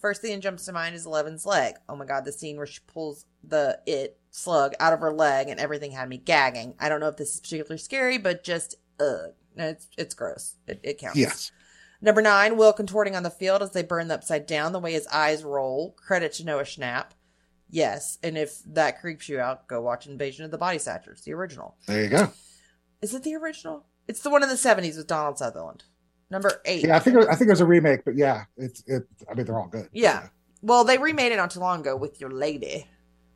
First 0.00 0.20
thing 0.20 0.32
that 0.32 0.40
jumps 0.40 0.66
to 0.66 0.72
mind 0.72 0.94
is 0.94 1.06
Eleven's 1.06 1.46
leg. 1.46 1.76
Oh 1.88 1.96
my 1.96 2.04
god, 2.04 2.24
the 2.24 2.32
scene 2.32 2.56
where 2.56 2.66
she 2.66 2.80
pulls 2.86 3.24
the 3.42 3.80
it 3.86 4.18
slug 4.30 4.74
out 4.78 4.92
of 4.92 5.00
her 5.00 5.12
leg 5.12 5.48
and 5.48 5.58
everything 5.58 5.92
had 5.92 6.08
me 6.08 6.18
gagging. 6.18 6.74
I 6.78 6.88
don't 6.88 7.00
know 7.00 7.08
if 7.08 7.16
this 7.16 7.34
is 7.34 7.40
particularly 7.40 7.78
scary, 7.78 8.18
but 8.18 8.44
just 8.44 8.76
ugh. 9.00 9.32
It's 9.56 9.88
it's 9.96 10.14
gross. 10.14 10.56
It, 10.66 10.80
it 10.82 10.98
counts. 10.98 11.16
yes. 11.18 11.50
Number 12.02 12.20
nine, 12.20 12.58
Will 12.58 12.74
contorting 12.74 13.16
on 13.16 13.22
the 13.22 13.30
field 13.30 13.62
as 13.62 13.72
they 13.72 13.82
burn 13.82 14.08
the 14.08 14.14
upside 14.14 14.46
down, 14.46 14.72
the 14.72 14.78
way 14.78 14.92
his 14.92 15.06
eyes 15.06 15.42
roll. 15.42 15.96
Credit 15.98 16.30
to 16.34 16.44
Noah 16.44 16.64
Schnapp. 16.64 17.12
Yes, 17.70 18.18
and 18.22 18.36
if 18.36 18.62
that 18.66 19.00
creeps 19.00 19.28
you 19.28 19.40
out, 19.40 19.66
go 19.66 19.80
watch 19.80 20.06
Invasion 20.06 20.44
of 20.44 20.50
the 20.50 20.58
Body 20.58 20.78
Snatchers, 20.78 21.22
the 21.22 21.32
original. 21.32 21.74
There 21.86 22.02
you 22.02 22.08
go. 22.10 22.32
Is 23.02 23.14
it 23.14 23.22
the 23.24 23.34
original? 23.34 23.86
It's 24.06 24.20
the 24.20 24.30
one 24.30 24.42
in 24.42 24.48
the 24.48 24.54
70s 24.54 24.96
with 24.96 25.06
Donald 25.08 25.38
Sutherland. 25.38 25.84
Number 26.30 26.60
eight. 26.64 26.84
Yeah, 26.84 26.96
I 26.96 26.98
think 26.98 27.16
it- 27.16 27.28
I 27.28 27.34
think 27.34 27.48
it 27.48 27.52
was 27.52 27.60
a 27.60 27.66
remake, 27.66 28.04
but 28.04 28.16
yeah, 28.16 28.44
it's 28.56 28.82
it. 28.86 29.04
I 29.30 29.34
mean, 29.34 29.46
they're 29.46 29.58
all 29.58 29.68
good. 29.68 29.88
Yeah. 29.92 30.28
Well, 30.62 30.84
they 30.84 30.98
remade 30.98 31.32
it 31.32 31.36
not 31.36 31.50
too 31.50 31.60
long 31.60 31.80
ago 31.80 31.94
with 31.96 32.20
your 32.20 32.30
lady, 32.30 32.88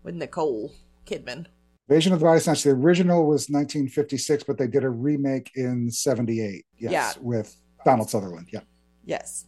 with 0.03 0.15
Nicole 0.17 0.73
Kidman. 1.07 1.47
Invasion 1.89 2.13
of 2.13 2.19
the 2.21 2.25
Body 2.25 2.41
Snatch. 2.41 2.63
The 2.65 2.71
original 2.71 3.27
was 3.27 3.49
1956, 3.49 4.45
but 4.45 4.59
they 4.59 4.67
did 4.67 4.85
a 4.85 4.89
remake 4.91 5.51
in 5.55 5.91
78. 5.91 6.65
Yes, 6.79 6.91
Yeah. 6.93 7.13
with 7.21 7.57
Donald 7.85 8.11
Sutherland. 8.11 8.49
Yeah. 8.53 8.61
Yes. 9.05 9.47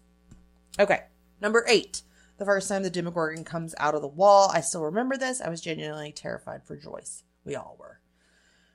Okay. 0.78 1.04
Number 1.40 1.64
eight. 1.68 2.02
The 2.38 2.44
first 2.44 2.68
time 2.68 2.82
the 2.82 2.90
Demogorgon 2.90 3.44
comes 3.44 3.74
out 3.78 3.94
of 3.94 4.02
the 4.02 4.08
wall. 4.08 4.50
I 4.52 4.60
still 4.60 4.82
remember 4.82 5.16
this. 5.16 5.40
I 5.40 5.48
was 5.48 5.60
genuinely 5.60 6.12
terrified 6.12 6.64
for 6.64 6.76
Joyce. 6.76 7.22
We 7.44 7.54
all 7.54 7.76
were. 7.78 8.00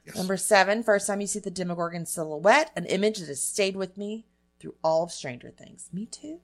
Yes. 0.06 0.16
Number 0.16 0.38
seven. 0.38 0.84
First 0.84 1.08
time 1.08 1.20
you 1.22 1.28
see 1.28 1.40
the 1.40 1.52
Demogorgon 1.52 2.06
silhouette, 2.06 2.72
an 2.78 2.86
image 2.86 3.20
that 3.20 3.28
has 3.28 3.42
stayed 3.42 3.76
with 3.76 3.98
me 3.98 4.26
through 4.60 4.76
all 4.84 5.04
of 5.04 5.12
Stranger 5.12 5.52
Things. 5.52 5.90
Me 5.94 6.06
too. 6.06 6.40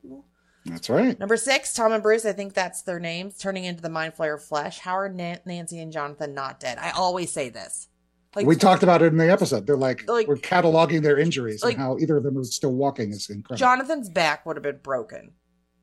That's 0.66 0.90
right. 0.90 1.20
Number 1.20 1.36
six, 1.36 1.74
Tom 1.74 1.92
and 1.92 2.02
Bruce, 2.02 2.26
I 2.26 2.32
think 2.32 2.54
that's 2.54 2.84
their 2.84 3.00
names, 3.00 3.38
turning 3.38 3.66
into 3.66 3.82
the 3.82 3.90
Mind 3.90 4.14
Flayer 4.16 4.42
flesh. 4.42 4.80
How 4.80 4.94
are 4.98 5.10
Na- 5.10 5.36
Nancy 5.46 5.80
and 5.80 5.92
Jonathan 5.92 6.34
not 6.34 6.60
dead? 6.60 6.78
I 6.78 6.92
always 6.92 7.32
say 7.34 7.50
this. 7.50 7.90
Like 8.36 8.48
we 8.48 8.56
talked 8.56 8.82
about 8.82 9.02
it 9.02 9.08
in 9.08 9.18
the 9.18 9.30
episode. 9.30 9.68
They're 9.68 9.76
like, 9.76 10.08
Like- 10.10 10.28
we're 10.28 10.38
cataloging 10.38 11.02
their 11.04 11.20
injuries 11.20 11.64
Like- 11.64 11.74
and 11.76 11.84
how 11.84 11.98
either 12.00 12.18
of 12.18 12.24
them 12.24 12.38
are 12.38 12.44
still 12.44 12.74
walking 12.74 13.12
is 13.12 13.30
incredible. 13.30 13.58
Jonathan's 13.60 14.10
back 14.10 14.46
would 14.46 14.56
have 14.56 14.64
been 14.64 14.80
broken 14.82 15.34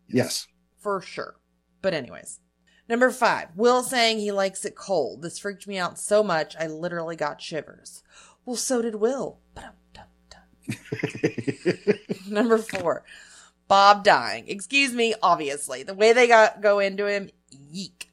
yes. 0.09 0.47
for 0.79 1.01
sure. 1.03 1.37
But 1.83 1.95
anyways, 1.95 2.41
number 2.89 3.11
five, 3.11 3.49
Will 3.55 3.83
saying 3.83 4.19
he 4.19 4.33
likes 4.33 4.65
it 4.65 4.75
cold. 4.75 5.23
This 5.23 5.39
freaked 5.39 5.69
me 5.69 5.79
out 5.79 5.99
so 5.99 6.23
much 6.23 6.57
I 6.59 6.67
literally 6.67 7.17
got 7.17 7.41
shivers. 7.41 8.03
Well, 8.45 8.57
so 8.57 8.81
did 8.83 8.97
Will. 8.97 9.41
Ba-dum-dum-dum. 9.55 9.75
Number 12.29 12.59
four, 12.59 13.05
Bob 13.69 14.05
dying. 14.05 14.45
Excuse 14.49 14.93
me, 14.93 15.15
obviously. 15.23 15.83
The 15.83 15.95
way 15.95 16.13
they 16.13 16.27
got 16.27 16.61
go 16.61 16.79
into 16.79 17.07
him, 17.07 17.31
yeek. 17.51 18.11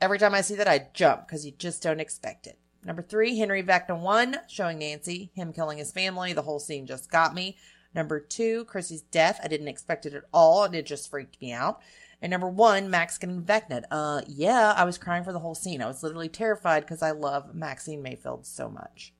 Every 0.00 0.18
time 0.18 0.34
I 0.34 0.42
see 0.42 0.56
that, 0.56 0.68
I 0.68 0.88
jump 0.92 1.26
because 1.26 1.46
you 1.46 1.52
just 1.52 1.82
don't 1.82 2.00
expect 2.00 2.46
it. 2.46 2.58
Number 2.84 3.02
three, 3.02 3.36
Henry 3.36 3.62
Vecna 3.62 3.98
one, 3.98 4.36
showing 4.48 4.78
Nancy, 4.78 5.30
him 5.34 5.52
killing 5.52 5.78
his 5.78 5.90
family. 5.90 6.32
The 6.32 6.42
whole 6.42 6.60
scene 6.60 6.86
just 6.86 7.10
got 7.10 7.34
me. 7.34 7.56
Number 7.94 8.20
two, 8.20 8.64
Chrissy's 8.66 9.02
death. 9.02 9.40
I 9.42 9.48
didn't 9.48 9.68
expect 9.68 10.06
it 10.06 10.14
at 10.14 10.24
all, 10.32 10.64
and 10.64 10.74
it 10.74 10.86
just 10.86 11.10
freaked 11.10 11.40
me 11.40 11.52
out. 11.52 11.80
And 12.22 12.30
number 12.30 12.48
one, 12.48 12.90
Max 12.90 13.18
getting 13.18 13.42
Vecna. 13.42 13.82
Uh, 13.90 14.22
yeah, 14.26 14.72
I 14.76 14.84
was 14.84 14.98
crying 14.98 15.24
for 15.24 15.32
the 15.32 15.38
whole 15.38 15.54
scene. 15.54 15.82
I 15.82 15.86
was 15.86 16.02
literally 16.02 16.28
terrified 16.28 16.80
because 16.80 17.02
I 17.02 17.10
love 17.10 17.54
Maxine 17.54 18.02
Mayfield 18.02 18.46
so 18.46 18.68
much. 18.68 19.12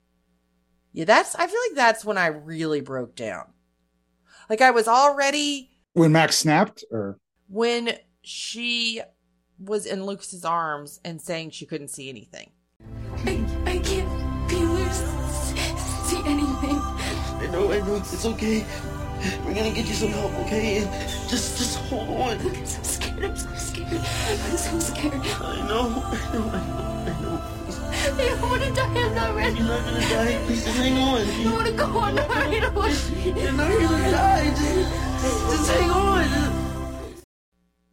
Yeah, 0.97 1.05
that's. 1.05 1.35
I 1.35 1.45
feel 1.45 1.59
like 1.69 1.75
that's 1.75 2.03
when 2.03 2.17
I 2.17 2.25
really 2.25 2.81
broke 2.81 3.15
down. 3.15 3.53
Like 4.49 4.61
I 4.61 4.71
was 4.71 4.87
already 4.87 5.69
When 5.93 6.11
Max 6.11 6.37
snapped, 6.37 6.83
or 6.89 7.19
when 7.47 7.99
she 8.23 9.03
was 9.59 9.85
in 9.85 10.07
Lucas's 10.07 10.43
arms 10.43 10.99
and 11.05 11.21
saying 11.21 11.51
she 11.51 11.67
couldn't 11.67 11.89
see 11.89 12.09
anything. 12.09 12.49
I, 13.27 13.45
I 13.67 13.77
can't 13.77 14.49
feel 14.49 14.75
or 14.75 14.89
see 14.89 16.17
anything. 16.25 16.79
I 16.81 17.47
know, 17.51 17.71
I 17.71 17.77
know, 17.77 17.97
it's 17.97 18.25
okay. 18.25 18.65
We're 19.45 19.53
gonna 19.53 19.69
get 19.69 19.85
you 19.85 19.93
some 19.93 20.09
help, 20.09 20.33
okay? 20.47 20.79
Just, 21.29 21.59
just 21.59 21.77
hold 21.77 22.09
on. 22.09 22.39
I'm 22.39 22.65
so 22.65 22.81
scared. 22.81 23.23
I'm 23.23 23.35
so 23.37 23.53
scared. 23.53 23.87
I'm 23.91 24.57
so 24.57 24.79
scared. 24.79 25.13
I 25.13 25.67
know, 25.67 26.01
I 26.07 26.33
know, 26.33 26.49
I 26.49 26.65
know, 26.65 27.05
I 27.05 27.21
know. 27.21 27.66
I 28.13 28.29
don't 28.29 28.41
want 28.41 28.63
to 28.63 28.71
die. 28.73 28.85
I'm 28.85 29.15
not 29.15 29.35
ready. 29.35 29.57
You're 29.57 29.67
not 29.67 29.83
gonna 29.85 29.99
die. 29.99 30.41
Please 30.45 30.63
just 30.63 30.77
hang 30.77 30.97
on. 30.97 31.21
I 31.21 31.53
want 31.53 31.67
to 31.67 31.73
go 31.73 31.85
on. 31.85 32.19
I 32.19 32.59
don't 32.59 32.73
want 32.75 32.93
to. 32.93 33.15
You're 33.21 33.51
not 33.51 33.71
gonna 33.71 34.11
die. 34.11 34.49
Just, 34.49 35.49
just 35.49 35.71
hang 35.71 35.89
on. 35.91 37.23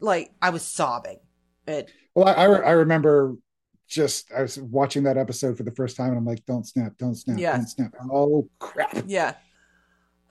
Like 0.00 0.32
I 0.40 0.50
was 0.50 0.62
sobbing. 0.62 1.18
It 1.66 1.90
well, 2.14 2.28
I, 2.28 2.32
I, 2.32 2.44
re- 2.44 2.64
I 2.66 2.70
remember 2.72 3.36
just 3.88 4.30
I 4.32 4.42
was 4.42 4.58
watching 4.58 5.02
that 5.04 5.16
episode 5.16 5.56
for 5.56 5.62
the 5.62 5.70
first 5.70 5.96
time, 5.96 6.08
and 6.10 6.18
I'm 6.18 6.24
like, 6.26 6.44
don't 6.46 6.66
snap, 6.66 6.92
don't 6.98 7.14
snap, 7.14 7.38
Yeah. 7.38 7.56
don't 7.56 7.66
snap. 7.66 7.94
Oh 8.10 8.48
crap! 8.58 9.04
yeah. 9.06 9.34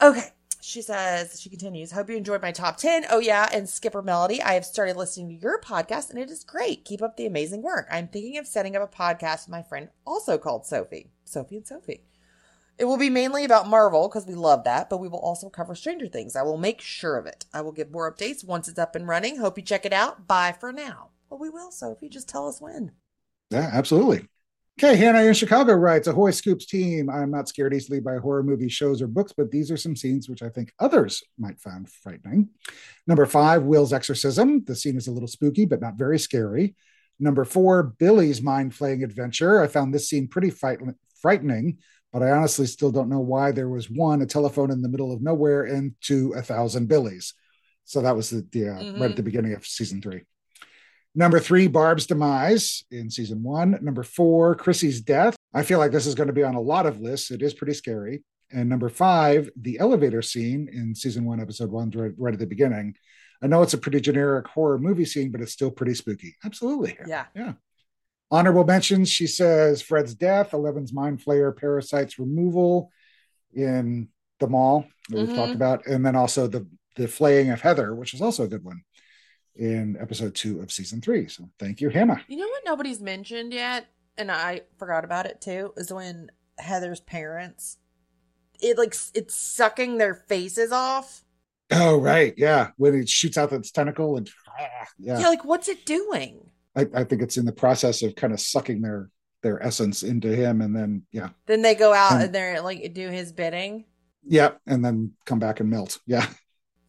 Okay. 0.02 0.30
She 0.66 0.82
says, 0.82 1.42
she 1.42 1.50
continues, 1.50 1.92
Hope 1.92 2.10
you 2.10 2.16
enjoyed 2.16 2.42
my 2.42 2.54
top 2.54 2.78
10. 2.78 3.08
Oh, 3.10 3.20
yeah. 3.20 3.50
And 3.52 3.68
Skipper 3.68 4.02
Melody, 4.02 4.42
I 4.42 4.54
have 4.54 4.64
started 4.64 4.96
listening 4.96 5.28
to 5.28 5.36
your 5.36 5.60
podcast 5.60 6.10
and 6.10 6.18
it 6.18 6.30
is 6.30 6.46
great. 6.46 6.86
Keep 6.86 7.02
up 7.02 7.18
the 7.18 7.26
amazing 7.26 7.62
work. 7.62 7.86
I'm 7.92 8.08
thinking 8.08 8.38
of 8.38 8.48
setting 8.48 8.74
up 8.74 8.82
a 8.82 8.96
podcast 8.96 9.46
with 9.46 9.50
my 9.50 9.62
friend, 9.62 9.90
also 10.08 10.38
called 10.38 10.66
Sophie. 10.66 11.12
Sophie 11.26 11.58
and 11.58 11.68
Sophie. 11.68 12.06
It 12.78 12.86
will 12.86 12.98
be 12.98 13.10
mainly 13.10 13.44
about 13.44 13.68
Marvel 13.68 14.08
because 14.08 14.26
we 14.26 14.36
love 14.36 14.64
that, 14.64 14.90
but 14.90 15.00
we 15.00 15.10
will 15.10 15.20
also 15.20 15.50
cover 15.50 15.76
Stranger 15.76 16.08
Things. 16.08 16.34
I 16.34 16.44
will 16.44 16.58
make 16.58 16.80
sure 16.80 17.18
of 17.18 17.26
it. 17.26 17.46
I 17.54 17.60
will 17.60 17.74
give 17.74 17.92
more 17.92 18.10
updates 18.10 18.46
once 18.46 18.70
it's 18.70 18.80
up 18.80 18.96
and 18.96 19.06
running. 19.06 19.40
Hope 19.40 19.58
you 19.58 19.66
check 19.66 19.86
it 19.86 19.92
out. 19.92 20.28
Bye 20.28 20.56
for 20.58 20.72
now. 20.72 21.10
Well, 21.30 21.42
we 21.42 21.50
will, 21.50 21.72
Sophie. 21.72 22.08
Just 22.08 22.30
tell 22.30 22.48
us 22.48 22.62
when. 22.62 22.94
Yeah, 23.50 23.70
absolutely. 23.74 24.30
Okay, 24.80 24.96
Hannah 24.96 25.22
in 25.22 25.34
Chicago 25.36 25.74
writes, 25.74 26.08
Ahoy 26.08 26.32
Scoops 26.32 26.66
team. 26.66 27.08
I'm 27.10 27.30
not 27.30 27.48
scared 27.48 27.76
easily 27.76 28.00
by 28.00 28.18
horror 28.18 28.42
movie 28.42 28.70
shows, 28.70 29.04
or 29.04 29.08
books, 29.08 29.32
but 29.32 29.52
these 29.52 29.70
are 29.70 29.78
some 29.78 29.96
scenes 29.96 30.28
which 30.28 30.42
I 30.42 30.50
think 30.50 30.74
others 30.80 31.24
might 31.38 31.60
find 31.60 31.88
frightening. 31.88 32.50
Number 33.06 33.28
five, 33.28 33.64
Will's 33.64 33.94
exorcism. 33.94 34.64
The 34.66 34.76
scene 34.76 34.98
is 34.98 35.08
a 35.08 35.12
little 35.12 35.28
spooky, 35.28 35.66
but 35.66 35.80
not 35.80 35.96
very 35.96 36.18
scary. 36.18 36.76
Number 37.20 37.46
four, 37.46 37.84
Billy's 37.84 38.42
mind 38.42 38.74
flaying 38.74 39.04
adventure. 39.04 39.62
I 39.62 39.68
found 39.68 39.94
this 39.94 40.10
scene 40.10 40.28
pretty 40.28 40.50
fright- 40.50 40.80
frightening, 41.22 41.78
but 42.12 42.24
I 42.24 42.32
honestly 42.32 42.66
still 42.66 42.92
don't 42.92 43.10
know 43.10 43.20
why 43.20 43.52
there 43.52 43.70
was 43.70 43.92
one, 43.92 44.24
a 44.24 44.26
telephone 44.26 44.72
in 44.72 44.82
the 44.82 44.90
middle 44.90 45.12
of 45.14 45.22
nowhere, 45.22 45.64
and 45.66 45.94
two, 46.02 46.34
a 46.36 46.42
thousand 46.42 46.88
Billies. 46.88 47.36
So 47.86 48.02
that 48.02 48.16
was 48.16 48.32
the, 48.32 48.48
the 48.52 48.70
uh, 48.70 48.74
right 48.74 48.84
Mhm. 48.96 49.10
at 49.12 49.16
the 49.18 49.24
beginning 49.24 49.54
of 49.54 49.68
season 49.68 50.02
three. 50.02 50.24
Number 51.16 51.40
three, 51.40 51.68
Barb's 51.68 52.08
demise 52.08 52.84
in 52.90 53.10
season 53.10 53.44
one. 53.44 53.78
Number 53.82 54.04
four, 54.04 54.56
Chrissy's 54.56 55.02
death. 55.02 55.36
I 55.54 55.62
feel 55.64 55.78
like 55.78 55.92
this 55.92 56.08
is 56.08 56.16
going 56.16 56.28
to 56.28 56.34
be 56.34 56.44
on 56.44 56.56
a 56.56 56.62
lot 56.62 56.86
of 56.88 57.00
lists. 57.02 57.30
It 57.30 57.42
is 57.44 57.54
pretty 57.54 57.74
scary. 57.74 58.24
And 58.52 58.68
number 58.68 58.90
five, 58.90 59.50
the 59.56 59.80
elevator 59.80 60.22
scene 60.22 60.70
in 60.72 60.96
season 60.96 61.26
one, 61.26 61.40
episode 61.40 61.72
one, 61.72 61.92
right, 61.92 62.12
right 62.18 62.34
at 62.34 62.40
the 62.40 62.48
beginning. 62.48 62.96
I 63.44 63.48
know 63.48 63.62
it's 63.62 63.74
a 63.74 63.78
pretty 63.78 64.00
generic 64.00 64.48
horror 64.48 64.80
movie 64.80 65.06
scene, 65.06 65.32
but 65.32 65.42
it's 65.42 65.52
still 65.52 65.70
pretty 65.72 65.94
spooky. 65.94 66.36
Absolutely. 66.46 66.98
Yeah. 67.08 67.26
Yeah. 67.36 67.54
Honorable 68.32 68.64
mentions, 68.64 69.10
she 69.10 69.28
says 69.28 69.82
Fred's 69.84 70.16
death, 70.16 70.54
Eleven's 70.54 70.94
mind 70.94 71.20
flayer, 71.24 71.56
parasites 71.56 72.18
removal 72.18 72.92
in 73.54 74.08
the 74.40 74.48
mall 74.48 74.86
that 75.10 75.18
we've 75.20 75.30
Mhm. 75.30 75.36
talked 75.36 75.54
about, 75.56 75.86
and 75.86 76.04
then 76.06 76.16
also 76.16 76.48
the 76.48 76.66
the 76.96 77.08
flaying 77.08 77.50
of 77.50 77.60
Heather, 77.60 77.96
which 77.96 78.14
is 78.14 78.22
also 78.22 78.44
a 78.44 78.48
good 78.48 78.64
one 78.64 78.84
in 79.56 79.98
episode 80.00 80.36
two 80.36 80.62
of 80.62 80.72
season 80.72 81.02
three. 81.02 81.28
So 81.28 81.50
thank 81.60 81.82
you, 81.82 81.90
Hannah. 81.90 82.22
You 82.28 82.38
know 82.38 82.48
what 82.48 82.64
nobody's 82.66 83.00
mentioned 83.02 83.54
yet, 83.54 83.86
and 84.18 84.32
I 84.32 84.62
forgot 84.78 85.06
about 85.06 85.26
it 85.26 85.42
too, 85.42 85.74
is 85.78 85.92
when 85.92 86.32
Heather's 86.58 87.00
parents, 87.02 87.78
it 88.62 88.78
like 88.78 88.96
it's 89.14 89.36
sucking 89.36 89.98
their 89.98 90.16
faces 90.16 90.72
off. 90.72 91.24
Oh, 91.72 91.98
right. 91.98 92.34
Yeah. 92.38 92.70
When 92.78 92.94
it 92.94 93.10
shoots 93.10 93.38
out 93.38 93.52
its 93.52 93.72
tentacle 93.72 94.18
and 94.18 94.30
ah, 94.48 94.86
yeah. 95.00 95.20
Yeah, 95.20 95.30
like 95.30 95.46
what's 95.46 95.68
it 95.68 95.86
doing? 95.86 96.52
I, 96.76 96.88
I 96.94 97.04
think 97.04 97.22
it's 97.22 97.38
in 97.38 97.46
the 97.46 97.52
process 97.52 98.02
of 98.04 98.16
kind 98.16 98.34
of 98.34 98.40
sucking 98.40 98.82
their 98.82 99.10
their 99.42 99.62
essence 99.62 100.04
into 100.04 100.34
him 100.36 100.62
and 100.62 100.76
then 100.76 101.04
yeah. 101.12 101.30
Then 101.48 101.62
they 101.62 101.76
go 101.76 101.94
out 101.94 102.14
Um, 102.14 102.22
and 102.22 102.36
they're 102.36 102.62
like 102.62 102.94
do 102.94 103.10
his 103.10 103.32
bidding. 103.32 103.86
Yeah. 104.24 104.52
And 104.68 104.84
then 104.86 105.14
come 105.26 105.40
back 105.40 105.60
and 105.60 105.70
melt. 105.70 106.00
Yeah. 106.06 106.28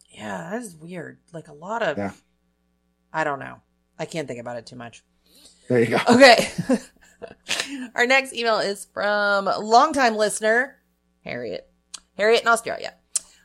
Yeah, 0.09 0.49
that 0.51 0.61
is 0.61 0.75
weird. 0.75 1.19
Like 1.33 1.49
a 1.49 1.53
lot 1.53 1.81
of, 1.81 1.97
Yeah. 1.97 2.11
I 3.15 3.23
don't 3.23 3.39
know. 3.39 3.61
I 3.97 4.03
can't 4.05 4.27
think 4.27 4.41
about 4.41 4.57
it 4.57 4.65
too 4.65 4.75
much. 4.75 5.03
There 5.69 5.79
you 5.79 5.87
go. 5.87 5.97
Okay. 6.09 6.49
Our 7.95 8.05
next 8.05 8.33
email 8.33 8.59
is 8.59 8.85
from 8.93 9.45
longtime 9.45 10.15
listener, 10.17 10.75
Harriet. 11.23 11.67
Harriet 12.17 12.41
in 12.41 12.47
Australia. 12.49 12.93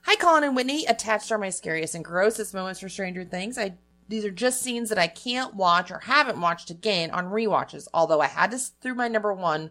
Hi, 0.02 0.16
Colin 0.16 0.42
and 0.44 0.56
Whitney. 0.56 0.84
Attached 0.86 1.30
are 1.30 1.38
my 1.38 1.50
scariest 1.50 1.94
and 1.94 2.04
grossest 2.04 2.52
moments 2.52 2.80
for 2.80 2.88
Stranger 2.88 3.24
Things. 3.24 3.56
I 3.56 3.74
these 4.08 4.24
are 4.24 4.30
just 4.32 4.60
scenes 4.60 4.88
that 4.88 4.98
I 4.98 5.06
can't 5.06 5.54
watch 5.54 5.92
or 5.92 6.00
haven't 6.00 6.40
watched 6.40 6.68
again 6.68 7.12
on 7.12 7.26
rewatches, 7.26 7.86
although 7.94 8.20
I 8.20 8.26
had 8.26 8.50
to 8.50 8.56
s- 8.56 8.72
through 8.80 8.96
my 8.96 9.06
number 9.06 9.32
one 9.32 9.70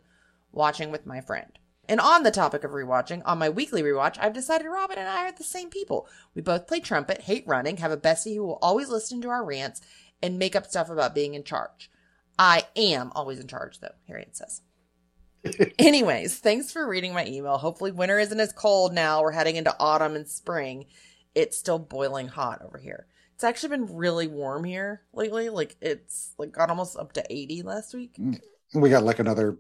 watching 0.54 0.92
with 0.92 1.06
my 1.06 1.20
friend. 1.20 1.59
And 1.90 2.00
on 2.00 2.22
the 2.22 2.30
topic 2.30 2.64
of 2.64 2.70
rewatching, 2.70 3.24
on 3.26 3.40
my 3.40 3.50
weekly 3.50 3.82
rewatch, 3.82 4.18
I've 4.22 4.32
decided 4.32 4.68
Robin 4.68 5.00
and 5.00 5.10
I 5.10 5.28
are 5.28 5.32
the 5.32 5.44
same 5.44 5.72
people. 5.72 6.08
We 6.36 6.44
both 6.44 6.68
play 6.68 6.80
trumpet, 6.80 7.22
hate 7.22 7.44
running, 7.48 7.78
have 7.78 7.92
a 7.92 7.98
bestie 7.98 8.36
who 8.36 8.44
will 8.44 8.60
always 8.62 8.90
listen 8.90 9.22
to 9.22 9.30
our 9.30 9.44
rants, 9.44 9.82
and 10.22 10.38
make 10.38 10.56
up 10.56 10.68
stuff 10.68 10.92
about 10.92 11.16
being 11.16 11.34
in 11.34 11.44
charge. 11.44 11.90
I 12.38 12.68
am 12.76 13.12
always 13.16 13.40
in 13.40 13.48
charge, 13.48 13.80
though, 13.80 13.96
Harriet 14.08 14.38
says. 14.38 14.62
Anyways, 15.80 16.38
thanks 16.38 16.72
for 16.72 16.88
reading 16.88 17.12
my 17.12 17.26
email. 17.26 17.58
Hopefully, 17.58 17.92
winter 17.92 18.20
isn't 18.20 18.40
as 18.40 18.54
cold 18.54 18.94
now. 18.94 19.24
We're 19.24 19.32
heading 19.32 19.56
into 19.56 19.76
autumn 19.80 20.16
and 20.16 20.28
spring. 20.28 20.86
It's 21.34 21.58
still 21.58 21.80
boiling 21.80 22.28
hot 22.28 22.62
over 22.64 22.78
here. 22.78 23.08
It's 23.34 23.44
actually 23.44 23.70
been 23.70 23.96
really 23.96 24.28
warm 24.28 24.64
here 24.64 25.02
lately. 25.12 25.50
Like, 25.50 25.76
it's 25.82 26.34
like 26.38 26.52
got 26.52 26.70
almost 26.70 26.98
up 26.98 27.14
to 27.14 27.24
80 27.28 27.64
last 27.64 27.96
week. 27.96 28.16
Mm, 28.20 28.40
we 28.76 28.92
got 28.92 29.04
like 29.04 29.18
another 29.18 29.58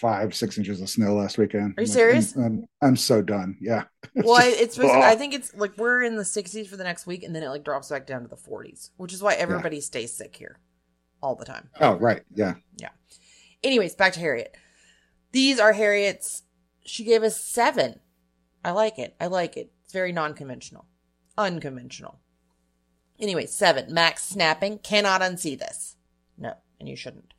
five, 0.00 0.34
six 0.34 0.56
inches 0.58 0.80
of 0.80 0.88
snow 0.88 1.14
last 1.14 1.36
weekend. 1.38 1.74
Are 1.76 1.82
you 1.82 1.84
I'm 1.84 1.84
like, 1.84 1.88
serious? 1.92 2.34
I'm, 2.36 2.42
I'm, 2.44 2.68
I'm 2.82 2.96
so 2.96 3.22
done. 3.22 3.56
Yeah. 3.60 3.84
Well, 4.14 4.40
just- 4.40 4.60
it's 4.60 4.74
supposed 4.74 4.94
to- 4.94 5.00
I 5.00 5.14
think 5.14 5.34
it's 5.34 5.54
like 5.54 5.76
we're 5.78 6.02
in 6.02 6.16
the 6.16 6.22
60s 6.24 6.66
for 6.66 6.76
the 6.76 6.84
next 6.84 7.06
week, 7.06 7.22
and 7.22 7.34
then 7.34 7.42
it 7.42 7.48
like 7.48 7.64
drops 7.64 7.90
back 7.90 8.06
down 8.06 8.22
to 8.22 8.28
the 8.28 8.36
40s, 8.36 8.90
which 8.96 9.12
is 9.12 9.22
why 9.22 9.34
everybody 9.34 9.80
stays 9.80 10.12
sick 10.12 10.34
here 10.36 10.58
all 11.22 11.36
the 11.36 11.44
time. 11.44 11.68
Oh, 11.80 11.94
right. 11.94 12.22
Yeah. 12.34 12.54
Yeah. 12.76 12.88
Anyways, 13.62 13.94
back 13.94 14.14
to 14.14 14.20
Harriet. 14.20 14.56
These 15.32 15.60
are 15.60 15.72
Harriet's. 15.74 16.42
She 16.84 17.04
gave 17.04 17.22
us 17.22 17.38
seven. 17.38 18.00
I 18.64 18.72
like 18.72 18.98
it. 18.98 19.14
I 19.20 19.26
like 19.28 19.56
it. 19.56 19.70
It's 19.84 19.92
very 19.92 20.12
non 20.12 20.34
conventional, 20.34 20.86
unconventional. 21.38 22.18
Anyway, 23.18 23.46
seven. 23.46 23.92
Max 23.92 24.24
snapping. 24.24 24.78
Cannot 24.78 25.20
unsee 25.20 25.58
this. 25.58 25.96
No, 26.38 26.54
and 26.80 26.88
you 26.88 26.96
shouldn't. 26.96 27.34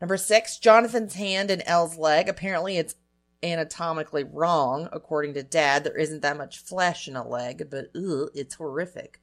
Number 0.00 0.16
six, 0.16 0.58
Jonathan's 0.58 1.14
hand 1.14 1.50
in 1.50 1.62
El's 1.62 1.96
leg. 1.96 2.28
Apparently, 2.28 2.76
it's 2.78 2.94
anatomically 3.42 4.24
wrong, 4.24 4.88
according 4.92 5.34
to 5.34 5.42
Dad. 5.42 5.84
There 5.84 5.96
isn't 5.96 6.22
that 6.22 6.36
much 6.38 6.58
flesh 6.58 7.08
in 7.08 7.16
a 7.16 7.26
leg, 7.26 7.68
but 7.70 7.90
ugh, 7.94 8.30
it's 8.34 8.54
horrific. 8.54 9.20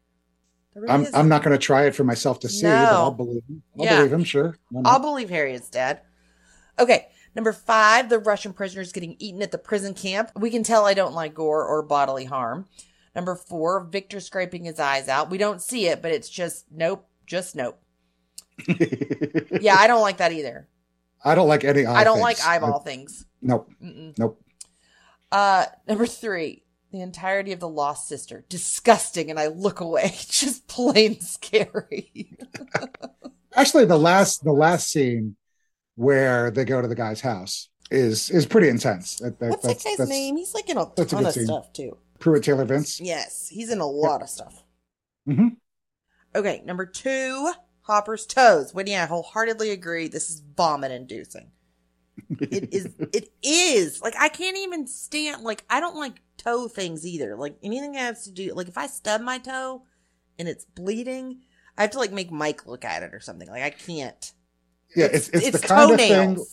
Really 0.76 0.90
I'm. 0.94 1.08
I'm 1.16 1.30
not 1.30 1.44
going 1.44 1.58
to 1.58 1.64
try 1.64 1.86
it 1.86 1.96
for 1.96 2.04
myself 2.04 2.40
to 2.42 2.50
see, 2.50 2.64
but 2.68 2.70
No. 2.92 2.98
I'll 2.98 3.12
believe 3.12 3.44
him. 3.50 3.64
I'll 3.80 3.86
Yeah. 3.86 3.98
believe 3.98 4.14
him, 4.14 4.24
sure. 4.24 4.58
I'll 4.86 5.00
believe 5.00 5.30
Harriet's 5.30 5.70
dad. 5.70 6.02
Okay, 6.78 7.08
number 7.36 7.52
five, 7.52 8.10
the 8.10 8.20
Russian 8.20 8.54
prisoners 8.54 8.92
getting 8.92 9.16
eaten 9.18 9.42
at 9.42 9.52
the 9.52 9.58
prison 9.58 9.96
camp. 9.96 10.32
We 10.36 10.52
can 10.52 10.62
tell 10.62 10.86
I 10.86 10.94
don't 10.94 11.16
like 11.16 11.34
gore 11.34 11.66
or 11.66 11.82
bodily 11.82 12.26
harm. 12.26 12.68
Number 13.16 13.36
four, 13.36 13.86
Victor 13.86 14.20
scraping 14.20 14.66
his 14.66 14.80
eyes 14.80 15.08
out. 15.08 15.32
We 15.32 15.40
don't 15.40 15.60
see 15.64 15.88
it, 15.88 16.04
but 16.04 16.12
it's 16.12 16.30
just 16.30 16.66
nope, 16.72 17.08
just 17.26 17.56
nope. 17.56 17.80
Yeah, 19.62 19.76
I 19.78 19.88
don't 19.88 20.02
like 20.02 20.18
that 20.18 20.32
either. 20.32 20.68
I 21.24 21.36
don't 21.36 21.48
like 21.48 21.64
any 21.64 21.86
I 21.86 22.04
don't 22.04 22.16
things. 22.18 22.24
like 22.24 22.46
eyeball 22.46 22.80
I- 22.82 22.84
things. 22.84 23.26
nope. 23.42 23.70
Mm-mm. 23.84 24.18
Nope. 24.18 24.42
Uh, 25.32 25.66
number 25.88 26.06
three, 26.06 26.64
the 26.92 27.02
entirety 27.02 27.52
of 27.52 27.60
the 27.60 27.68
Lost 27.68 28.08
Sister. 28.08 28.46
Disgusting, 28.50 29.30
and 29.30 29.40
I 29.40 29.48
look 29.48 29.80
away. 29.82 30.14
Just 30.30 30.68
plain 30.68 31.20
scary. 31.22 32.38
Actually, 33.56 33.86
the 33.86 33.98
last 34.00 34.44
the 34.44 34.52
last 34.54 34.90
scene 34.90 35.36
where 35.96 36.52
they 36.52 36.64
go 36.64 36.82
to 36.82 36.88
the 36.88 36.96
guy's 36.96 37.22
house 37.22 37.70
is 37.92 38.30
is 38.30 38.46
pretty 38.46 38.70
intense. 38.70 39.18
That, 39.18 39.40
that, 39.40 39.50
What's 39.50 39.64
that 39.64 39.84
guy's 39.84 39.98
that's 39.98 40.10
name? 40.10 40.38
He's 40.38 40.54
like 40.54 40.70
in 40.70 40.78
a 40.78 40.86
that's 40.96 41.12
a 41.14 41.18
of 41.18 41.34
scene. 41.34 41.46
stuff 41.46 41.74
too. 41.74 41.98
Pruitt 42.20 42.44
Taylor 42.44 42.66
Vince. 42.66 43.00
Yes, 43.02 43.48
he's 43.48 43.72
in 43.72 43.80
a 43.80 43.86
lot 43.88 44.22
of 44.22 44.30
stuff. 44.30 44.64
hmm 45.26 45.50
Okay, 46.36 46.62
number 46.66 46.86
two, 46.86 47.52
Hopper's 47.88 48.26
toes. 48.26 48.74
Whitney, 48.74 48.96
I 48.96 49.06
wholeheartedly 49.06 49.72
agree. 49.72 50.10
This 50.10 50.30
is 50.30 50.44
vomit 50.56 50.92
inducing. 50.92 51.52
It 52.30 52.74
is. 52.74 52.94
It 53.14 53.32
is. 53.42 54.02
Like 54.02 54.16
I 54.20 54.28
can't 54.28 54.58
even 54.58 54.86
stand. 54.88 55.44
Like 55.44 55.64
I 55.70 55.80
don't 55.80 55.96
like 55.96 56.22
toe 56.38 56.68
things 56.68 57.06
either. 57.06 57.36
Like 57.36 57.58
anything 57.64 57.94
that 57.94 58.00
has 58.00 58.26
to 58.26 58.32
do. 58.32 58.54
Like 58.54 58.68
if 58.68 58.78
I 58.78 58.88
stub 58.88 59.22
my 59.22 59.38
toe 59.38 59.84
and 60.38 60.48
it's 60.48 60.66
bleeding, 60.66 61.40
I 61.78 61.84
have 61.84 61.92
to 61.92 62.00
like 62.00 62.12
make 62.12 62.32
Mike 62.32 62.68
look 62.68 62.84
at 62.84 63.04
it 63.04 63.14
or 63.14 63.22
something. 63.22 63.48
Like 63.48 63.64
I 63.64 63.70
can't. 63.70 64.34
Yeah, 64.96 65.06
it's 65.06 65.30
it's, 65.30 65.62
the 65.62 65.68
kind 65.68 65.92
of 65.92 65.98
thing. 65.98 66.46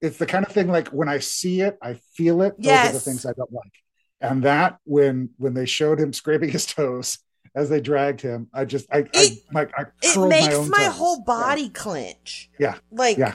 It's 0.00 0.18
the 0.18 0.26
kind 0.26 0.46
of 0.46 0.52
thing 0.52 0.68
like 0.68 0.88
when 0.88 1.08
I 1.08 1.18
see 1.18 1.62
it, 1.62 1.76
I 1.82 1.94
feel 2.14 2.42
it. 2.42 2.54
Those 2.58 2.72
are 2.72 2.92
the 2.92 3.00
things 3.00 3.26
I 3.26 3.32
don't 3.32 3.52
like. 3.52 3.72
And 4.20 4.44
that 4.44 4.78
when 4.84 5.30
when 5.38 5.54
they 5.54 5.66
showed 5.66 5.98
him 5.98 6.12
scraping 6.12 6.50
his 6.50 6.66
toes 6.66 7.18
as 7.54 7.68
they 7.68 7.80
dragged 7.80 8.20
him, 8.20 8.48
I 8.54 8.64
just 8.64 8.86
I 8.92 8.98
I, 8.98 9.08
It- 9.14 9.42
like 9.52 9.70
I 9.76 9.84
It 10.02 10.28
makes 10.28 10.68
my, 10.68 10.78
my 10.78 10.84
whole 10.84 11.22
body 11.22 11.68
clench. 11.68 12.50
Yeah. 12.58 12.76
Like. 12.90 13.16
Yeah. 13.18 13.34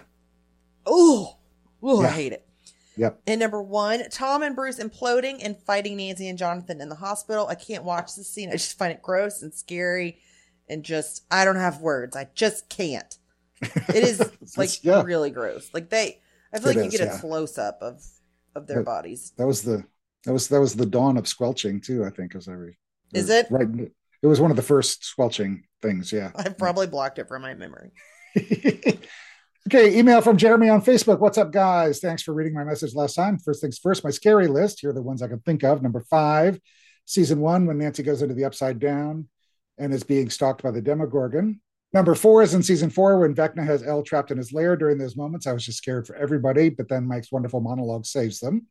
Oh. 0.86 1.38
Oh, 1.84 2.02
I 2.04 2.08
hate 2.10 2.34
it. 2.34 2.46
Yep. 2.98 3.22
And 3.28 3.40
number 3.42 3.62
one, 3.62 4.10
Tom 4.10 4.42
and 4.42 4.56
Bruce 4.56 4.80
imploding 4.80 5.40
and 5.44 5.58
fighting 5.58 5.98
Nancy 5.98 6.30
and 6.30 6.38
Jonathan 6.38 6.80
in 6.82 6.88
the 6.90 6.96
hospital. 6.96 7.46
I 7.48 7.56
can't 7.56 7.84
watch 7.84 8.16
this 8.16 8.30
scene. 8.30 8.50
I 8.50 8.54
just 8.54 8.78
find 8.78 8.92
it 8.94 9.02
gross 9.02 9.42
and 9.42 9.54
scary 9.54 10.20
and 10.70 10.82
just, 10.84 11.26
I 11.30 11.44
don't 11.46 11.58
have 11.58 11.82
words. 11.82 12.16
I 12.16 12.30
just 12.34 12.70
can't. 12.70 13.18
It 13.62 13.96
is 14.04 14.22
like 14.58 14.84
yeah. 14.84 15.04
really 15.04 15.30
gross. 15.30 15.70
Like 15.74 15.90
they, 15.90 16.22
I 16.54 16.60
feel 16.60 16.70
It 16.70 16.78
like 16.78 16.86
is, 16.88 16.94
you 16.94 17.00
get 17.00 17.08
yeah. 17.10 17.18
a 17.18 17.20
close 17.20 17.58
up 17.58 17.80
of, 17.82 18.02
of 18.56 18.66
their 18.68 18.78
But- 18.78 18.86
bodies. 18.86 19.34
That 19.38 19.46
was 19.48 19.62
the 19.62 19.84
that 20.24 20.34
was 20.34 20.48
that 20.48 20.60
was 20.60 20.74
the 20.76 20.86
dawn 20.88 21.18
of 21.18 21.28
squelching 21.28 21.80
too. 21.82 22.04
I 22.06 22.10
think 22.10 22.34
as 22.34 22.48
I 22.48 22.54
re- 22.54 22.78
Is 23.14 23.30
it? 23.30 23.46
right? 23.52 23.68
It 24.26 24.28
was 24.28 24.42
one 24.42 24.50
of 24.50 24.58
the 24.58 24.64
first 24.64 25.06
squelching 25.06 25.66
things. 25.84 26.12
Yeah. 26.12 26.32
I've 26.36 26.58
probably 26.58 26.88
blocked 26.88 27.20
it 27.20 27.28
from 27.28 27.44
my 27.44 27.54
memory. 27.54 27.92
okay, 28.38 30.00
email 30.00 30.20
from 30.20 30.36
Jeremy 30.36 30.68
on 30.68 30.82
Facebook. 30.82 31.20
What's 31.20 31.38
up, 31.38 31.52
guys? 31.52 32.00
Thanks 32.00 32.24
for 32.24 32.34
reading 32.34 32.56
my 32.56 32.64
message 32.64 32.96
last 32.96 33.14
time. 33.14 33.38
First 33.38 33.62
things 33.62 33.78
first, 33.78 34.04
my 34.04 34.10
scary 34.10 34.48
list. 34.48 34.80
Here 34.80 34.90
are 34.90 34.94
the 34.94 35.04
ones 35.04 35.22
I 35.22 35.28
can 35.28 35.42
think 35.42 35.64
of. 35.64 35.84
Number 35.84 36.00
five, 36.10 36.60
season 37.06 37.40
one, 37.40 37.68
when 37.68 37.78
Nancy 37.78 38.02
goes 38.02 38.24
into 38.24 38.34
the 38.34 38.46
upside 38.46 38.80
down 38.80 39.28
and 39.78 39.94
is 39.94 40.04
being 40.04 40.32
stalked 40.32 40.64
by 40.64 40.72
the 40.72 40.82
Demogorgon. 40.82 41.62
Number 41.94 42.16
four 42.16 42.42
is 42.42 42.56
in 42.56 42.64
season 42.64 42.90
four 42.90 43.20
when 43.20 43.36
Vecna 43.36 43.64
has 43.64 43.84
El 43.84 44.02
trapped 44.02 44.32
in 44.32 44.40
his 44.40 44.52
lair. 44.52 44.76
During 44.76 44.98
those 44.98 45.16
moments, 45.16 45.46
I 45.46 45.54
was 45.54 45.64
just 45.64 45.78
scared 45.78 46.08
for 46.08 46.16
everybody, 46.16 46.70
but 46.70 46.90
then 46.90 47.06
Mike's 47.06 47.32
wonderful 47.32 47.62
monologue 47.62 48.08
saves 48.08 48.40
them. 48.40 48.66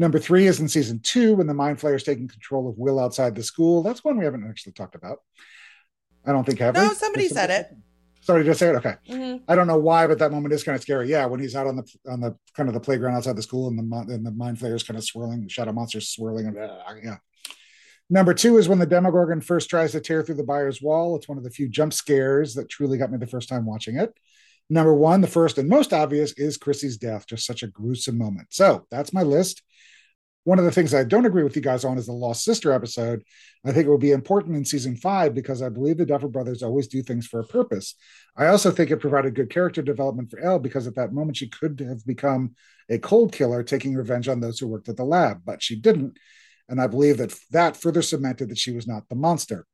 Number 0.00 0.18
three 0.18 0.46
is 0.46 0.60
in 0.60 0.66
season 0.66 1.00
two 1.02 1.34
when 1.34 1.46
the 1.46 1.52
Mind 1.52 1.78
Flayer 1.78 1.94
is 1.94 2.04
taking 2.04 2.26
control 2.26 2.66
of 2.70 2.78
Will 2.78 2.98
outside 2.98 3.34
the 3.34 3.42
school. 3.42 3.82
That's 3.82 4.02
one 4.02 4.16
we 4.16 4.24
haven't 4.24 4.48
actually 4.48 4.72
talked 4.72 4.94
about. 4.94 5.18
I 6.24 6.32
don't 6.32 6.42
think 6.46 6.58
have 6.60 6.74
No, 6.74 6.88
we? 6.88 6.94
somebody 6.94 7.28
Did 7.28 7.34
said 7.34 7.50
it. 7.50 7.76
Somebody 8.22 8.46
just 8.46 8.60
said 8.60 8.74
it. 8.74 8.78
Okay. 8.78 8.94
Mhm. 9.10 9.42
I 9.46 9.54
don't 9.54 9.66
know 9.66 9.78
why, 9.78 10.06
but 10.06 10.18
that 10.20 10.32
moment 10.32 10.54
is 10.54 10.64
kind 10.64 10.74
of 10.74 10.80
scary. 10.80 11.10
Yeah, 11.10 11.26
when 11.26 11.38
he's 11.38 11.54
out 11.54 11.66
on 11.66 11.76
the 11.76 11.84
on 12.10 12.22
the 12.22 12.34
kind 12.54 12.70
of 12.70 12.74
the 12.74 12.80
playground 12.80 13.14
outside 13.14 13.36
the 13.36 13.42
school, 13.42 13.68
and 13.68 13.78
the 13.78 14.14
and 14.14 14.24
the 14.24 14.30
mind 14.30 14.58
flayers 14.58 14.82
kind 14.82 14.96
of 14.96 15.04
swirling, 15.04 15.42
the 15.42 15.50
shadow 15.50 15.72
monsters 15.72 16.08
swirling, 16.08 16.46
and 16.46 16.56
uh, 16.56 16.78
yeah. 17.04 17.16
Number 18.08 18.32
two 18.32 18.56
is 18.56 18.70
when 18.70 18.78
the 18.78 18.86
Demogorgon 18.86 19.42
first 19.42 19.68
tries 19.68 19.92
to 19.92 20.00
tear 20.00 20.22
through 20.22 20.36
the 20.36 20.44
Byers' 20.44 20.80
wall. 20.80 21.14
It's 21.16 21.28
one 21.28 21.36
of 21.36 21.44
the 21.44 21.50
few 21.50 21.68
jump 21.68 21.92
scares 21.92 22.54
that 22.54 22.70
truly 22.70 22.96
got 22.96 23.12
me 23.12 23.18
the 23.18 23.26
first 23.26 23.50
time 23.50 23.66
watching 23.66 23.96
it. 23.96 24.14
Number 24.70 24.94
one, 24.94 25.20
the 25.20 25.26
first 25.26 25.58
and 25.58 25.68
most 25.68 25.92
obvious, 25.92 26.32
is 26.38 26.56
Chrissy's 26.56 26.96
death. 26.96 27.26
Just 27.26 27.44
such 27.44 27.62
a 27.62 27.66
gruesome 27.66 28.16
moment. 28.16 28.48
So 28.50 28.86
that's 28.90 29.12
my 29.12 29.22
list. 29.22 29.62
One 30.44 30.58
of 30.58 30.64
the 30.64 30.70
things 30.70 30.94
I 30.94 31.04
don't 31.04 31.26
agree 31.26 31.42
with 31.42 31.54
you 31.54 31.60
guys 31.60 31.84
on 31.84 31.98
is 31.98 32.06
the 32.06 32.12
Lost 32.12 32.44
Sister 32.44 32.72
episode. 32.72 33.22
I 33.64 33.72
think 33.72 33.86
it 33.86 33.90
will 33.90 33.98
be 33.98 34.12
important 34.12 34.56
in 34.56 34.64
season 34.64 34.96
five 34.96 35.34
because 35.34 35.60
I 35.60 35.68
believe 35.68 35.98
the 35.98 36.06
Duffer 36.06 36.28
Brothers 36.28 36.62
always 36.62 36.88
do 36.88 37.02
things 37.02 37.26
for 37.26 37.40
a 37.40 37.46
purpose. 37.46 37.94
I 38.36 38.46
also 38.46 38.70
think 38.70 38.90
it 38.90 38.98
provided 38.98 39.34
good 39.34 39.50
character 39.50 39.82
development 39.82 40.30
for 40.30 40.40
El 40.40 40.58
because 40.58 40.86
at 40.86 40.94
that 40.94 41.12
moment 41.12 41.36
she 41.36 41.48
could 41.48 41.78
have 41.80 42.04
become 42.06 42.54
a 42.88 42.98
cold 42.98 43.32
killer 43.32 43.62
taking 43.62 43.94
revenge 43.94 44.28
on 44.28 44.40
those 44.40 44.58
who 44.58 44.66
worked 44.66 44.88
at 44.88 44.96
the 44.96 45.04
lab, 45.04 45.42
but 45.44 45.62
she 45.62 45.76
didn't. 45.76 46.18
And 46.70 46.80
I 46.80 46.86
believe 46.86 47.18
that 47.18 47.34
that 47.50 47.76
further 47.76 48.00
cemented 48.00 48.48
that 48.48 48.58
she 48.58 48.72
was 48.72 48.86
not 48.86 49.08
the 49.08 49.16
monster. 49.16 49.66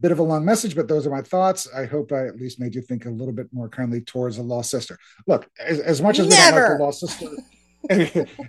Bit 0.00 0.12
of 0.12 0.18
a 0.18 0.24
long 0.24 0.44
message, 0.44 0.74
but 0.74 0.88
those 0.88 1.06
are 1.06 1.10
my 1.10 1.22
thoughts. 1.22 1.68
I 1.72 1.86
hope 1.86 2.12
I 2.12 2.26
at 2.26 2.36
least 2.36 2.60
made 2.60 2.74
you 2.74 2.82
think 2.82 3.06
a 3.06 3.10
little 3.10 3.32
bit 3.32 3.46
more 3.52 3.68
kindly 3.68 4.00
towards 4.00 4.36
the 4.36 4.42
Lost 4.42 4.68
Sister. 4.68 4.98
Look, 5.26 5.48
as, 5.64 5.78
as 5.78 6.02
much 6.02 6.18
as 6.18 6.26
we 6.26 6.34
don't 6.34 6.54
like 6.54 6.78
the 6.78 6.84
Lost 6.84 7.00
Sister, 7.00 7.26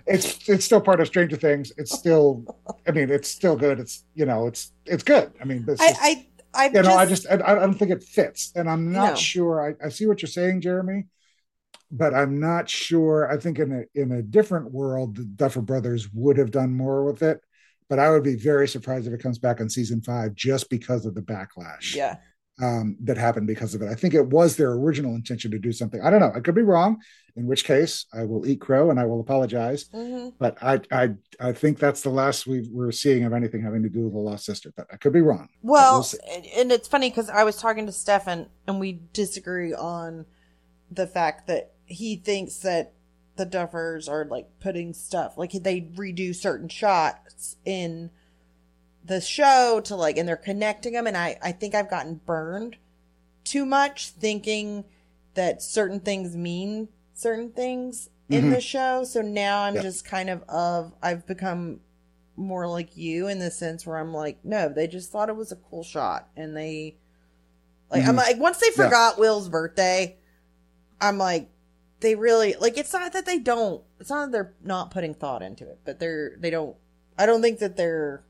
it's 0.06 0.48
it's 0.48 0.64
still 0.64 0.80
part 0.80 1.00
of 1.00 1.06
Stranger 1.06 1.36
Things. 1.36 1.72
It's 1.76 1.92
still, 1.92 2.44
I 2.86 2.92
mean, 2.92 3.10
it's 3.10 3.28
still 3.28 3.56
good. 3.56 3.80
It's 3.80 4.04
you 4.14 4.26
know, 4.26 4.46
it's 4.46 4.72
it's 4.86 5.02
good. 5.02 5.32
I 5.40 5.44
mean, 5.44 5.64
this 5.66 5.80
is- 5.80 5.96
I, 6.00 6.08
I, 6.08 6.26
I 6.54 6.66
you 6.72 6.82
know, 6.82 6.94
I 6.94 7.06
just 7.06 7.26
I, 7.28 7.34
I 7.34 7.54
don't 7.56 7.74
think 7.74 7.90
it 7.90 8.02
fits, 8.04 8.52
and 8.54 8.68
I'm 8.70 8.92
not 8.92 9.10
No. 9.10 9.16
sure. 9.16 9.76
I, 9.82 9.86
I 9.86 9.88
see 9.88 10.06
what 10.06 10.22
you're 10.22 10.28
saying, 10.28 10.60
Jeremy, 10.60 11.06
but 11.90 12.14
I'm 12.14 12.38
not 12.38 12.68
sure. 12.70 13.30
I 13.30 13.36
think 13.38 13.58
in 13.58 13.72
a 13.72 14.00
in 14.00 14.12
a 14.12 14.22
different 14.22 14.70
world, 14.72 15.16
the 15.16 15.24
Duffer 15.24 15.62
Brothers 15.62 16.08
would 16.12 16.36
have 16.38 16.50
done 16.52 16.74
more 16.76 17.04
with 17.04 17.22
it, 17.22 17.40
but 17.88 17.98
I 17.98 18.10
would 18.10 18.22
be 18.22 18.36
very 18.36 18.68
surprised 18.68 19.06
if 19.06 19.12
it 19.12 19.20
comes 19.22 19.38
back 19.38 19.60
in 19.60 19.68
season 19.68 20.00
five 20.00 20.34
just 20.34 20.70
because 20.70 21.06
of 21.06 21.14
the 21.14 21.22
backlash 21.22 21.94
yeah. 21.96 22.16
Um, 22.62 22.96
that 23.00 23.16
happened 23.16 23.46
because 23.46 23.74
of 23.74 23.82
it. 23.82 23.88
I 23.88 23.94
think 23.94 24.14
it 24.14 24.28
was 24.28 24.56
their 24.56 24.72
original 24.72 25.14
intention 25.14 25.50
to 25.50 25.58
do 25.58 25.72
something. 25.72 26.00
I 26.00 26.10
don't 26.10 26.20
know. 26.20 26.32
I 26.34 26.40
could 26.40 26.54
be 26.54 26.62
wrong. 26.62 27.00
In 27.36 27.46
which 27.46 27.64
case, 27.64 28.06
I 28.14 28.22
will 28.24 28.46
eat 28.46 28.60
crow 28.60 28.90
and 28.90 29.00
I 29.00 29.06
will 29.06 29.20
apologize. 29.20 29.86
hmm 29.92 30.28
But 30.38 30.56
I 30.62 30.80
I 30.92 31.14
I 31.40 31.52
think 31.52 31.80
that's 31.80 32.02
the 32.02 32.10
last 32.10 32.46
we 32.46 32.68
we're 32.70 32.92
seeing 32.92 33.24
of 33.24 33.32
anything 33.32 33.60
having 33.62 33.82
to 33.82 33.88
do 33.88 34.04
with 34.04 34.12
the 34.12 34.20
lost 34.20 34.44
sister. 34.44 34.72
But 34.76 34.86
I 34.92 34.96
could 34.98 35.12
be 35.12 35.20
wrong. 35.20 35.48
Well, 35.62 36.06
we'll 36.12 36.34
and- 36.36 36.46
and 36.46 36.72
it's 36.72 36.86
funny 36.86 37.10
because 37.10 37.28
I 37.28 37.42
was 37.42 37.56
talking 37.56 37.86
to 37.86 37.92
Stefan 37.92 38.46
and 38.68 38.78
we 38.78 39.00
disagree 39.12 39.74
on 39.74 40.26
the 40.92 41.08
fact 41.08 41.48
that 41.48 41.72
he 41.86 42.14
thinks 42.16 42.58
that 42.58 42.92
the 43.36 43.46
Duffers 43.46 44.08
are 44.08 44.24
like 44.26 44.46
putting 44.60 44.92
stuff, 44.94 45.36
like 45.36 45.50
they 45.50 45.80
redo 45.96 46.32
certain 46.32 46.68
shots 46.68 47.56
in 47.64 48.10
the 49.04 49.20
show 49.20 49.80
to 49.84 49.94
like, 49.96 50.16
and 50.16 50.26
they're 50.28 50.36
connecting 50.36 50.94
them. 50.94 51.06
And 51.06 51.16
I, 51.16 51.36
I 51.42 51.52
think 51.52 51.74
I've 51.74 51.90
gotten 51.90 52.16
burned 52.24 52.76
too 53.44 53.66
much 53.66 54.08
thinking 54.10 54.84
that 55.34 55.62
certain 55.62 56.00
things 56.00 56.34
mean 56.36 56.88
certain 57.12 57.50
things 57.50 58.08
in 58.30 58.44
Mhm. 58.46 58.50
the 58.54 58.60
show. 58.60 59.04
So 59.04 59.20
now 59.20 59.62
I'm 59.62 59.74
Yeah. 59.76 59.82
just 59.82 60.04
kind 60.04 60.30
of 60.30 60.42
of, 60.48 60.94
I've 61.02 61.26
become 61.26 61.80
more 62.36 62.66
like 62.66 62.96
you 62.96 63.28
in 63.28 63.38
the 63.38 63.50
sense 63.50 63.86
where 63.86 63.98
I'm 63.98 64.12
like, 64.12 64.38
no, 64.44 64.68
they 64.68 64.86
just 64.86 65.12
thought 65.12 65.28
it 65.28 65.36
was 65.36 65.52
a 65.52 65.56
cool 65.56 65.84
shot, 65.84 66.28
and 66.36 66.56
they 66.56 66.96
like 67.90 68.04
I'm 68.06 68.14
Mhm. 68.14 68.18
like 68.18 68.38
once 68.40 68.58
they 68.58 68.68
Yeah. 68.76 68.84
forgot 68.84 69.18
Will's 69.18 69.48
birthday, 69.48 70.16
I'm 71.00 71.18
like, 71.18 71.50
they 72.00 72.14
really 72.14 72.54
like. 72.58 72.76
It's 72.78 72.92
not 72.92 73.12
that 73.12 73.26
they 73.26 73.38
don't. 73.38 73.82
It's 74.00 74.10
not 74.10 74.26
that 74.26 74.32
they're 74.32 74.54
not 74.62 74.90
putting 74.90 75.14
thought 75.14 75.42
into 75.42 75.68
it, 75.68 75.78
but 75.84 76.00
they're 76.00 76.36
they 76.38 76.50
don't. 76.50 76.76
I 77.18 77.26
don't 77.26 77.42
think 77.42 77.58
that 77.60 77.76
they're. 77.76 78.24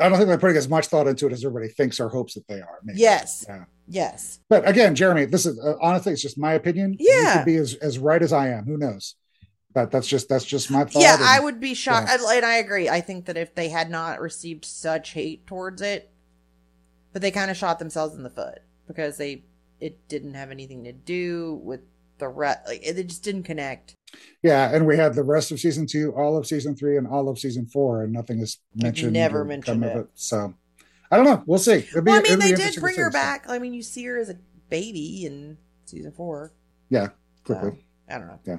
I 0.00 0.08
don't 0.08 0.16
think 0.18 0.28
they're 0.28 0.38
putting 0.38 0.56
as 0.56 0.68
much 0.68 0.86
thought 0.86 1.06
into 1.06 1.26
it 1.26 1.32
as 1.32 1.44
everybody 1.44 1.68
thinks 1.72 2.00
or 2.00 2.08
hopes 2.08 2.34
that 2.34 2.46
they 2.48 2.60
are. 2.60 2.78
maybe. 2.82 2.98
Yes. 2.98 3.44
Yeah. 3.48 3.64
Yes. 3.88 4.40
But 4.48 4.68
again, 4.68 4.94
Jeremy, 4.94 5.24
this 5.26 5.46
is 5.46 5.58
uh, 5.58 5.74
honestly, 5.80 6.12
it's 6.12 6.22
just 6.22 6.38
my 6.38 6.54
opinion. 6.54 6.96
You 6.98 7.12
Yeah. 7.12 7.38
could 7.38 7.46
be 7.46 7.56
as, 7.56 7.74
as 7.74 7.98
right 7.98 8.22
as 8.22 8.32
I 8.32 8.48
am. 8.48 8.64
Who 8.64 8.76
knows? 8.76 9.16
But 9.72 9.90
that's 9.90 10.06
just 10.08 10.28
that's 10.28 10.44
just 10.44 10.70
my 10.70 10.84
thought. 10.84 11.02
Yeah, 11.02 11.14
and- 11.14 11.24
I 11.24 11.38
would 11.40 11.60
be 11.60 11.74
shocked, 11.74 12.08
yeah. 12.08 12.24
I- 12.26 12.34
and 12.36 12.46
I 12.46 12.56
agree. 12.56 12.88
I 12.88 13.00
think 13.00 13.26
that 13.26 13.36
if 13.36 13.54
they 13.54 13.68
had 13.68 13.90
not 13.90 14.20
received 14.20 14.64
such 14.64 15.10
hate 15.12 15.46
towards 15.46 15.80
it, 15.82 16.10
but 17.12 17.22
they 17.22 17.30
kind 17.30 17.50
of 17.50 17.56
shot 17.56 17.78
themselves 17.78 18.14
in 18.14 18.22
the 18.22 18.30
foot 18.30 18.60
because 18.86 19.16
they 19.16 19.44
it 19.80 20.08
didn't 20.08 20.34
have 20.34 20.50
anything 20.50 20.84
to 20.84 20.92
do 20.92 21.60
with 21.62 21.80
the 22.20 22.28
rest. 22.28 22.60
Like 22.66 22.86
it, 22.86 22.98
it 22.98 23.08
just 23.08 23.24
didn't 23.24 23.42
connect. 23.42 23.96
Yeah, 24.42 24.74
and 24.74 24.86
we 24.86 24.96
had 24.96 25.14
the 25.14 25.22
rest 25.22 25.50
of 25.50 25.60
season 25.60 25.86
two, 25.86 26.12
all 26.12 26.36
of 26.36 26.46
season 26.46 26.76
three, 26.76 26.96
and 26.96 27.06
all 27.06 27.28
of 27.28 27.38
season 27.38 27.66
four, 27.66 28.04
and 28.04 28.12
nothing 28.12 28.40
is 28.40 28.58
mentioned. 28.74 29.12
never 29.12 29.44
mentioned 29.44 29.84
of 29.84 29.96
it. 29.96 30.06
So 30.14 30.54
I 31.10 31.16
don't 31.16 31.24
know. 31.24 31.42
We'll 31.46 31.58
see. 31.58 31.80
Be- 31.80 32.00
well, 32.00 32.18
I 32.18 32.22
mean, 32.22 32.38
they 32.38 32.52
did 32.52 32.76
bring 32.80 32.96
her 32.96 33.10
so. 33.10 33.18
back. 33.18 33.46
I 33.48 33.58
mean, 33.58 33.74
you 33.74 33.82
see 33.82 34.04
her 34.04 34.18
as 34.18 34.30
a 34.30 34.38
baby 34.68 35.26
in 35.26 35.58
season 35.84 36.12
four. 36.12 36.52
Yeah, 36.88 37.08
quickly. 37.44 37.84
I 38.08 38.18
don't 38.18 38.28
know. 38.28 38.38
Yeah. 38.46 38.58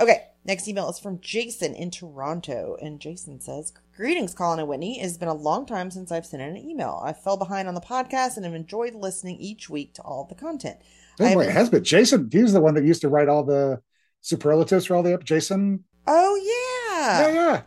Okay, 0.00 0.24
next 0.44 0.66
email 0.66 0.88
is 0.90 0.98
from 0.98 1.20
Jason 1.20 1.74
in 1.74 1.90
Toronto. 1.90 2.76
And 2.80 3.00
Jason 3.00 3.40
says, 3.40 3.72
Greetings, 3.96 4.34
Colin 4.34 4.58
and 4.58 4.68
Whitney. 4.68 4.98
It 4.98 5.02
has 5.02 5.18
been 5.18 5.28
a 5.28 5.34
long 5.34 5.66
time 5.66 5.90
since 5.90 6.10
I've 6.10 6.26
sent 6.26 6.42
in 6.42 6.56
an 6.56 6.56
email. 6.56 7.00
I 7.04 7.12
fell 7.12 7.36
behind 7.36 7.68
on 7.68 7.74
the 7.74 7.80
podcast 7.80 8.36
and 8.36 8.44
have 8.44 8.54
enjoyed 8.54 8.94
listening 8.94 9.38
each 9.38 9.70
week 9.70 9.94
to 9.94 10.02
all 10.02 10.24
the 10.24 10.34
content. 10.34 10.78
Oh 11.20 11.24
I 11.24 11.34
boy, 11.34 11.44
it 11.44 11.50
has 11.52 11.70
been 11.70 11.84
Jason. 11.84 12.28
He 12.32 12.42
was 12.42 12.52
the 12.52 12.60
one 12.60 12.74
that 12.74 12.84
used 12.84 13.02
to 13.02 13.08
write 13.08 13.28
all 13.28 13.44
the 13.44 13.80
superlatives 14.20 14.86
for 14.86 14.96
all 14.96 15.02
the 15.02 15.14
up. 15.14 15.24
Jason. 15.24 15.84
Oh, 16.06 16.36
yeah. 16.36 17.28
yeah, 17.28 17.34
yeah. 17.34 17.62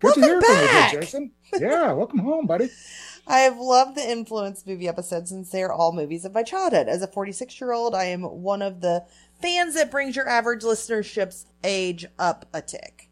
Good 0.00 0.14
to 0.14 0.20
Welcome 0.20 0.22
hear 0.22 0.40
from 0.40 0.56
you, 0.56 0.66
back. 0.66 0.92
Jason. 0.92 1.32
Yeah, 1.58 1.92
welcome 1.92 2.18
home, 2.18 2.46
buddy. 2.46 2.70
I 3.26 3.40
have 3.40 3.56
loved 3.58 3.96
the 3.96 4.10
influence 4.10 4.66
movie 4.66 4.88
episodes 4.88 5.30
since 5.30 5.50
they 5.50 5.62
are 5.62 5.72
all 5.72 5.92
movies 5.92 6.24
of 6.24 6.34
my 6.34 6.42
childhood. 6.42 6.88
As 6.88 7.02
a 7.02 7.06
46 7.06 7.60
year 7.60 7.72
old, 7.72 7.94
I 7.94 8.04
am 8.04 8.22
one 8.22 8.62
of 8.62 8.80
the 8.80 9.04
fans 9.40 9.74
that 9.74 9.90
brings 9.90 10.16
your 10.16 10.28
average 10.28 10.62
listenership's 10.62 11.46
age 11.62 12.04
up 12.18 12.46
a 12.52 12.60
tick. 12.60 13.10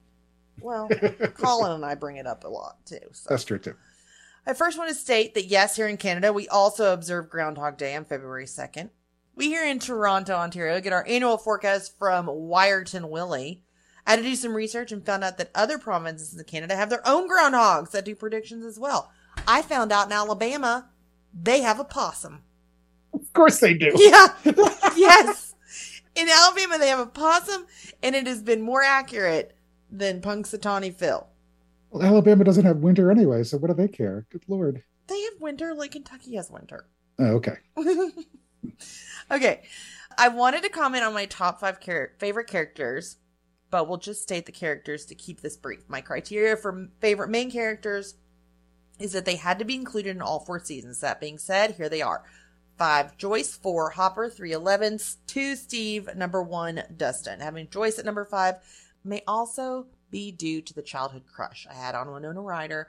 Well, 0.60 0.88
Colin 1.34 1.72
and 1.72 1.84
I 1.84 1.94
bring 1.94 2.16
it 2.16 2.26
up 2.26 2.44
a 2.44 2.48
lot 2.48 2.84
too. 2.84 2.98
So. 3.12 3.28
That's 3.30 3.44
true 3.44 3.58
too. 3.58 3.74
I 4.46 4.54
first 4.54 4.78
want 4.78 4.88
to 4.88 4.96
state 4.96 5.34
that 5.34 5.46
yes, 5.46 5.76
here 5.76 5.86
in 5.86 5.96
Canada, 5.96 6.32
we 6.32 6.48
also 6.48 6.92
observe 6.92 7.30
Groundhog 7.30 7.76
Day 7.76 7.94
on 7.94 8.04
February 8.04 8.46
2nd. 8.46 8.90
We 9.34 9.46
here 9.48 9.64
in 9.64 9.78
Toronto, 9.78 10.34
Ontario, 10.34 10.80
get 10.80 10.92
our 10.92 11.06
annual 11.06 11.38
forecast 11.38 11.98
from 11.98 12.26
Wiarton 12.26 13.08
Willie. 13.08 13.62
I 14.06 14.12
had 14.12 14.16
to 14.16 14.22
do 14.22 14.34
some 14.34 14.54
research 14.54 14.92
and 14.92 15.04
found 15.04 15.24
out 15.24 15.38
that 15.38 15.50
other 15.54 15.78
provinces 15.78 16.36
in 16.36 16.44
Canada 16.44 16.76
have 16.76 16.90
their 16.90 17.06
own 17.06 17.28
groundhogs 17.28 17.92
that 17.92 18.04
do 18.04 18.14
predictions 18.14 18.64
as 18.64 18.78
well. 18.78 19.12
I 19.46 19.62
found 19.62 19.92
out 19.92 20.06
in 20.06 20.12
Alabama, 20.12 20.88
they 21.32 21.60
have 21.60 21.78
a 21.78 21.84
possum. 21.84 22.42
Of 23.14 23.32
course 23.32 23.60
they 23.60 23.74
do. 23.74 23.92
Yeah. 23.96 24.28
yes. 24.96 25.54
In 26.16 26.28
Alabama, 26.28 26.78
they 26.78 26.88
have 26.88 26.98
a 26.98 27.06
possum, 27.06 27.66
and 28.02 28.16
it 28.16 28.26
has 28.26 28.42
been 28.42 28.60
more 28.60 28.82
accurate 28.82 29.56
than 29.90 30.20
Punxsutawney 30.20 30.92
Phil. 30.92 31.26
Well, 31.90 32.02
Alabama 32.02 32.44
doesn't 32.44 32.64
have 32.64 32.78
winter 32.78 33.10
anyway, 33.10 33.44
so 33.44 33.58
what 33.58 33.68
do 33.68 33.74
they 33.74 33.88
care? 33.88 34.26
Good 34.30 34.42
lord. 34.48 34.82
They 35.06 35.20
have 35.22 35.40
winter 35.40 35.74
like 35.74 35.92
Kentucky 35.92 36.36
has 36.36 36.50
winter. 36.50 36.86
Oh, 37.18 37.36
okay. 37.36 37.56
okay. 39.30 39.62
I 40.18 40.28
wanted 40.28 40.62
to 40.64 40.68
comment 40.68 41.04
on 41.04 41.14
my 41.14 41.26
top 41.26 41.60
five 41.60 41.80
char- 41.80 42.12
favorite 42.18 42.46
characters, 42.46 43.16
but 43.70 43.88
we'll 43.88 43.98
just 43.98 44.22
state 44.22 44.46
the 44.46 44.52
characters 44.52 45.06
to 45.06 45.14
keep 45.14 45.40
this 45.40 45.56
brief. 45.56 45.80
My 45.88 46.00
criteria 46.00 46.56
for 46.56 46.88
favorite 47.00 47.30
main 47.30 47.50
characters 47.50 48.14
is 48.98 49.12
that 49.12 49.24
they 49.24 49.36
had 49.36 49.58
to 49.58 49.64
be 49.64 49.74
included 49.74 50.16
in 50.16 50.22
all 50.22 50.40
four 50.40 50.62
seasons. 50.62 51.00
That 51.00 51.20
being 51.20 51.38
said, 51.38 51.72
here 51.72 51.88
they 51.88 52.02
are. 52.02 52.22
Five, 52.76 53.16
Joyce. 53.16 53.54
Four, 53.56 53.90
Hopper. 53.90 54.28
Three, 54.28 54.52
Eleven. 54.52 54.94
S- 54.94 55.18
Two, 55.26 55.54
Steve. 55.56 56.08
Number 56.16 56.42
one, 56.42 56.82
Dustin. 56.96 57.40
Having 57.40 57.68
Joyce 57.70 57.98
at 57.98 58.04
number 58.04 58.24
five 58.24 58.56
may 59.04 59.22
also 59.26 59.86
be 60.10 60.32
due 60.32 60.60
to 60.62 60.74
the 60.74 60.82
childhood 60.82 61.24
crush 61.32 61.66
I 61.70 61.74
had 61.74 61.94
on 61.94 62.10
Winona 62.10 62.40
Ryder. 62.40 62.88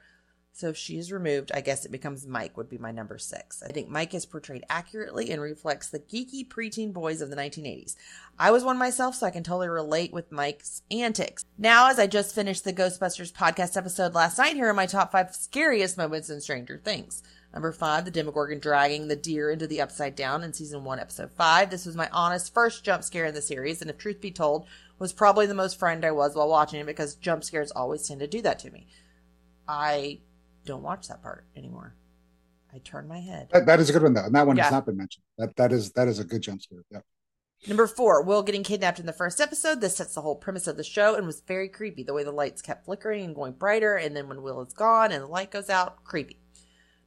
So 0.53 0.69
if 0.69 0.77
she 0.77 0.97
is 0.97 1.11
removed, 1.11 1.51
I 1.53 1.61
guess 1.61 1.85
it 1.85 1.91
becomes 1.91 2.27
Mike 2.27 2.57
would 2.57 2.69
be 2.69 2.77
my 2.77 2.91
number 2.91 3.17
six. 3.17 3.63
I 3.63 3.71
think 3.71 3.89
Mike 3.89 4.13
is 4.13 4.25
portrayed 4.25 4.65
accurately 4.69 5.31
and 5.31 5.41
reflects 5.41 5.89
the 5.89 5.99
geeky 5.99 6.47
preteen 6.47 6.91
boys 6.91 7.21
of 7.21 7.29
the 7.29 7.35
1980s. 7.35 7.95
I 8.37 8.51
was 8.51 8.63
one 8.63 8.77
myself, 8.77 9.15
so 9.15 9.25
I 9.25 9.31
can 9.31 9.43
totally 9.43 9.69
relate 9.69 10.11
with 10.11 10.31
Mike's 10.31 10.81
antics. 10.91 11.45
Now, 11.57 11.89
as 11.89 11.99
I 11.99 12.07
just 12.07 12.35
finished 12.35 12.63
the 12.63 12.73
Ghostbusters 12.73 13.31
podcast 13.31 13.77
episode 13.77 14.13
last 14.13 14.37
night, 14.37 14.55
here 14.55 14.67
are 14.67 14.73
my 14.73 14.85
top 14.85 15.11
five 15.13 15.33
scariest 15.33 15.97
moments 15.97 16.29
in 16.29 16.41
Stranger 16.41 16.79
Things. 16.83 17.23
Number 17.53 17.71
five, 17.71 18.05
the 18.05 18.11
Demogorgon 18.11 18.59
dragging 18.59 19.07
the 19.07 19.15
deer 19.15 19.51
into 19.51 19.67
the 19.67 19.81
upside 19.81 20.15
down 20.15 20.43
in 20.43 20.53
season 20.53 20.83
one, 20.83 20.99
episode 20.99 21.31
five. 21.31 21.69
This 21.69 21.85
was 21.85 21.95
my 21.95 22.09
honest 22.11 22.53
first 22.53 22.83
jump 22.83 23.03
scare 23.03 23.25
in 23.25 23.33
the 23.33 23.41
series, 23.41 23.81
and 23.81 23.89
if 23.89 23.97
truth 23.97 24.21
be 24.21 24.31
told, 24.31 24.67
was 24.99 25.11
probably 25.11 25.47
the 25.47 25.53
most 25.53 25.79
frightened 25.79 26.05
I 26.05 26.11
was 26.11 26.35
while 26.35 26.47
watching 26.47 26.79
it 26.79 26.85
because 26.85 27.15
jump 27.15 27.43
scares 27.43 27.71
always 27.71 28.07
tend 28.07 28.19
to 28.19 28.27
do 28.27 28.41
that 28.43 28.59
to 28.59 28.71
me. 28.71 28.87
I 29.67 30.19
don't 30.65 30.83
watch 30.83 31.07
that 31.07 31.21
part 31.21 31.45
anymore. 31.55 31.95
I 32.73 32.79
turn 32.79 33.07
my 33.07 33.19
head. 33.19 33.49
That, 33.51 33.65
that 33.65 33.79
is 33.79 33.89
a 33.89 33.93
good 33.93 34.03
one 34.03 34.13
though, 34.13 34.23
and 34.25 34.35
that 34.35 34.47
one 34.47 34.55
Yeah. 34.55 34.63
has 34.63 34.71
not 34.71 34.85
been 34.85 34.97
mentioned. 34.97 35.23
That 35.37 35.55
that 35.57 35.71
is 35.71 35.91
that 35.93 36.07
is 36.07 36.19
a 36.19 36.23
good 36.23 36.41
jump 36.41 36.61
scare. 36.61 36.83
Yeah. 36.89 36.99
Number 37.67 37.85
four, 37.85 38.23
Will 38.23 38.41
getting 38.41 38.63
kidnapped 38.63 38.99
in 38.99 39.05
the 39.05 39.13
first 39.13 39.39
episode. 39.39 39.81
This 39.81 39.97
sets 39.97 40.15
the 40.15 40.21
whole 40.21 40.35
premise 40.35 40.65
of 40.67 40.77
the 40.77 40.83
show 40.83 41.15
and 41.15 41.27
was 41.27 41.41
very 41.41 41.69
creepy. 41.69 42.01
The 42.03 42.13
way 42.13 42.23
the 42.23 42.31
lights 42.31 42.61
kept 42.61 42.85
flickering 42.85 43.23
and 43.23 43.35
going 43.35 43.53
brighter, 43.53 43.95
and 43.97 44.15
then 44.15 44.27
when 44.27 44.41
Will 44.41 44.61
is 44.61 44.73
gone 44.73 45.11
and 45.11 45.21
the 45.21 45.27
light 45.27 45.51
goes 45.51 45.69
out, 45.69 46.03
creepy. 46.03 46.37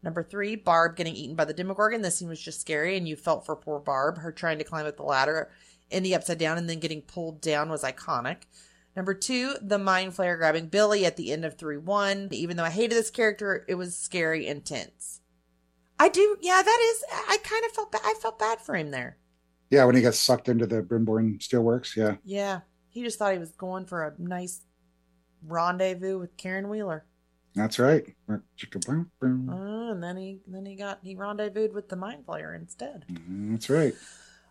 Number 0.03 0.23
three, 0.23 0.55
Barb 0.55 0.97
getting 0.97 1.15
eaten 1.17 1.35
by 1.35 1.47
the 1.47 1.55
Demogorgon. 1.55 2.03
This 2.03 2.19
scene 2.19 2.29
was 2.29 2.41
just 2.41 2.61
scary, 2.61 2.97
and 2.97 3.09
you 3.09 3.17
felt 3.17 3.47
for 3.47 3.57
poor 3.57 3.81
Barb. 3.81 4.19
Her 4.19 4.31
trying 4.31 4.59
to 4.59 4.65
climb 4.65 4.87
up 4.87 4.97
the 4.97 5.03
ladder 5.03 5.51
in 5.91 6.03
the 6.03 6.15
upside 6.15 6.39
down 6.39 6.59
and 6.59 6.69
then 6.69 6.79
getting 6.79 7.03
pulled 7.03 7.41
down 7.41 7.69
was 7.71 7.83
iconic. 7.83 8.43
Number 8.97 9.15
two, 9.15 9.55
the 9.61 9.79
mind 9.79 10.13
flayer 10.13 10.37
grabbing 10.37 10.69
Billy 10.69 11.05
at 11.05 11.17
the 11.17 11.33
end 11.33 11.45
of 11.45 11.59
3 11.59 11.79
1. 11.79 12.29
Even 12.33 12.57
though 12.57 12.65
I 12.65 12.71
hated 12.71 12.95
this 12.95 13.11
character, 13.11 13.65
it 13.69 13.75
was 13.75 13.97
scary 13.97 14.47
and 14.47 14.65
tense. 14.65 15.21
I 15.99 16.09
do, 16.09 16.37
yeah, 16.41 16.63
that 16.63 16.79
is, 16.91 17.05
I 17.29 17.39
kind 17.43 17.65
of 17.65 17.73
felt 17.73 17.93
bad. 17.93 18.03
I 18.05 18.15
felt 18.21 18.39
bad 18.39 18.61
for 18.61 18.75
him 18.75 18.91
there. 18.91 19.19
Yeah, 19.71 19.85
when 19.85 19.97
he 19.97 20.03
gets 20.03 20.19
sucked 20.19 20.49
into 20.49 20.67
the 20.67 20.83
Brimborn 20.83 21.39
Steelworks. 21.39 21.97
Yeah. 21.97 22.17
Yeah, 22.25 22.61
he 22.91 23.03
just 23.03 23.19
thought 23.19 23.33
he 23.33 23.39
was 23.39 23.53
going 23.53 23.87
for 23.87 24.05
a 24.05 24.13
nice 24.19 24.63
rendezvous 25.47 26.19
with 26.19 26.37
Karen 26.37 26.69
Wheeler. 26.69 27.07
That's 27.57 27.79
right. 27.79 28.05
Uh, 29.49 29.91
and 29.93 30.03
then 30.03 30.17
he 30.17 30.41
then 30.47 30.67
he 30.67 30.75
got 30.75 30.99
he 31.03 31.15
rendezvoused 31.15 31.73
with 31.73 31.89
the 31.89 31.97
mind 31.97 32.27
flayer 32.27 32.55
instead. 32.57 33.05
That's 33.09 33.71
right. 33.71 33.95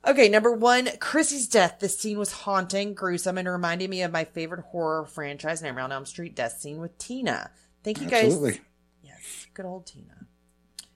Okay, 0.06 0.28
number 0.28 0.52
one, 0.52 0.90
Chrissy's 1.00 1.48
death. 1.48 1.78
This 1.80 1.98
scene 1.98 2.20
was 2.20 2.32
haunting, 2.32 2.94
gruesome, 2.94 3.38
and 3.38 3.48
reminded 3.48 3.90
me 3.90 4.02
of 4.02 4.12
my 4.12 4.26
favorite 4.26 4.66
horror 4.66 5.06
franchise, 5.06 5.62
Nightmare 5.62 5.86
on 5.86 5.94
Elm 5.94 6.06
Street 6.06 6.36
death 6.36 6.60
scene 6.60 6.82
with 6.82 6.98
Tina. 6.98 7.52
Thank 7.84 8.02
you 8.02 8.08
guys. 8.08 8.26
Absolutely. 8.26 8.62
Yes, 9.02 9.48
good 9.54 9.66
old 9.66 9.86
Tina. 9.86 10.28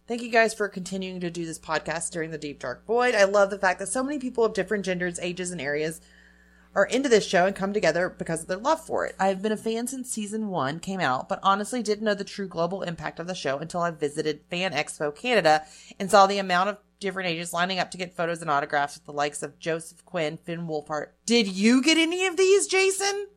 Thank 0.07 0.21
you 0.21 0.29
guys 0.29 0.53
for 0.53 0.67
continuing 0.67 1.21
to 1.21 1.29
do 1.29 1.45
this 1.45 1.59
podcast 1.59 2.11
during 2.11 2.31
the 2.31 2.37
Deep 2.37 2.59
Dark 2.59 2.85
Void. 2.85 3.15
I 3.15 3.23
love 3.23 3.49
the 3.49 3.57
fact 3.59 3.79
that 3.79 3.87
so 3.87 4.03
many 4.03 4.19
people 4.19 4.43
of 4.43 4.53
different 4.53 4.83
genders, 4.83 5.19
ages, 5.19 5.51
and 5.51 5.61
areas 5.61 6.01
are 6.75 6.85
into 6.85 7.09
this 7.09 7.25
show 7.25 7.45
and 7.45 7.55
come 7.55 7.73
together 7.73 8.09
because 8.09 8.41
of 8.41 8.47
their 8.47 8.57
love 8.57 8.79
for 8.85 9.05
it. 9.05 9.15
I've 9.19 9.41
been 9.41 9.51
a 9.51 9.57
fan 9.57 9.87
since 9.87 10.11
season 10.11 10.49
one 10.49 10.79
came 10.79 10.99
out, 10.99 11.27
but 11.27 11.39
honestly 11.43 11.81
didn't 11.81 12.05
know 12.05 12.13
the 12.13 12.23
true 12.23 12.47
global 12.47 12.83
impact 12.83 13.19
of 13.19 13.27
the 13.27 13.33
show 13.33 13.57
until 13.57 13.81
I 13.81 13.91
visited 13.91 14.41
Fan 14.49 14.73
Expo 14.73 15.15
Canada 15.15 15.65
and 15.99 16.11
saw 16.11 16.27
the 16.27 16.37
amount 16.37 16.69
of 16.69 16.77
different 16.99 17.29
ages 17.29 17.53
lining 17.53 17.79
up 17.79 17.91
to 17.91 17.97
get 17.97 18.15
photos 18.15 18.41
and 18.41 18.49
autographs 18.49 18.95
with 18.95 19.05
the 19.05 19.13
likes 19.13 19.43
of 19.43 19.59
Joseph 19.59 20.03
Quinn, 20.05 20.37
Finn 20.37 20.67
Wolfhard. 20.67 21.07
Did 21.25 21.47
you 21.47 21.81
get 21.81 21.97
any 21.97 22.25
of 22.25 22.37
these, 22.37 22.67
Jason? 22.67 23.27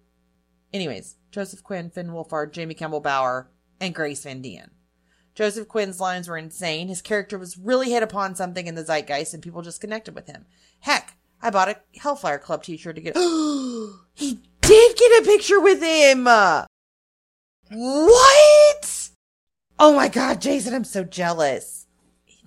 Anyways, 0.72 1.16
Joseph 1.30 1.62
Quinn, 1.62 1.90
Finn 1.90 2.08
Wolfhard, 2.08 2.52
Jamie 2.52 2.74
Campbell 2.74 3.00
Bower, 3.00 3.50
and 3.80 3.94
Grace 3.94 4.22
Van 4.22 4.40
Dien. 4.40 4.70
Joseph 5.34 5.68
Quinn's 5.68 6.00
lines 6.00 6.28
were 6.28 6.36
insane. 6.36 6.88
His 6.88 7.02
character 7.02 7.38
was 7.38 7.56
really 7.56 7.90
hit 7.90 8.02
upon 8.02 8.34
something 8.34 8.66
in 8.66 8.74
the 8.74 8.84
zeitgeist 8.84 9.32
and 9.32 9.42
people 9.42 9.62
just 9.62 9.80
connected 9.80 10.14
with 10.14 10.26
him. 10.26 10.44
Heck, 10.80 11.16
I 11.40 11.50
bought 11.50 11.68
a 11.68 11.80
Hellfire 11.98 12.38
Club 12.38 12.62
t-shirt 12.62 12.96
to 12.96 13.00
get. 13.00 13.16
he 14.14 14.40
did 14.60 14.96
get 14.96 15.22
a 15.22 15.24
picture 15.24 15.60
with 15.60 15.82
him! 15.82 16.24
What? 17.72 19.10
Oh 19.78 19.94
my 19.94 20.08
god, 20.08 20.40
Jason, 20.40 20.74
I'm 20.74 20.84
so 20.84 21.04
jealous. 21.04 21.79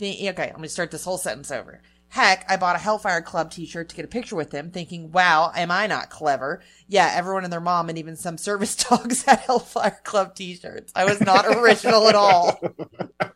Okay, 0.02 0.34
let 0.36 0.60
me 0.60 0.68
start 0.68 0.92
this 0.92 1.06
whole 1.06 1.18
sentence 1.18 1.52
over. 1.52 1.82
Heck, 2.10 2.46
I 2.50 2.58
bought 2.58 2.76
a 2.76 2.80
Hellfire 2.80 3.24
Club 3.24 3.50
t-shirt 3.50 3.90
to 3.90 3.96
get 3.96 4.06
a 4.06 4.08
picture 4.08 4.36
with 4.36 4.52
him, 4.52 4.70
thinking, 4.70 5.12
wow, 5.12 5.52
am 5.56 5.72
I 5.72 5.88
not 5.88 6.12
clever? 6.12 6.62
Yeah, 6.88 7.12
everyone 7.12 7.44
and 7.44 7.52
their 7.52 7.60
mom 7.60 7.90
and 7.90 7.98
even 7.98 8.16
some 8.16 8.38
service 8.38 8.76
dogs 8.90 9.24
had 9.24 9.40
Hellfire 9.40 10.00
Club 10.04 10.36
t-shirts. 10.36 10.92
I 10.96 11.06
was 11.06 11.20
not 11.22 11.46
original 11.48 12.08
at 12.08 12.14
all. 12.16 12.60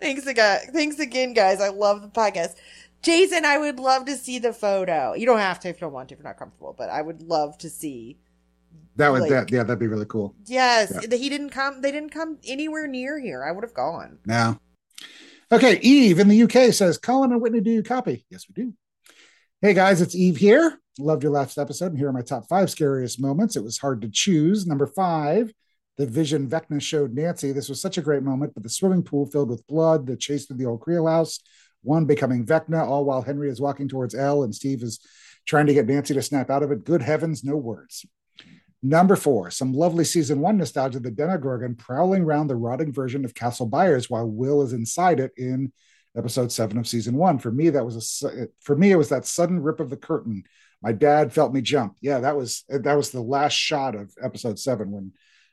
Thanks 0.00 0.26
again. 0.26 0.60
Thanks 0.72 0.98
again, 0.98 1.34
guys. 1.34 1.60
I 1.60 1.68
love 1.68 2.02
the 2.02 2.08
podcast. 2.08 2.54
Jason, 3.02 3.44
I 3.44 3.58
would 3.58 3.78
love 3.78 4.06
to 4.06 4.16
see 4.16 4.38
the 4.38 4.52
photo. 4.52 5.14
You 5.14 5.26
don't 5.26 5.38
have 5.38 5.60
to 5.60 5.68
if 5.68 5.76
you 5.76 5.80
don't 5.80 5.92
want 5.92 6.08
to, 6.08 6.14
if 6.14 6.18
you're 6.20 6.28
not 6.28 6.38
comfortable, 6.38 6.74
but 6.76 6.88
I 6.88 7.02
would 7.02 7.22
love 7.22 7.58
to 7.58 7.70
see. 7.70 8.18
That 8.96 9.10
would 9.10 9.22
Like- 9.22 9.30
that 9.30 9.50
yeah, 9.50 9.62
that'd 9.64 9.78
be 9.78 9.86
really 9.86 10.06
cool. 10.06 10.34
Yes, 10.46 10.92
Yeah. 11.08 11.16
he 11.16 11.28
didn't 11.28 11.50
come. 11.50 11.80
They 11.80 11.92
didn't 11.92 12.10
come 12.10 12.38
anywhere 12.46 12.86
near 12.86 13.18
here. 13.20 13.44
I 13.44 13.52
would 13.52 13.64
have 13.64 13.74
gone. 13.74 14.18
Now, 14.24 14.60
okay, 15.52 15.78
Eve 15.80 16.18
in 16.18 16.28
the 16.28 16.42
UK 16.42 16.72
says, 16.72 16.98
Colin 16.98 17.32
and 17.32 17.40
Whitney, 17.40 17.60
do 17.60 17.70
you 17.70 17.82
copy? 17.82 18.24
Yes, 18.30 18.44
we 18.48 18.62
do. 18.62 18.74
Hey 19.60 19.74
guys, 19.74 20.00
it's 20.00 20.14
Eve 20.14 20.36
here. 20.36 20.78
Loved 20.98 21.22
your 21.22 21.32
last 21.32 21.58
episode, 21.58 21.86
and 21.86 21.98
here 21.98 22.08
are 22.08 22.12
my 22.12 22.22
top 22.22 22.48
five 22.48 22.70
scariest 22.70 23.20
moments. 23.20 23.56
It 23.56 23.64
was 23.64 23.78
hard 23.78 24.02
to 24.02 24.10
choose. 24.10 24.66
Number 24.66 24.86
five, 24.86 25.52
the 25.96 26.06
vision 26.06 26.48
Vecna 26.48 26.80
showed 26.82 27.14
Nancy. 27.14 27.52
This 27.52 27.68
was 27.68 27.80
such 27.80 27.98
a 27.98 28.02
great 28.02 28.22
moment, 28.22 28.54
but 28.54 28.62
the 28.62 28.68
swimming 28.68 29.02
pool 29.02 29.26
filled 29.26 29.50
with 29.50 29.66
blood, 29.66 30.06
the 30.06 30.16
chase 30.16 30.46
through 30.46 30.58
the 30.58 30.66
old 30.66 30.80
Creel 30.80 31.06
house, 31.06 31.40
one 31.82 32.04
becoming 32.04 32.44
Vecna, 32.44 32.86
all 32.86 33.04
while 33.04 33.22
Henry 33.22 33.48
is 33.48 33.60
walking 33.60 33.88
towards 33.88 34.14
El 34.14 34.42
and 34.42 34.54
Steve 34.54 34.82
is 34.82 35.00
trying 35.46 35.66
to 35.66 35.74
get 35.74 35.86
Nancy 35.86 36.14
to 36.14 36.22
snap 36.22 36.50
out 36.50 36.62
of 36.62 36.70
it. 36.70 36.84
Good 36.84 37.02
heavens, 37.02 37.44
no 37.44 37.56
words. 37.56 38.06
Number 38.86 39.16
four, 39.16 39.50
some 39.50 39.72
lovely 39.72 40.04
season 40.04 40.40
one 40.40 40.58
nostalgia. 40.58 41.00
The 41.00 41.10
Demogorgon 41.10 41.74
prowling 41.74 42.22
around 42.22 42.48
the 42.48 42.56
rotting 42.56 42.92
version 42.92 43.24
of 43.24 43.34
Castle 43.34 43.64
Byers 43.64 44.10
while 44.10 44.28
Will 44.28 44.60
is 44.60 44.74
inside 44.74 45.20
it 45.20 45.32
in 45.38 45.72
episode 46.14 46.52
seven 46.52 46.76
of 46.76 46.86
season 46.86 47.16
one. 47.16 47.38
For 47.38 47.50
me, 47.50 47.70
that 47.70 47.86
was 47.86 48.22
a 48.22 48.48
for 48.60 48.76
me 48.76 48.92
it 48.92 48.96
was 48.96 49.08
that 49.08 49.24
sudden 49.24 49.62
rip 49.62 49.80
of 49.80 49.88
the 49.88 49.96
curtain. 49.96 50.44
My 50.82 50.92
dad 50.92 51.32
felt 51.32 51.54
me 51.54 51.62
jump. 51.62 51.96
Yeah, 52.02 52.20
that 52.20 52.36
was 52.36 52.64
that 52.68 52.94
was 52.94 53.08
the 53.08 53.22
last 53.22 53.54
shot 53.54 53.94
of 53.94 54.12
episode 54.22 54.58
seven 54.58 54.90
when 54.90 55.12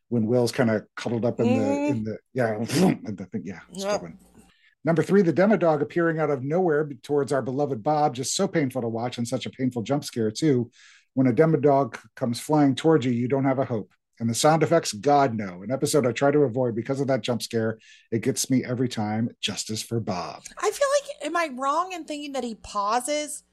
when 0.09 0.25
Will's 0.25 0.51
kind 0.51 0.69
of 0.69 0.83
cuddled 0.97 1.23
up 1.23 1.39
in 1.39 1.47
the 1.47 1.63
mm-hmm. 1.63 1.93
in 1.93 2.03
the 2.03 2.17
yeah 2.33 2.53
and 3.05 3.21
I 3.21 3.23
think 3.31 3.45
yeah 3.45 3.61
it's 3.71 3.85
a 3.85 3.97
good 3.97 4.01
Yep. 4.01 4.45
Number 4.83 5.03
three, 5.03 5.21
the 5.21 5.31
demo 5.31 5.55
dog 5.55 5.81
appearing 5.81 6.19
out 6.19 6.31
of 6.31 6.43
nowhere 6.43 6.89
towards 7.03 7.31
our 7.31 7.41
beloved 7.41 7.81
Bob, 7.81 8.15
just 8.15 8.35
so 8.35 8.47
painful 8.47 8.81
to 8.81 8.87
watch 8.89 9.19
and 9.19 9.27
such 9.27 9.45
a 9.45 9.51
painful 9.51 9.83
jump 9.83 10.03
scare 10.03 10.31
too. 10.31 10.71
When 11.13 11.27
a 11.27 11.33
demo 11.33 11.57
dog 11.57 11.97
comes 12.15 12.39
flying 12.39 12.75
towards 12.75 13.05
you, 13.05 13.11
you 13.11 13.27
don't 13.27 13.45
have 13.45 13.59
a 13.59 13.65
hope. 13.65 13.91
And 14.19 14.29
the 14.29 14.35
sound 14.35 14.61
effects, 14.63 14.93
God 14.93 15.33
no. 15.33 15.63
An 15.63 15.71
episode 15.71 16.05
I 16.05 16.11
try 16.11 16.29
to 16.31 16.39
avoid 16.43 16.75
because 16.75 16.99
of 17.01 17.07
that 17.07 17.21
jump 17.21 17.41
scare. 17.41 17.79
It 18.11 18.21
gets 18.21 18.49
me 18.51 18.63
every 18.63 18.87
time. 18.87 19.29
Justice 19.41 19.81
for 19.81 19.99
Bob. 19.99 20.43
I 20.57 20.69
feel 20.71 20.87
like, 20.99 21.25
am 21.25 21.35
I 21.35 21.49
wrong 21.59 21.91
in 21.91 22.05
thinking 22.05 22.33
that 22.33 22.43
he 22.43 22.55
pauses? 22.55 23.43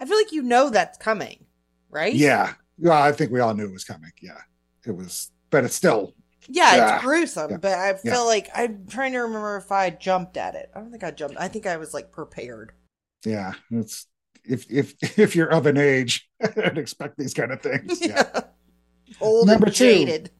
I 0.00 0.04
feel 0.04 0.16
like 0.16 0.32
you 0.32 0.42
know 0.42 0.68
that's 0.68 0.98
coming, 0.98 1.46
right? 1.90 2.12
Yeah. 2.12 2.54
Well, 2.78 3.00
I 3.00 3.12
think 3.12 3.30
we 3.30 3.40
all 3.40 3.54
knew 3.54 3.66
it 3.66 3.72
was 3.72 3.84
coming. 3.84 4.10
Yeah. 4.20 4.40
It 4.84 4.90
was, 4.90 5.30
but 5.50 5.64
it's 5.64 5.74
still, 5.76 6.12
Yeah, 6.48 6.76
Yeah. 6.76 6.94
it's 6.96 7.04
gruesome, 7.04 7.50
Yeah. 7.52 7.56
but 7.58 7.72
I 7.78 7.94
feel 7.94 8.12
Yeah. 8.12 8.20
like 8.20 8.50
I'm 8.54 8.86
trying 8.88 9.12
to 9.12 9.18
remember 9.20 9.56
if 9.56 9.72
I 9.72 9.90
jumped 9.90 10.36
at 10.36 10.54
it. 10.54 10.70
I 10.74 10.80
don't 10.80 10.90
think 10.90 11.02
I 11.04 11.10
jumped. 11.12 11.36
I 11.38 11.48
think 11.48 11.66
I 11.66 11.76
was 11.76 11.94
like 11.94 12.12
prepared. 12.12 12.72
yeah, 13.24 13.54
it's, 13.70 14.06
if, 14.48 14.70
if, 14.70 14.94
if 15.18 15.36
you're 15.36 15.52
of 15.52 15.66
an 15.66 15.76
age, 15.76 16.28
I'd 16.42 16.78
expect 16.78 17.16
these 17.18 17.34
kind 17.34 17.52
of 17.52 17.60
things. 17.60 18.00
Yeah. 18.06 18.40
Old 19.20 19.46
Number 19.46 19.66
and 19.66 19.74
two. 19.74 19.84
jaded. 19.84 20.30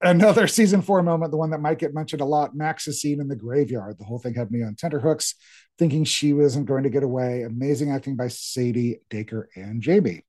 another 0.00 0.46
season 0.46 0.80
four 0.80 1.02
moment, 1.02 1.30
the 1.30 1.36
one 1.36 1.50
that 1.50 1.60
might 1.60 1.78
get 1.78 1.92
mentioned 1.94 2.22
a 2.22 2.24
lot. 2.24 2.56
Max's 2.56 3.00
scene 3.00 3.20
in 3.20 3.28
the 3.28 3.36
graveyard. 3.36 3.98
The 3.98 4.04
whole 4.04 4.18
thing 4.18 4.34
had 4.34 4.50
me 4.50 4.62
on 4.62 4.74
tenterhooks, 4.76 5.34
thinking 5.78 6.04
she 6.04 6.32
wasn't 6.32 6.66
going 6.66 6.84
to 6.84 6.90
get 6.90 7.02
away. 7.02 7.42
Amazing 7.42 7.90
acting 7.92 8.16
by 8.16 8.28
Sadie, 8.28 9.00
Dacre, 9.10 9.50
and 9.54 9.82
Jamie. 9.82 10.24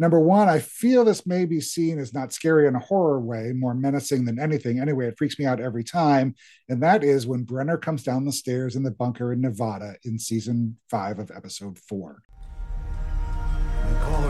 Number 0.00 0.20
one, 0.20 0.48
I 0.48 0.60
feel 0.60 1.04
this 1.04 1.26
may 1.26 1.44
be 1.44 1.60
seen 1.60 1.98
as 1.98 2.14
not 2.14 2.32
scary 2.32 2.68
in 2.68 2.76
a 2.76 2.80
horror 2.80 3.20
way, 3.20 3.52
more 3.52 3.74
menacing 3.74 4.24
than 4.24 4.38
anything. 4.38 4.78
Anyway, 4.78 5.06
it 5.08 5.18
freaks 5.18 5.38
me 5.40 5.44
out 5.44 5.60
every 5.60 5.82
time. 5.82 6.34
And 6.68 6.80
that 6.84 7.02
is 7.02 7.26
when 7.26 7.42
Brenner 7.42 7.76
comes 7.76 8.04
down 8.04 8.24
the 8.24 8.32
stairs 8.32 8.76
in 8.76 8.84
the 8.84 8.92
bunker 8.92 9.32
in 9.32 9.40
Nevada 9.40 9.96
in 10.04 10.18
season 10.18 10.78
five 10.88 11.18
of 11.18 11.32
episode 11.32 11.78
four. 11.78 12.22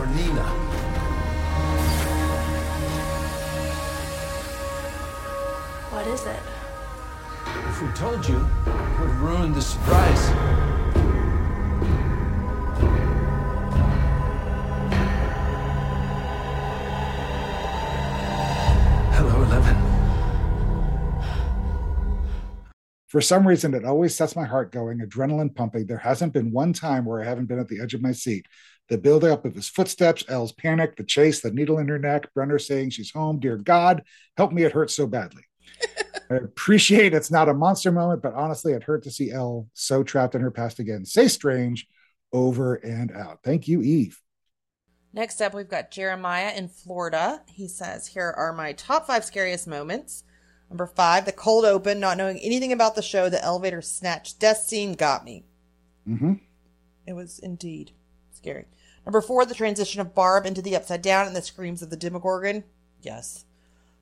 We 0.09 0.23
call 0.23 0.33
her 0.33 0.33
Nina. 0.33 0.43
What 5.91 6.07
is 6.07 6.25
it? 6.25 6.39
If 7.67 7.81
we 7.81 7.87
told 7.89 8.27
you, 8.27 8.47
it 8.65 8.99
would 8.99 9.15
ruin 9.15 9.53
the 9.53 9.61
surprise. 9.61 10.68
For 23.09 23.21
some 23.21 23.47
reason, 23.47 23.73
it 23.73 23.85
always 23.85 24.15
sets 24.15 24.35
my 24.35 24.45
heart 24.45 24.71
going, 24.71 24.99
adrenaline 24.99 25.53
pumping. 25.53 25.87
There 25.87 25.97
hasn't 25.97 26.31
been 26.31 26.51
one 26.51 26.73
time 26.73 27.05
where 27.05 27.21
I 27.21 27.25
haven't 27.25 27.47
been 27.47 27.59
at 27.59 27.67
the 27.67 27.81
edge 27.81 27.95
of 27.95 28.03
my 28.03 28.11
seat. 28.11 28.45
The 28.87 28.99
build 28.99 29.23
up 29.23 29.45
of 29.45 29.55
his 29.55 29.67
footsteps, 29.67 30.23
El's 30.27 30.51
panic, 30.51 30.95
the 30.95 31.03
chase, 31.03 31.41
the 31.41 31.51
needle 31.51 31.79
in 31.79 31.87
her 31.87 31.97
neck, 31.97 32.31
Brenner 32.35 32.59
saying 32.59 32.91
she's 32.91 33.11
home. 33.11 33.39
Dear 33.39 33.57
God, 33.57 34.03
help 34.37 34.51
me. 34.51 34.63
It 34.63 34.73
hurts 34.73 34.95
so 34.95 35.07
badly. 35.07 35.43
I 36.31 36.35
appreciate 36.35 37.15
it's 37.15 37.31
not 37.31 37.49
a 37.49 37.53
monster 37.53 37.91
moment, 37.91 38.21
but 38.21 38.35
honestly, 38.35 38.73
it 38.73 38.83
hurt 38.83 39.03
to 39.03 39.11
see 39.11 39.31
Elle 39.31 39.67
so 39.73 40.03
trapped 40.03 40.35
in 40.35 40.41
her 40.41 40.51
past 40.51 40.77
again. 40.77 41.03
Say 41.03 41.27
strange 41.27 41.87
over 42.31 42.75
and 42.75 43.11
out. 43.11 43.39
Thank 43.43 43.67
you, 43.67 43.81
Eve. 43.81 44.21
Next 45.13 45.41
up, 45.41 45.55
we've 45.55 45.67
got 45.67 45.89
Jeremiah 45.89 46.53
in 46.55 46.67
Florida. 46.67 47.41
He 47.47 47.67
says, 47.67 48.05
Here 48.05 48.31
are 48.37 48.53
my 48.53 48.73
top 48.73 49.07
five 49.07 49.25
scariest 49.25 49.67
moments. 49.67 50.23
Number 50.69 50.85
five, 50.85 51.25
the 51.25 51.31
cold 51.31 51.65
open, 51.65 51.99
not 51.99 52.17
knowing 52.17 52.37
anything 52.39 52.71
about 52.71 52.95
the 52.95 53.01
show, 53.01 53.27
the 53.29 53.43
elevator 53.43 53.81
snatch 53.81 54.37
death 54.37 54.59
scene 54.59 54.93
got 54.93 55.25
me. 55.25 55.43
hmm 56.05 56.33
It 57.07 57.13
was 57.13 57.39
indeed 57.39 57.91
scary. 58.31 58.65
Number 59.05 59.21
four, 59.21 59.45
the 59.45 59.55
transition 59.55 60.01
of 60.01 60.13
Barb 60.13 60.45
into 60.45 60.61
the 60.61 60.75
upside 60.75 61.01
down 61.01 61.25
and 61.25 61.35
the 61.35 61.41
screams 61.41 61.81
of 61.81 61.89
the 61.89 61.97
Demogorgon. 61.97 62.63
Yes. 63.01 63.45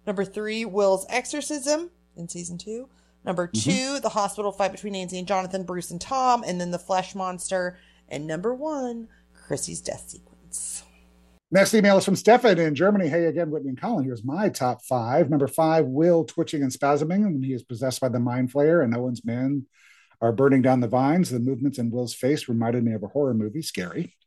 Number 0.06 0.26
three, 0.26 0.66
Will's 0.66 1.06
exorcism 1.10 1.92
in 2.16 2.28
season 2.28 2.58
two. 2.58 2.90
Number 3.24 3.46
2 3.48 4.00
the 4.00 4.10
hospital 4.10 4.54
fight 4.54 4.72
between 4.72 4.94
Nancy 4.94 5.20
and 5.20 5.28
Jonathan, 5.28 5.64
Bruce 5.64 5.92
and 5.92 6.00
Tom, 6.00 6.44
and 6.48 6.62
then 6.62 6.72
the 6.72 6.80
flesh 6.80 7.14
monster. 7.14 7.78
And 8.08 8.26
number 8.26 8.54
one, 8.54 9.10
Chrissy's 9.34 9.82
death 9.82 10.06
sequence. 10.08 10.27
Next 11.50 11.74
email 11.74 11.98
is 11.98 12.04
from 12.04 12.18
Stefan 12.18 12.60
in 12.60 12.76
Germany. 12.76 13.08
Hey 13.08 13.26
again, 13.26 13.50
Whitney 13.50 13.70
and 13.70 13.80
Colin. 13.80 14.04
Here's 14.04 14.26
my 14.26 14.50
top 14.50 14.84
five. 14.84 15.30
Number 15.30 15.48
five, 15.48 15.86
Will 15.86 16.26
twitching 16.26 16.62
and 16.62 16.72
spasming 16.72 17.24
when 17.24 17.42
he 17.42 17.54
is 17.54 17.64
possessed 17.64 18.02
by 18.02 18.10
the 18.10 18.20
mind 18.20 18.52
flayer 18.52 18.84
and 18.84 18.94
Owens' 18.94 19.24
men 19.24 19.66
are 20.20 20.34
burning 20.34 20.62
down 20.62 20.82
the 20.82 20.90
vines. 20.90 21.30
The 21.30 21.40
movements 21.40 21.78
in 21.78 21.90
Will's 21.90 22.14
face 22.14 22.50
reminded 22.50 22.84
me 22.84 22.92
of 22.92 23.04
a 23.04 23.08
horror 23.08 23.34
movie, 23.34 23.62
scary. 23.62 24.18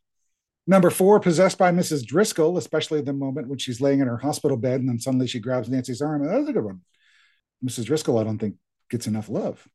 Number 0.65 0.89
four, 0.89 1.19
possessed 1.19 1.59
by 1.59 1.71
Mrs. 1.71 2.03
Driscoll, 2.03 2.57
especially 2.57 3.01
the 3.01 3.13
moment 3.13 3.47
when 3.47 3.59
she's 3.59 3.81
laying 3.81 3.99
in 3.99 4.07
her 4.07 4.17
hospital 4.17 4.57
bed 4.57 4.79
and 4.79 4.89
then 4.89 4.99
suddenly 4.99 5.27
she 5.27 5.39
grabs 5.39 5.69
Nancy's 5.69 6.01
arm. 6.01 6.25
That 6.25 6.39
was 6.39 6.49
a 6.49 6.53
good 6.53 6.63
one. 6.63 6.81
Mrs. 7.63 7.85
Driscoll, 7.85 8.17
I 8.17 8.23
don't 8.23 8.39
think 8.39 8.55
gets 8.89 9.05
enough 9.05 9.29
love. 9.29 9.67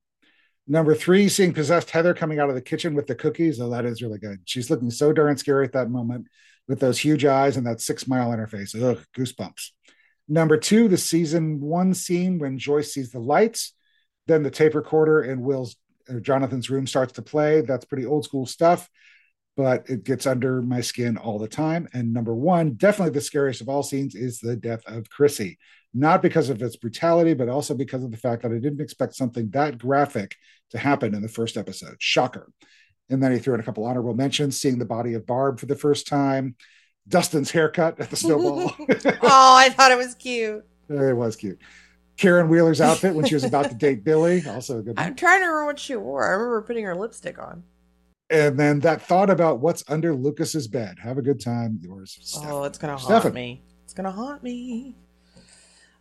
Number 0.67 0.97
three, 0.97 1.29
seeing 1.29 1.55
possessed 1.55 1.91
Heather 1.91 2.13
coming 2.13 2.41
out 2.41 2.49
of 2.49 2.57
the 2.57 2.61
kitchen 2.61 2.95
with 2.95 3.07
the 3.07 3.15
cookies. 3.15 3.61
Oh, 3.61 3.71
that 3.71 3.85
is 3.85 4.03
really 4.03 4.19
good. 4.19 4.41
She's 4.47 4.69
looking 4.69 4.91
so 4.91 5.13
darn 5.13 5.37
scary 5.37 5.65
at 5.65 5.73
that 5.75 5.91
moment 5.91 6.27
with 6.69 6.81
those 6.81 6.99
huge 6.99 7.25
eyes 7.25 7.57
and 7.57 7.67
that 7.67 7.81
six 7.81 8.07
mile 8.07 8.31
interface. 8.31 8.75
Ugh, 8.75 9.05
goosebumps. 9.17 9.71
Number 10.29 10.57
two, 10.57 10.89
the 10.89 10.97
season 10.97 11.61
one 11.61 11.95
scene 11.95 12.39
when 12.39 12.59
Joyce 12.59 12.93
sees 12.93 13.11
the 13.11 13.21
lights, 13.21 13.75
then 14.27 14.43
the 14.43 14.51
tape 14.51 14.75
recorder 14.75 15.23
in 15.23 15.43
Will's 15.43 15.77
or 16.09 16.21
Jonathan's 16.21 16.71
room 16.71 16.87
starts 16.87 17.15
to 17.15 17.23
play. 17.23 17.61
That's 17.61 17.85
pretty 17.85 18.07
old 18.07 18.25
school 18.25 18.47
stuff, 18.47 18.89
but 19.57 19.89
it 19.89 20.05
gets 20.05 20.27
under 20.27 20.63
my 20.63 20.81
skin 20.81 21.17
all 21.17 21.39
the 21.39 21.49
time. 21.49 21.89
And 21.93 22.13
number 22.13 22.35
one, 22.35 22.75
definitely 22.75 23.15
the 23.15 23.21
scariest 23.21 23.61
of 23.61 23.69
all 23.69 23.83
scenes 23.83 24.15
is 24.15 24.39
the 24.39 24.57
death 24.57 24.83
of 24.87 25.11
Chrissy. 25.11 25.59
Not 25.95 26.23
because 26.23 26.51
of 26.51 26.61
its 26.61 26.77
brutality, 26.77 27.35
but 27.35 27.49
also 27.49 27.75
because 27.75 28.05
of 28.05 28.11
the 28.11 28.17
fact 28.17 28.43
that 28.43 28.53
I 28.53 28.59
didn't 28.59 28.83
expect 28.83 29.15
something 29.15 29.51
that 29.51 29.79
graphic 29.79 30.37
to 30.71 30.79
happen 30.79 31.15
in 31.15 31.23
the 31.23 31.29
first 31.29 31.57
episode. 31.57 31.97
Shocker. 31.99 32.51
And 33.09 33.23
then 33.23 33.33
he 33.33 33.39
threw 33.39 33.55
in 33.55 33.61
a 33.61 33.63
couple 33.63 33.85
honorable 33.85 34.15
mentions, 34.15 34.59
seeing 34.59 34.79
the 34.79 34.85
body 34.85 35.15
of 35.15 35.27
Barb 35.27 35.61
for 35.61 35.67
the 35.67 35.77
first 35.77 36.09
time, 36.09 36.57
Dustin's 37.09 37.51
haircut 37.51 38.01
at 38.01 38.11
the 38.11 38.17
snowball. 38.17 38.75
oh, 39.23 39.55
I 39.57 39.71
thought 39.71 39.93
it 39.93 39.99
was 39.99 40.15
cute. 40.15 40.65
it 40.89 41.17
was 41.17 41.37
cute. 41.37 41.61
Karen 42.17 42.49
Wheeler's 42.49 42.81
outfit 42.81 43.15
when 43.15 43.27
she 43.27 43.35
was 43.35 43.45
about 43.45 43.69
to 43.69 43.75
date 43.75 44.03
Billy, 44.03 44.43
also 44.49 44.79
a 44.79 44.83
good. 44.83 44.99
I'm 44.99 45.15
trying 45.15 45.41
to 45.41 45.47
remember 45.47 45.67
what 45.67 45.79
she 45.79 45.97
wore. 45.97 46.27
I 46.27 46.33
remember 46.33 46.63
putting 46.63 46.85
her 46.85 46.95
lipstick 46.95 47.39
on. 47.39 47.63
And 48.31 48.59
then 48.59 48.81
that 48.81 49.03
thought 49.03 49.31
about 49.31 49.61
what's 49.61 49.85
under 49.89 50.15
Lucas's 50.15 50.67
bed. 50.67 50.97
Have 51.01 51.19
a 51.19 51.23
good 51.23 51.41
time. 51.41 51.79
Yours. 51.83 52.41
Oh, 52.43 52.65
it's 52.65 52.79
gonna 52.79 52.97
haunt 52.97 53.35
me. 53.35 53.63
It's 53.85 53.93
gonna 53.93 54.11
haunt 54.11 54.43
me. 54.43 54.97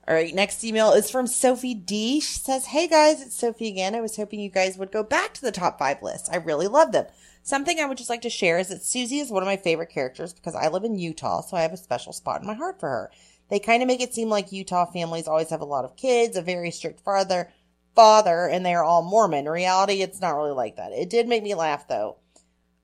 All 0.07 0.13
right, 0.13 0.35
next 0.35 0.63
email 0.63 0.91
is 0.91 1.09
from 1.09 1.25
Sophie 1.25 1.73
D. 1.73 2.19
She 2.19 2.37
says, 2.37 2.65
Hey 2.65 2.87
guys, 2.87 3.23
it's 3.23 3.35
Sophie 3.35 3.69
again. 3.69 3.95
I 3.95 4.01
was 4.01 4.15
hoping 4.15 4.39
you 4.39 4.51
guys 4.51 4.77
would 4.77 4.91
go 4.91 5.01
back 5.01 5.33
to 5.33 5.41
the 5.41 5.51
top 5.51 5.79
five 5.79 6.03
list. 6.03 6.29
I 6.31 6.35
really 6.35 6.67
love 6.67 6.91
them. 6.91 7.07
Something 7.41 7.79
I 7.79 7.85
would 7.85 7.97
just 7.97 8.09
like 8.09 8.21
to 8.21 8.29
share 8.29 8.59
is 8.59 8.67
that 8.67 8.83
Susie 8.83 9.17
is 9.17 9.31
one 9.31 9.41
of 9.41 9.47
my 9.47 9.57
favorite 9.57 9.89
characters 9.89 10.31
because 10.31 10.53
I 10.53 10.67
live 10.67 10.83
in 10.83 10.99
Utah, 10.99 11.41
so 11.41 11.57
I 11.57 11.61
have 11.61 11.73
a 11.73 11.77
special 11.77 12.13
spot 12.13 12.41
in 12.41 12.47
my 12.47 12.53
heart 12.53 12.79
for 12.79 12.87
her. 12.87 13.11
They 13.49 13.57
kind 13.57 13.81
of 13.81 13.87
make 13.87 13.99
it 13.99 14.13
seem 14.13 14.29
like 14.29 14.51
Utah 14.51 14.85
families 14.85 15.27
always 15.27 15.49
have 15.49 15.61
a 15.61 15.65
lot 15.65 15.85
of 15.85 15.95
kids, 15.95 16.37
a 16.37 16.41
very 16.43 16.69
strict 16.69 16.99
father, 16.99 17.51
father, 17.95 18.47
and 18.47 18.63
they 18.63 18.75
are 18.75 18.83
all 18.83 19.01
Mormon. 19.01 19.45
In 19.45 19.51
reality, 19.51 20.03
it's 20.03 20.21
not 20.21 20.35
really 20.35 20.51
like 20.51 20.75
that. 20.75 20.91
It 20.91 21.09
did 21.09 21.27
make 21.27 21.41
me 21.41 21.55
laugh 21.55 21.87
though. 21.87 22.17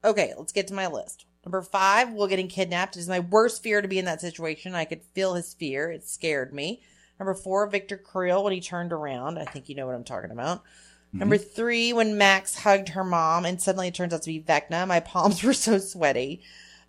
Okay, 0.04 0.34
let's 0.40 0.54
get 0.54 0.68
to 0.70 0.74
my 0.74 0.88
list. 0.88 1.26
Number 1.46 1.62
five, 1.62 2.14
Will 2.14 2.28
getting 2.28 2.48
kidnapped 2.48 2.98
is 2.98 3.08
my 3.08 3.20
worst 3.20 3.62
fear 3.62 3.80
to 3.84 3.88
be 3.88 4.00
in 4.00 4.06
that 4.06 4.22
situation. 4.22 4.74
I 4.74 4.86
could 4.86 5.04
feel 5.14 5.36
his 5.36 5.54
fear. 5.54 5.92
It 5.92 6.08
scared 6.08 6.52
me. 6.52 6.82
Number 7.22 7.36
four, 7.36 7.68
Victor 7.68 7.98
Creel 7.98 8.44
when 8.44 8.52
he 8.52 8.62
turned 8.62 8.92
around. 8.92 9.38
I 9.38 9.46
think 9.46 9.70
you 9.70 9.76
know 9.76 9.86
what 9.86 9.94
I'm 9.94 10.04
talking 10.04 10.32
about. 10.32 10.64
Mm-hmm. 10.64 11.20
Number 11.20 11.38
three, 11.38 11.94
when 11.94 12.18
Max 12.18 12.56
hugged 12.56 12.90
her 12.90 13.04
mom 13.04 13.46
and 13.46 13.62
suddenly 13.62 13.90
it 13.90 13.94
turns 13.94 14.12
out 14.12 14.24
to 14.24 14.32
be 14.32 14.42
Vecna. 14.42 14.88
My 14.88 15.02
palms 15.02 15.44
were 15.44 15.54
so 15.54 15.78
sweaty. 15.78 16.42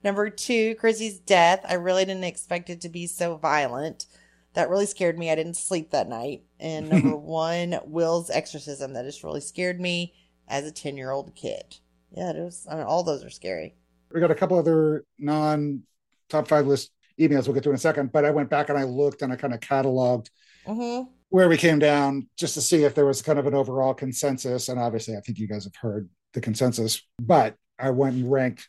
Number 0.03 0.31
two, 0.31 0.75
Chrissy's 0.77 1.19
death. 1.19 1.61
I 1.69 1.75
really 1.75 2.07
didn't 2.07 2.25
expect 2.25 2.71
it 2.71 2.81
to 2.81 2.89
be 2.89 3.07
so 3.07 3.37
violent. 3.37 4.07
That 4.55 4.71
really 4.71 4.87
scared 4.87 5.19
me. 5.19 5.31
I 5.31 5.35
didn't 5.35 5.59
sleep 5.59 5.91
that 5.91 6.09
night. 6.09 6.45
And 6.59 6.89
number 6.89 7.15
one, 7.15 7.81
Will's 7.85 8.31
exorcism. 8.31 8.95
That 8.95 9.05
just 9.05 9.23
really 9.23 9.43
scared 9.43 9.83
me 9.83 10.15
as 10.49 10.65
a 10.65 10.73
10 10.73 10.97
year 10.97 11.11
old 11.11 11.35
kid. 11.35 11.77
Yeah, 12.17 12.31
it 12.31 12.43
was. 12.43 12.67
I 12.71 12.77
mean, 12.77 12.85
all 12.85 13.03
those 13.03 13.23
are 13.23 13.29
scary. 13.29 13.75
We 14.11 14.21
got 14.21 14.31
a 14.31 14.35
couple 14.35 14.59
other 14.59 15.05
non 15.19 15.83
top 16.31 16.49
five 16.49 16.67
list 16.67 16.91
emails 17.21 17.47
we'll 17.47 17.55
get 17.55 17.63
to 17.65 17.71
in 17.71 17.75
a 17.75 17.79
second, 17.79 18.13
but 18.13 18.25
I 18.25 18.31
went 18.31 18.51
back 18.51 18.69
and 18.69 18.79
I 18.79 18.85
looked 18.85 19.23
and 19.23 19.33
I 19.33 19.37
kind 19.37 19.55
of 19.55 19.61
cataloged 19.61 20.29
Mm-hmm. 20.67 21.11
where 21.31 21.49
we 21.49 21.57
came 21.57 21.81
down 21.81 22.29
just 22.39 22.55
to 22.55 22.61
see 22.61 22.85
if 22.85 22.95
there 22.95 23.05
was 23.05 23.21
kind 23.21 23.39
of 23.39 23.47
an 23.49 23.55
overall 23.55 23.95
consensus. 23.95 24.69
And 24.69 24.79
obviously, 24.79 25.17
I 25.17 25.21
think 25.21 25.39
you 25.39 25.49
guys 25.49 25.65
have 25.65 25.75
heard 25.75 26.09
the 26.35 26.41
consensus, 26.41 27.03
but 27.21 27.57
I 27.81 27.91
went 27.91 28.15
and 28.15 28.31
ranked 28.31 28.69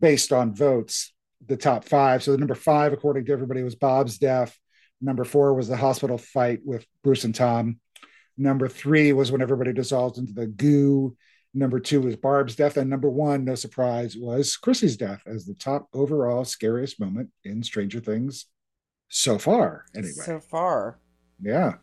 based 0.00 0.32
on 0.32 0.52
votes 0.54 1.14
the 1.46 1.56
top 1.56 1.84
five. 1.84 2.22
So 2.22 2.32
the 2.32 2.38
number 2.38 2.56
five, 2.56 2.92
according 2.92 3.24
to 3.26 3.32
everybody, 3.32 3.62
was 3.62 3.76
Bob's 3.76 4.18
death. 4.18 4.58
Number 5.00 5.24
four 5.24 5.54
was 5.54 5.68
the 5.68 5.76
hospital 5.76 6.18
fight 6.18 6.60
with 6.64 6.84
Bruce 7.04 7.22
and 7.24 7.34
Tom. 7.34 7.78
Number 8.36 8.68
three 8.68 9.12
was 9.12 9.30
when 9.30 9.42
everybody 9.42 9.72
dissolved 9.72 10.18
into 10.18 10.32
the 10.32 10.46
goo. 10.46 11.16
Number 11.54 11.80
two 11.80 12.00
was 12.00 12.16
Barb's 12.16 12.56
death. 12.56 12.76
And 12.76 12.88
number 12.88 13.10
one, 13.10 13.44
no 13.44 13.54
surprise, 13.54 14.16
was 14.16 14.56
Chrissy's 14.56 14.96
death 14.96 15.22
as 15.26 15.44
the 15.44 15.54
top 15.54 15.88
overall 15.92 16.44
scariest 16.44 16.98
moment 16.98 17.30
in 17.44 17.62
Stranger 17.62 18.00
Things 18.00 18.46
so 19.08 19.38
far. 19.38 19.84
Anyway, 19.94 20.12
So 20.12 20.40
far. 20.40 20.98
yeah. 21.40 21.74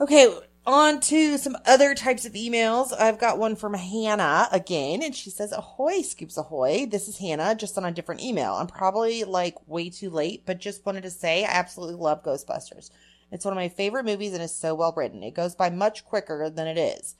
Okay, 0.00 0.26
on 0.66 0.98
to 1.00 1.36
some 1.36 1.56
other 1.66 1.94
types 1.94 2.24
of 2.24 2.32
emails. 2.32 2.98
I've 2.98 3.18
got 3.18 3.38
one 3.38 3.54
from 3.54 3.74
Hannah 3.74 4.48
again, 4.50 5.02
and 5.02 5.14
she 5.14 5.28
says, 5.30 5.52
Ahoy, 5.52 6.00
Scoops 6.00 6.38
Ahoy. 6.38 6.86
This 6.86 7.06
is 7.06 7.18
Hannah, 7.18 7.54
just 7.54 7.76
on 7.76 7.84
a 7.84 7.92
different 7.92 8.22
email. 8.22 8.54
I'm 8.54 8.66
probably 8.66 9.24
like 9.24 9.56
way 9.68 9.90
too 9.90 10.08
late, 10.10 10.44
but 10.46 10.58
just 10.58 10.86
wanted 10.86 11.02
to 11.02 11.10
say 11.10 11.44
I 11.44 11.48
absolutely 11.50 11.96
love 11.96 12.24
Ghostbusters. 12.24 12.90
It's 13.30 13.44
one 13.44 13.52
of 13.52 13.56
my 13.56 13.68
favorite 13.68 14.04
movies 14.06 14.32
and 14.32 14.42
is 14.42 14.54
so 14.54 14.74
well 14.74 14.94
written. 14.96 15.22
It 15.22 15.34
goes 15.34 15.54
by 15.54 15.68
much 15.68 16.04
quicker 16.04 16.48
than 16.48 16.66
it 16.66 16.78
is. 16.78 17.14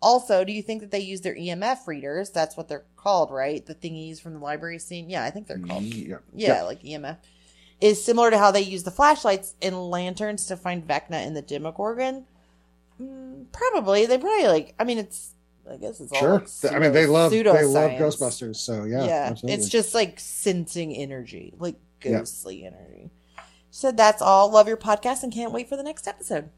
Also, 0.00 0.44
do 0.44 0.52
you 0.52 0.62
think 0.62 0.80
that 0.80 0.90
they 0.90 1.00
use 1.00 1.22
their 1.22 1.34
EMF 1.34 1.86
readers? 1.86 2.30
That's 2.30 2.56
what 2.56 2.68
they're 2.68 2.84
called, 2.96 3.30
right? 3.30 3.64
The 3.64 3.74
thingies 3.74 4.20
from 4.20 4.34
the 4.34 4.38
library 4.38 4.78
scene? 4.78 5.10
Yeah, 5.10 5.24
I 5.24 5.30
think 5.30 5.46
they're 5.48 5.58
called. 5.58 5.82
Yeah. 5.82 6.18
Yeah, 6.34 6.62
like 6.62 6.82
EMF. 6.82 7.16
Is 7.80 8.04
similar 8.04 8.30
to 8.30 8.38
how 8.38 8.50
they 8.50 8.60
use 8.60 8.84
the 8.84 8.90
flashlights 8.90 9.54
and 9.62 9.90
lanterns 9.90 10.46
to 10.46 10.56
find 10.56 10.86
Vecna 10.86 11.26
in 11.26 11.34
the 11.34 11.42
Demogorgon. 11.42 12.26
Mm, 13.00 13.46
probably. 13.52 14.06
They 14.06 14.18
probably 14.18 14.46
like. 14.46 14.74
I 14.78 14.84
mean, 14.84 14.98
it's. 14.98 15.32
I 15.70 15.76
guess 15.76 16.00
it's 16.00 16.12
all. 16.12 16.18
Sure. 16.18 16.44
like 16.64 16.72
I 16.72 16.78
mean, 16.78 16.92
they 16.92 17.06
love 17.06 17.30
they 17.30 17.42
love. 17.44 17.92
Ghostbusters. 17.92 18.56
So 18.56 18.84
yeah, 18.84 19.02
absolutely. 19.30 19.54
it's 19.54 19.68
just 19.68 19.94
like 19.94 20.18
sensing 20.18 20.94
energy, 20.94 21.54
like 21.58 21.76
Yeah. 22.02 22.18
ghostly 22.18 22.64
energy. 22.64 23.10
So 23.70 23.92
that's 23.92 24.22
all. 24.22 24.50
Love 24.50 24.66
your 24.66 24.76
podcast 24.76 25.22
and 25.22 25.32
can't 25.32 25.52
wait 25.52 25.68
for 25.68 25.76
the 25.76 25.82
next 25.82 26.08
episode. 26.08 26.48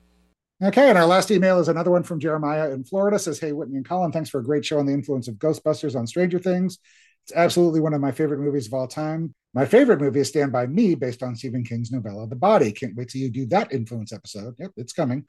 Okay, 0.63 0.91
and 0.91 0.99
our 0.99 1.07
last 1.07 1.31
email 1.31 1.59
is 1.59 1.69
another 1.69 1.91
one 1.91 2.03
from 2.03 2.21
Jeremiah 2.21 2.71
in 2.71 2.85
Florida. 2.85 3.19
Says, 3.19 3.39
"Hey 3.39 3.53
Whitney 3.53 3.77
and 3.77 3.89
Colin, 3.89 4.13
thanks 4.13 4.29
for 4.29 4.41
a 4.41 4.45
great 4.45 4.63
show 4.63 4.79
on 4.79 4.85
the 4.85 4.93
influence 4.93 5.27
of 5.27 5.37
Ghostbusters 5.37 5.97
on 5.97 6.07
Stranger 6.07 6.39
Things. 6.39 6.79
It's 7.25 7.33
absolutely 7.35 7.81
one 7.81 7.95
of 7.95 8.03
my 8.03 8.13
favorite 8.13 8.41
movies 8.41 8.67
of 8.67 8.75
all 8.75 8.87
time. 8.87 9.35
My 9.55 9.65
favorite 9.65 10.03
movie 10.03 10.21
is 10.21 10.29
Stand 10.29 10.53
by 10.53 10.67
Me, 10.67 10.95
based 10.95 11.23
on 11.23 11.35
Stephen 11.35 11.65
King's 11.65 11.91
novella 11.91 12.27
The 12.29 12.37
Body. 12.37 12.73
Can't 12.73 12.95
wait 12.95 13.09
till 13.09 13.23
you 13.23 13.31
do 13.31 13.47
that 13.47 13.73
influence 13.73 14.13
episode. 14.13 14.55
Yep, 14.59 14.73
it's 14.77 14.93
coming. 14.93 15.25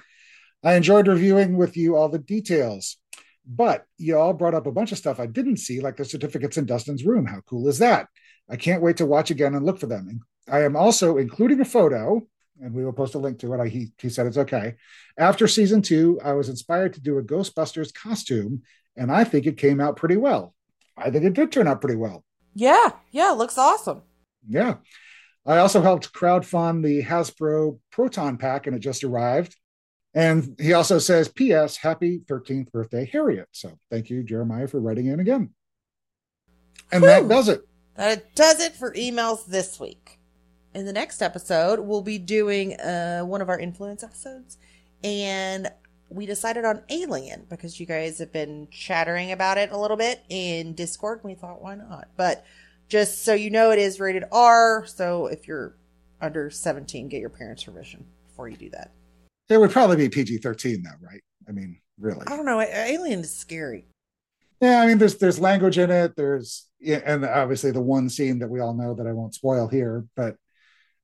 I 0.64 0.76
enjoyed 0.76 1.08
reviewing 1.08 1.56
with 1.56 1.78
you 1.78 1.96
all 1.96 2.10
the 2.10 2.20
details, 2.20 2.98
but 3.48 3.86
you 3.98 4.18
all 4.18 4.34
brought 4.34 4.54
up 4.54 4.68
a 4.68 4.72
bunch 4.72 4.92
of 4.92 4.98
stuff 4.98 5.20
I 5.20 5.28
didn't 5.28 5.58
see, 5.58 5.80
like 5.80 5.96
the 5.96 6.04
certificates 6.04 6.58
in 6.58 6.66
Dustin's 6.66 7.06
room. 7.06 7.26
How 7.26 7.40
cool 7.50 7.70
is 7.70 7.80
that? 7.80 8.08
I 8.50 8.58
can't 8.58 8.84
wait 8.84 8.98
to 8.98 9.06
watch 9.06 9.32
again 9.32 9.56
and 9.56 9.66
look 9.66 9.80
for 9.80 9.88
them. 9.88 10.20
I 10.50 10.64
am 10.64 10.76
also 10.76 11.18
including 11.18 11.62
a 11.62 11.66
photo, 11.66 12.28
and 12.62 12.74
we 12.74 12.86
will 12.86 12.94
post 12.94 13.16
a 13.16 13.20
link 13.20 13.40
to 13.40 13.54
it. 13.54 13.60
I, 13.60 13.68
he, 13.68 13.92
he 14.00 14.10
said 14.10 14.28
it's 14.28 14.38
okay. 14.38 14.76
After 15.18 15.48
season 15.48 15.82
two, 15.82 16.20
I 16.24 16.34
was 16.34 16.50
inspired 16.50 16.94
to 16.94 17.02
do 17.02 17.18
a 17.18 17.24
Ghostbusters 17.24 17.94
costume, 17.94 18.62
and 18.96 19.12
I 19.12 19.24
think 19.24 19.46
it 19.46 19.58
came 19.58 19.82
out 19.82 19.98
pretty 19.98 20.18
well. 20.18 20.54
I 20.98 21.10
think 21.10 21.26
it 21.26 21.34
did 21.34 21.52
turn 21.52 21.68
out 21.68 21.82
pretty 21.82 21.96
well. 21.96 22.24
Yeah, 22.54 22.92
yeah, 23.12 23.32
it 23.32 23.38
looks 23.38 23.58
awesome. 23.58 24.04
Yeah. 24.48 24.76
I 25.46 25.58
also 25.58 25.82
helped 25.82 26.14
crowdfund 26.14 26.84
the 26.84 27.04
Hasbro 27.04 27.80
Proton 27.92 28.38
Pack, 28.38 28.68
and 28.68 28.76
it 28.76 28.80
just 28.80 29.04
arrived. 29.04 29.56
And 30.14 30.60
he 30.60 30.74
also 30.74 31.00
says, 31.00 31.30
P.S. 31.30 31.78
Happy 31.78 32.20
13th 32.20 32.72
birthday, 32.72 33.10
Harriet. 33.12 33.48
So 33.52 33.78
thank 33.90 34.10
you, 34.10 34.24
Jeremiah, 34.24 34.68
for 34.68 34.80
writing 34.80 35.08
in 35.08 35.20
again. 35.20 35.52
And 36.92 37.04
that 37.04 37.28
does 37.28 37.48
it. 37.48 37.62
That 37.96 38.36
does 38.36 38.60
it 38.60 38.74
for 38.74 38.94
emails 38.94 39.46
this 39.46 39.80
week. 39.80 40.20
In 40.74 40.86
the 40.86 40.94
next 40.94 41.22
episode, 41.22 41.82
we'll 41.82 42.02
be 42.02 42.18
doing 42.18 42.80
uh, 42.80 43.22
one 43.22 43.42
of 43.42 43.50
our 43.50 43.60
influence 43.60 44.04
episodes, 44.04 44.58
and 45.04 45.70
we 46.10 46.26
decided 46.26 46.64
on 46.64 46.82
Alien 46.90 47.46
because 47.50 47.80
you 47.80 47.86
guys 47.86 48.20
have 48.20 48.32
been 48.32 48.68
chattering 48.72 49.32
about 49.34 49.58
it 49.58 49.72
a 49.72 49.78
little 49.78 49.98
bit 49.98 50.24
in 50.30 50.74
Discord. 50.74 51.20
And 51.24 51.30
we 51.32 51.36
thought, 51.36 51.62
why 51.62 51.76
not? 51.76 52.10
But 52.16 52.46
just 52.88 53.24
so 53.24 53.34
you 53.34 53.50
know, 53.50 53.72
it 53.72 53.80
is 53.80 54.00
rated 54.00 54.24
R. 54.32 54.86
So 54.86 55.28
if 55.28 55.48
you're 55.48 55.76
under 56.22 56.50
17, 56.50 57.10
get 57.10 57.20
your 57.20 57.30
parents' 57.30 57.64
permission 57.64 58.06
before 58.28 58.48
you 58.48 58.58
do 58.58 58.70
that. 58.70 58.92
It 59.50 59.58
would 59.58 59.72
probably 59.72 59.98
be 59.98 60.10
PG 60.10 60.38
13, 60.38 60.84
though, 60.84 60.90
right? 61.06 61.22
I 61.48 61.52
mean, 61.52 61.80
really. 62.00 62.26
I 62.28 62.36
don't 62.38 62.46
know. 62.46 62.62
Alien 62.62 63.22
is 63.22 63.36
scary. 63.36 63.86
Yeah, 64.62 64.80
I 64.80 64.88
mean, 64.88 65.00
there's 65.00 65.18
there's 65.18 65.40
language 65.40 65.78
in 65.78 65.90
it. 65.90 66.16
There's 66.16 66.68
and 66.86 67.26
obviously 67.26 67.72
the 67.72 67.82
one 67.82 68.10
scene 68.10 68.40
that 68.40 68.50
we 68.50 68.60
all 68.60 68.74
know 68.74 68.94
that 68.94 69.08
I 69.08 69.12
won't 69.12 69.34
spoil 69.34 69.68
here, 69.68 70.06
but 70.16 70.36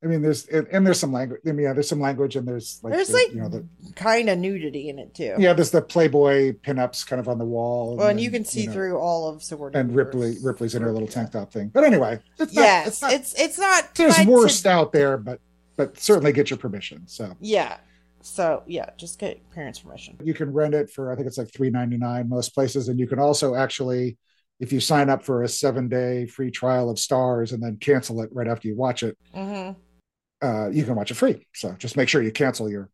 I 0.04 0.08
mean, 0.08 0.22
there's 0.22 0.46
and, 0.48 0.68
and 0.72 0.86
there's 0.86 1.00
some 1.00 1.12
language. 1.12 1.42
I 1.48 1.52
mean, 1.54 1.66
yeah, 1.66 1.74
there's 1.74 1.90
some 1.90 2.00
language, 2.00 2.36
and 2.36 2.48
there's 2.48 2.80
like 2.84 2.94
There's 2.94 3.08
the, 3.08 3.14
like 3.16 3.34
you 3.34 3.42
know 3.42 3.50
the 3.50 3.68
kind 3.96 4.30
of 4.30 4.38
nudity 4.38 4.90
in 4.90 5.00
it 5.00 5.16
too. 5.16 5.34
yeah, 5.40 5.54
there's 5.54 5.72
the 5.72 5.82
Playboy 5.82 6.54
pinups 6.54 7.06
kind 7.06 7.20
of 7.20 7.28
on 7.28 7.40
the 7.40 7.46
wall. 7.46 7.98
Well, 7.98 8.10
and 8.10 8.20
then, 8.20 8.24
you 8.24 8.30
can 8.30 8.46
see 8.46 8.68
know, 8.68 8.74
through 8.74 8.98
all 9.00 9.28
of 9.28 9.42
Sigourney 9.42 9.80
and 9.80 9.96
Ripley 9.96 10.36
Ripley's 10.44 10.76
in 10.76 10.84
her 10.84 10.92
little 10.92 11.08
tank 11.08 11.32
top 11.32 11.52
thing. 11.52 11.70
But 11.70 11.84
anyway, 11.84 12.20
it's 12.38 12.54
not, 12.54 12.62
yes, 12.64 12.88
it's 12.88 13.02
not, 13.02 13.14
it's 13.14 13.34
it's 13.42 13.58
not. 13.60 13.96
there's 13.96 14.18
meant 14.18 14.28
to- 14.28 14.34
worse 14.34 14.66
out 14.68 14.92
there, 14.92 15.18
but 15.18 15.40
but 15.78 15.98
certainly 16.00 16.32
get 16.32 16.50
your 16.52 16.58
permission. 16.58 17.08
So 17.08 17.36
Yeah. 17.40 17.78
So 18.22 18.64
yeah, 18.68 18.90
just 18.98 19.20
get 19.20 19.40
parents' 19.52 19.80
permission. 19.80 20.18
you 20.24 20.34
can 20.34 20.52
rent 20.52 20.74
it 20.76 20.90
for 20.92 21.12
I 21.12 21.16
think 21.16 21.28
it's 21.28 21.38
like 21.38 21.52
three 21.54 21.70
ninety 21.72 21.98
nine 21.98 22.30
most 22.30 22.54
places, 22.54 22.88
and 22.90 23.00
you 23.00 23.08
can 23.08 23.20
also 23.20 23.56
actually, 23.56 24.18
if 24.60 24.72
you 24.74 24.80
sign 24.80 25.10
up 25.10 25.24
for 25.24 25.44
a 25.44 25.48
seven 25.48 25.88
day 25.88 26.26
free 26.28 26.52
trial 26.52 26.90
of 26.90 26.98
Starz 26.98 27.52
and 27.54 27.64
then 27.64 27.78
cancel 27.78 28.22
it 28.22 28.30
right 28.34 28.48
after 28.48 28.68
you 28.68 28.76
watch 28.76 29.02
it, 29.02 29.18
hmm 29.34 29.72
uh, 30.42 30.70
you 30.70 30.84
can 30.84 30.96
watch 30.96 31.12
it 31.12 31.16
free. 31.16 31.46
So 31.54 31.74
just 31.74 31.98
make 31.98 32.10
sure 32.10 32.22
you 32.22 32.32
cancel 32.32 32.70
your, 32.70 32.90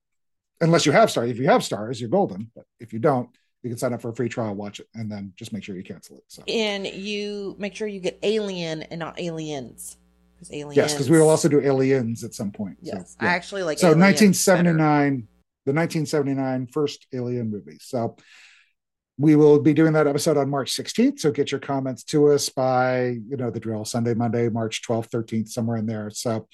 unless 0.62 0.86
you 0.86 0.92
have 0.92 1.10
Starz. 1.10 1.30
If 1.30 1.38
you 1.38 1.48
have 1.48 1.62
Starz, 1.62 2.00
you're 2.00 2.10
golden. 2.10 2.52
But 2.56 2.66
if 2.80 2.94
you 2.94 3.00
don't, 3.00 3.30
you 3.64 3.70
can 3.70 3.78
sign 3.78 3.94
up 3.94 4.02
for 4.02 4.10
a 4.10 4.16
free 4.16 4.30
trial, 4.30 4.56
watch 4.56 4.80
it, 4.80 4.88
and 4.94 5.12
then 5.12 5.34
just 5.36 5.54
make 5.54 5.64
sure 5.64 5.76
you 5.76 5.84
cancel 5.84 6.18
it. 6.18 6.24
So 6.28 6.44
And 6.48 6.86
you 6.86 7.56
make 7.60 7.76
sure 7.76 7.88
you 7.88 8.00
get 8.00 8.20
Alien 8.24 8.84
and 8.84 9.00
not 9.00 9.20
Aliens, 9.20 9.98
because 10.36 10.52
Aliens. 10.52 10.76
yes, 10.78 10.94
because 10.94 11.10
we 11.10 11.18
will 11.20 11.30
also 11.30 11.48
do 11.48 11.62
Aliens 11.62 12.24
at 12.24 12.34
some 12.34 12.52
point. 12.52 12.78
Yes, 12.82 13.12
So, 13.12 13.26
I 13.26 13.28
actually 13.28 13.64
like. 13.64 13.80
so 13.80 13.88
Aliens 13.88 14.46
better. 14.46 14.64
1979 14.64 15.28
the 15.66 15.72
1979 15.72 16.68
first 16.68 17.08
alien 17.14 17.50
movie 17.50 17.78
so 17.80 18.18
we 19.18 19.38
will 19.38 19.60
be 19.62 19.74
doing 19.74 19.94
that 19.94 20.08
episode 20.08 20.36
on 20.36 20.50
march 20.50 20.76
16th 20.76 21.20
so 21.20 21.32
get 21.32 21.52
your 21.52 21.60
comments 21.62 22.04
to 22.04 22.28
us 22.32 22.50
by 22.50 23.16
you 23.30 23.38
know 23.38 23.50
the 23.50 23.62
drill 23.62 23.86
sunday 23.86 24.14
monday 24.14 24.50
march 24.50 24.82
12th 24.86 25.10
13th 25.10 25.48
somewhere 25.48 25.78
in 25.78 25.86
there 25.86 26.10
so 26.10 26.50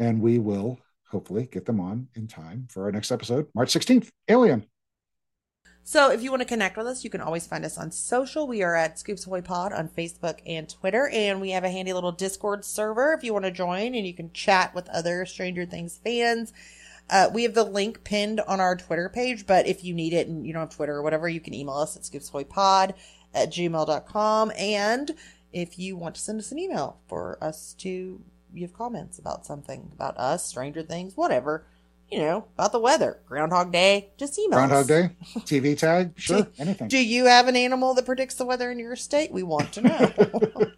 and 0.00 0.20
we 0.20 0.38
will 0.38 0.80
hopefully 1.10 1.48
get 1.52 1.66
them 1.66 1.78
on 1.78 2.08
in 2.16 2.26
time 2.26 2.66
for 2.68 2.84
our 2.84 2.92
next 2.92 3.12
episode 3.12 3.46
march 3.54 3.72
16th 3.72 4.08
alien 4.28 4.66
So 5.82 6.10
if 6.10 6.22
you 6.22 6.30
want 6.30 6.42
to 6.42 6.48
connect 6.48 6.76
with 6.76 6.86
us, 6.86 7.04
you 7.04 7.10
can 7.10 7.20
always 7.20 7.46
find 7.46 7.64
us 7.64 7.78
on 7.78 7.90
social. 7.90 8.46
We 8.46 8.62
are 8.62 8.76
at 8.76 8.98
Scoops 8.98 9.24
Hoy 9.24 9.40
Pod 9.40 9.72
on 9.72 9.88
Facebook 9.88 10.38
and 10.46 10.68
Twitter, 10.68 11.08
and 11.08 11.40
we 11.40 11.50
have 11.50 11.64
a 11.64 11.70
handy 11.70 11.92
little 11.92 12.12
Discord 12.12 12.64
server 12.64 13.12
if 13.12 13.24
you 13.24 13.32
want 13.32 13.46
to 13.46 13.50
join, 13.50 13.94
and 13.94 14.06
you 14.06 14.14
can 14.14 14.30
chat 14.32 14.74
with 14.74 14.88
other 14.90 15.26
Stranger 15.26 15.66
Things 15.66 15.98
fans. 16.04 16.52
Uh, 17.08 17.28
we 17.34 17.42
have 17.42 17.54
the 17.54 17.64
link 17.64 18.04
pinned 18.04 18.40
on 18.42 18.60
our 18.60 18.76
Twitter 18.76 19.08
page, 19.08 19.46
but 19.46 19.66
if 19.66 19.82
you 19.82 19.92
need 19.92 20.12
it 20.12 20.28
and 20.28 20.46
you 20.46 20.52
don't 20.52 20.60
have 20.60 20.76
Twitter 20.76 20.94
or 20.94 21.02
whatever, 21.02 21.28
you 21.28 21.40
can 21.40 21.54
email 21.54 21.74
us 21.74 21.96
at 21.96 22.02
scoopsahoypod 22.02 22.94
at 23.34 23.50
gmail.com. 23.50 24.52
And 24.56 25.16
if 25.52 25.76
you 25.76 25.96
want 25.96 26.14
to 26.14 26.20
send 26.20 26.38
us 26.38 26.52
an 26.52 26.60
email 26.60 27.00
for 27.08 27.36
us 27.42 27.74
to 27.78 28.22
give 28.54 28.72
comments 28.72 29.18
about 29.18 29.46
something, 29.46 29.90
about 29.92 30.16
us, 30.16 30.46
Stranger 30.46 30.82
Things, 30.82 31.16
whatever, 31.16 31.66
you 32.10 32.18
know, 32.18 32.46
about 32.54 32.72
the 32.72 32.80
weather, 32.80 33.20
Groundhog 33.26 33.72
Day, 33.72 34.10
just 34.16 34.38
email 34.38 34.58
Groundhog 34.58 34.82
us. 34.82 34.86
Day, 34.86 35.10
TV 35.40 35.78
tag, 35.78 36.12
sure, 36.16 36.46
anything. 36.58 36.88
Do 36.88 36.98
you 36.98 37.26
have 37.26 37.46
an 37.48 37.56
animal 37.56 37.94
that 37.94 38.06
predicts 38.06 38.34
the 38.34 38.44
weather 38.44 38.70
in 38.70 38.78
your 38.78 38.96
state? 38.96 39.30
We 39.30 39.42
want 39.42 39.72
to 39.72 39.80
know. 39.82 40.12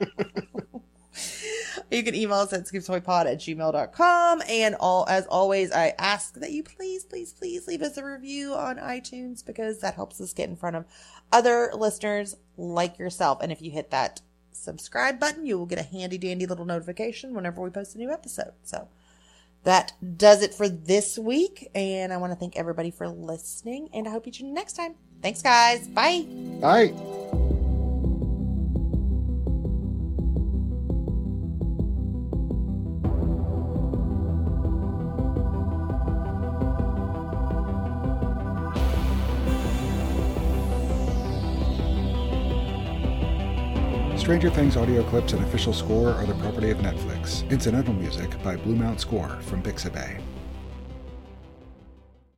you 1.91 2.03
can 2.03 2.15
email 2.15 2.39
us 2.39 2.53
at 2.53 2.65
scoopsahoypod 2.65 3.27
at 3.27 3.39
gmail.com. 3.39 4.43
And 4.49 4.75
all 4.81 5.07
as 5.09 5.27
always, 5.27 5.73
I 5.73 5.95
ask 5.99 6.35
that 6.35 6.53
you 6.53 6.63
please, 6.63 7.05
please, 7.05 7.33
please 7.33 7.67
leave 7.67 7.83
us 7.83 7.97
a 7.97 8.05
review 8.05 8.55
on 8.55 8.77
iTunes 8.77 9.45
because 9.45 9.81
that 9.81 9.95
helps 9.95 10.21
us 10.21 10.33
get 10.33 10.49
in 10.49 10.57
front 10.57 10.77
of 10.77 10.85
other 11.31 11.71
listeners 11.75 12.37
like 12.57 12.99
yourself. 12.99 13.39
And 13.43 13.53
if 13.53 13.63
you 13.63 13.71
hit 13.71 13.91
that 13.91 14.21
subscribe 14.63 15.19
button, 15.19 15.47
you 15.47 15.59
will 15.59 15.67
get 15.67 15.79
a 15.79 15.83
handy 15.83 16.19
dandy 16.19 16.47
little 16.47 16.65
notification 16.65 17.35
whenever 17.35 17.61
we 17.61 17.71
post 17.71 17.95
a 17.95 17.99
new 17.99 18.11
episode. 18.11 18.53
So 18.63 18.89
that 19.65 19.93
does 20.17 20.43
it 20.43 20.55
for 20.55 20.69
this 20.69 21.19
week. 21.19 21.71
And 21.75 22.13
I 22.13 22.17
want 22.17 22.33
to 22.33 22.37
thank 22.37 22.57
everybody 22.57 22.91
for 22.91 23.09
listening. 23.09 23.89
And 23.93 24.09
I 24.09 24.11
hope 24.11 24.27
you 24.27 24.33
tune 24.33 24.49
in 24.49 24.55
next 24.55 24.75
time. 24.75 24.95
Thanks, 25.21 25.43
guys. 25.43 25.87
Bye. 25.89 26.27
Bye. 26.61 27.52
Stranger 44.23 44.51
Things 44.51 44.77
audio 44.77 45.03
clips 45.03 45.33
and 45.33 45.43
official 45.43 45.73
score 45.73 46.11
are 46.11 46.25
the 46.25 46.35
property 46.35 46.71
of 46.71 46.79
Netflix. 46.79 47.43
Incidental 47.51 47.93
music 47.93 48.41
by 48.45 48.55
Blue 48.55 48.77
Mount 48.77 49.01
Score 49.01 49.31
from 49.41 49.65
Pixabay. 49.65 50.23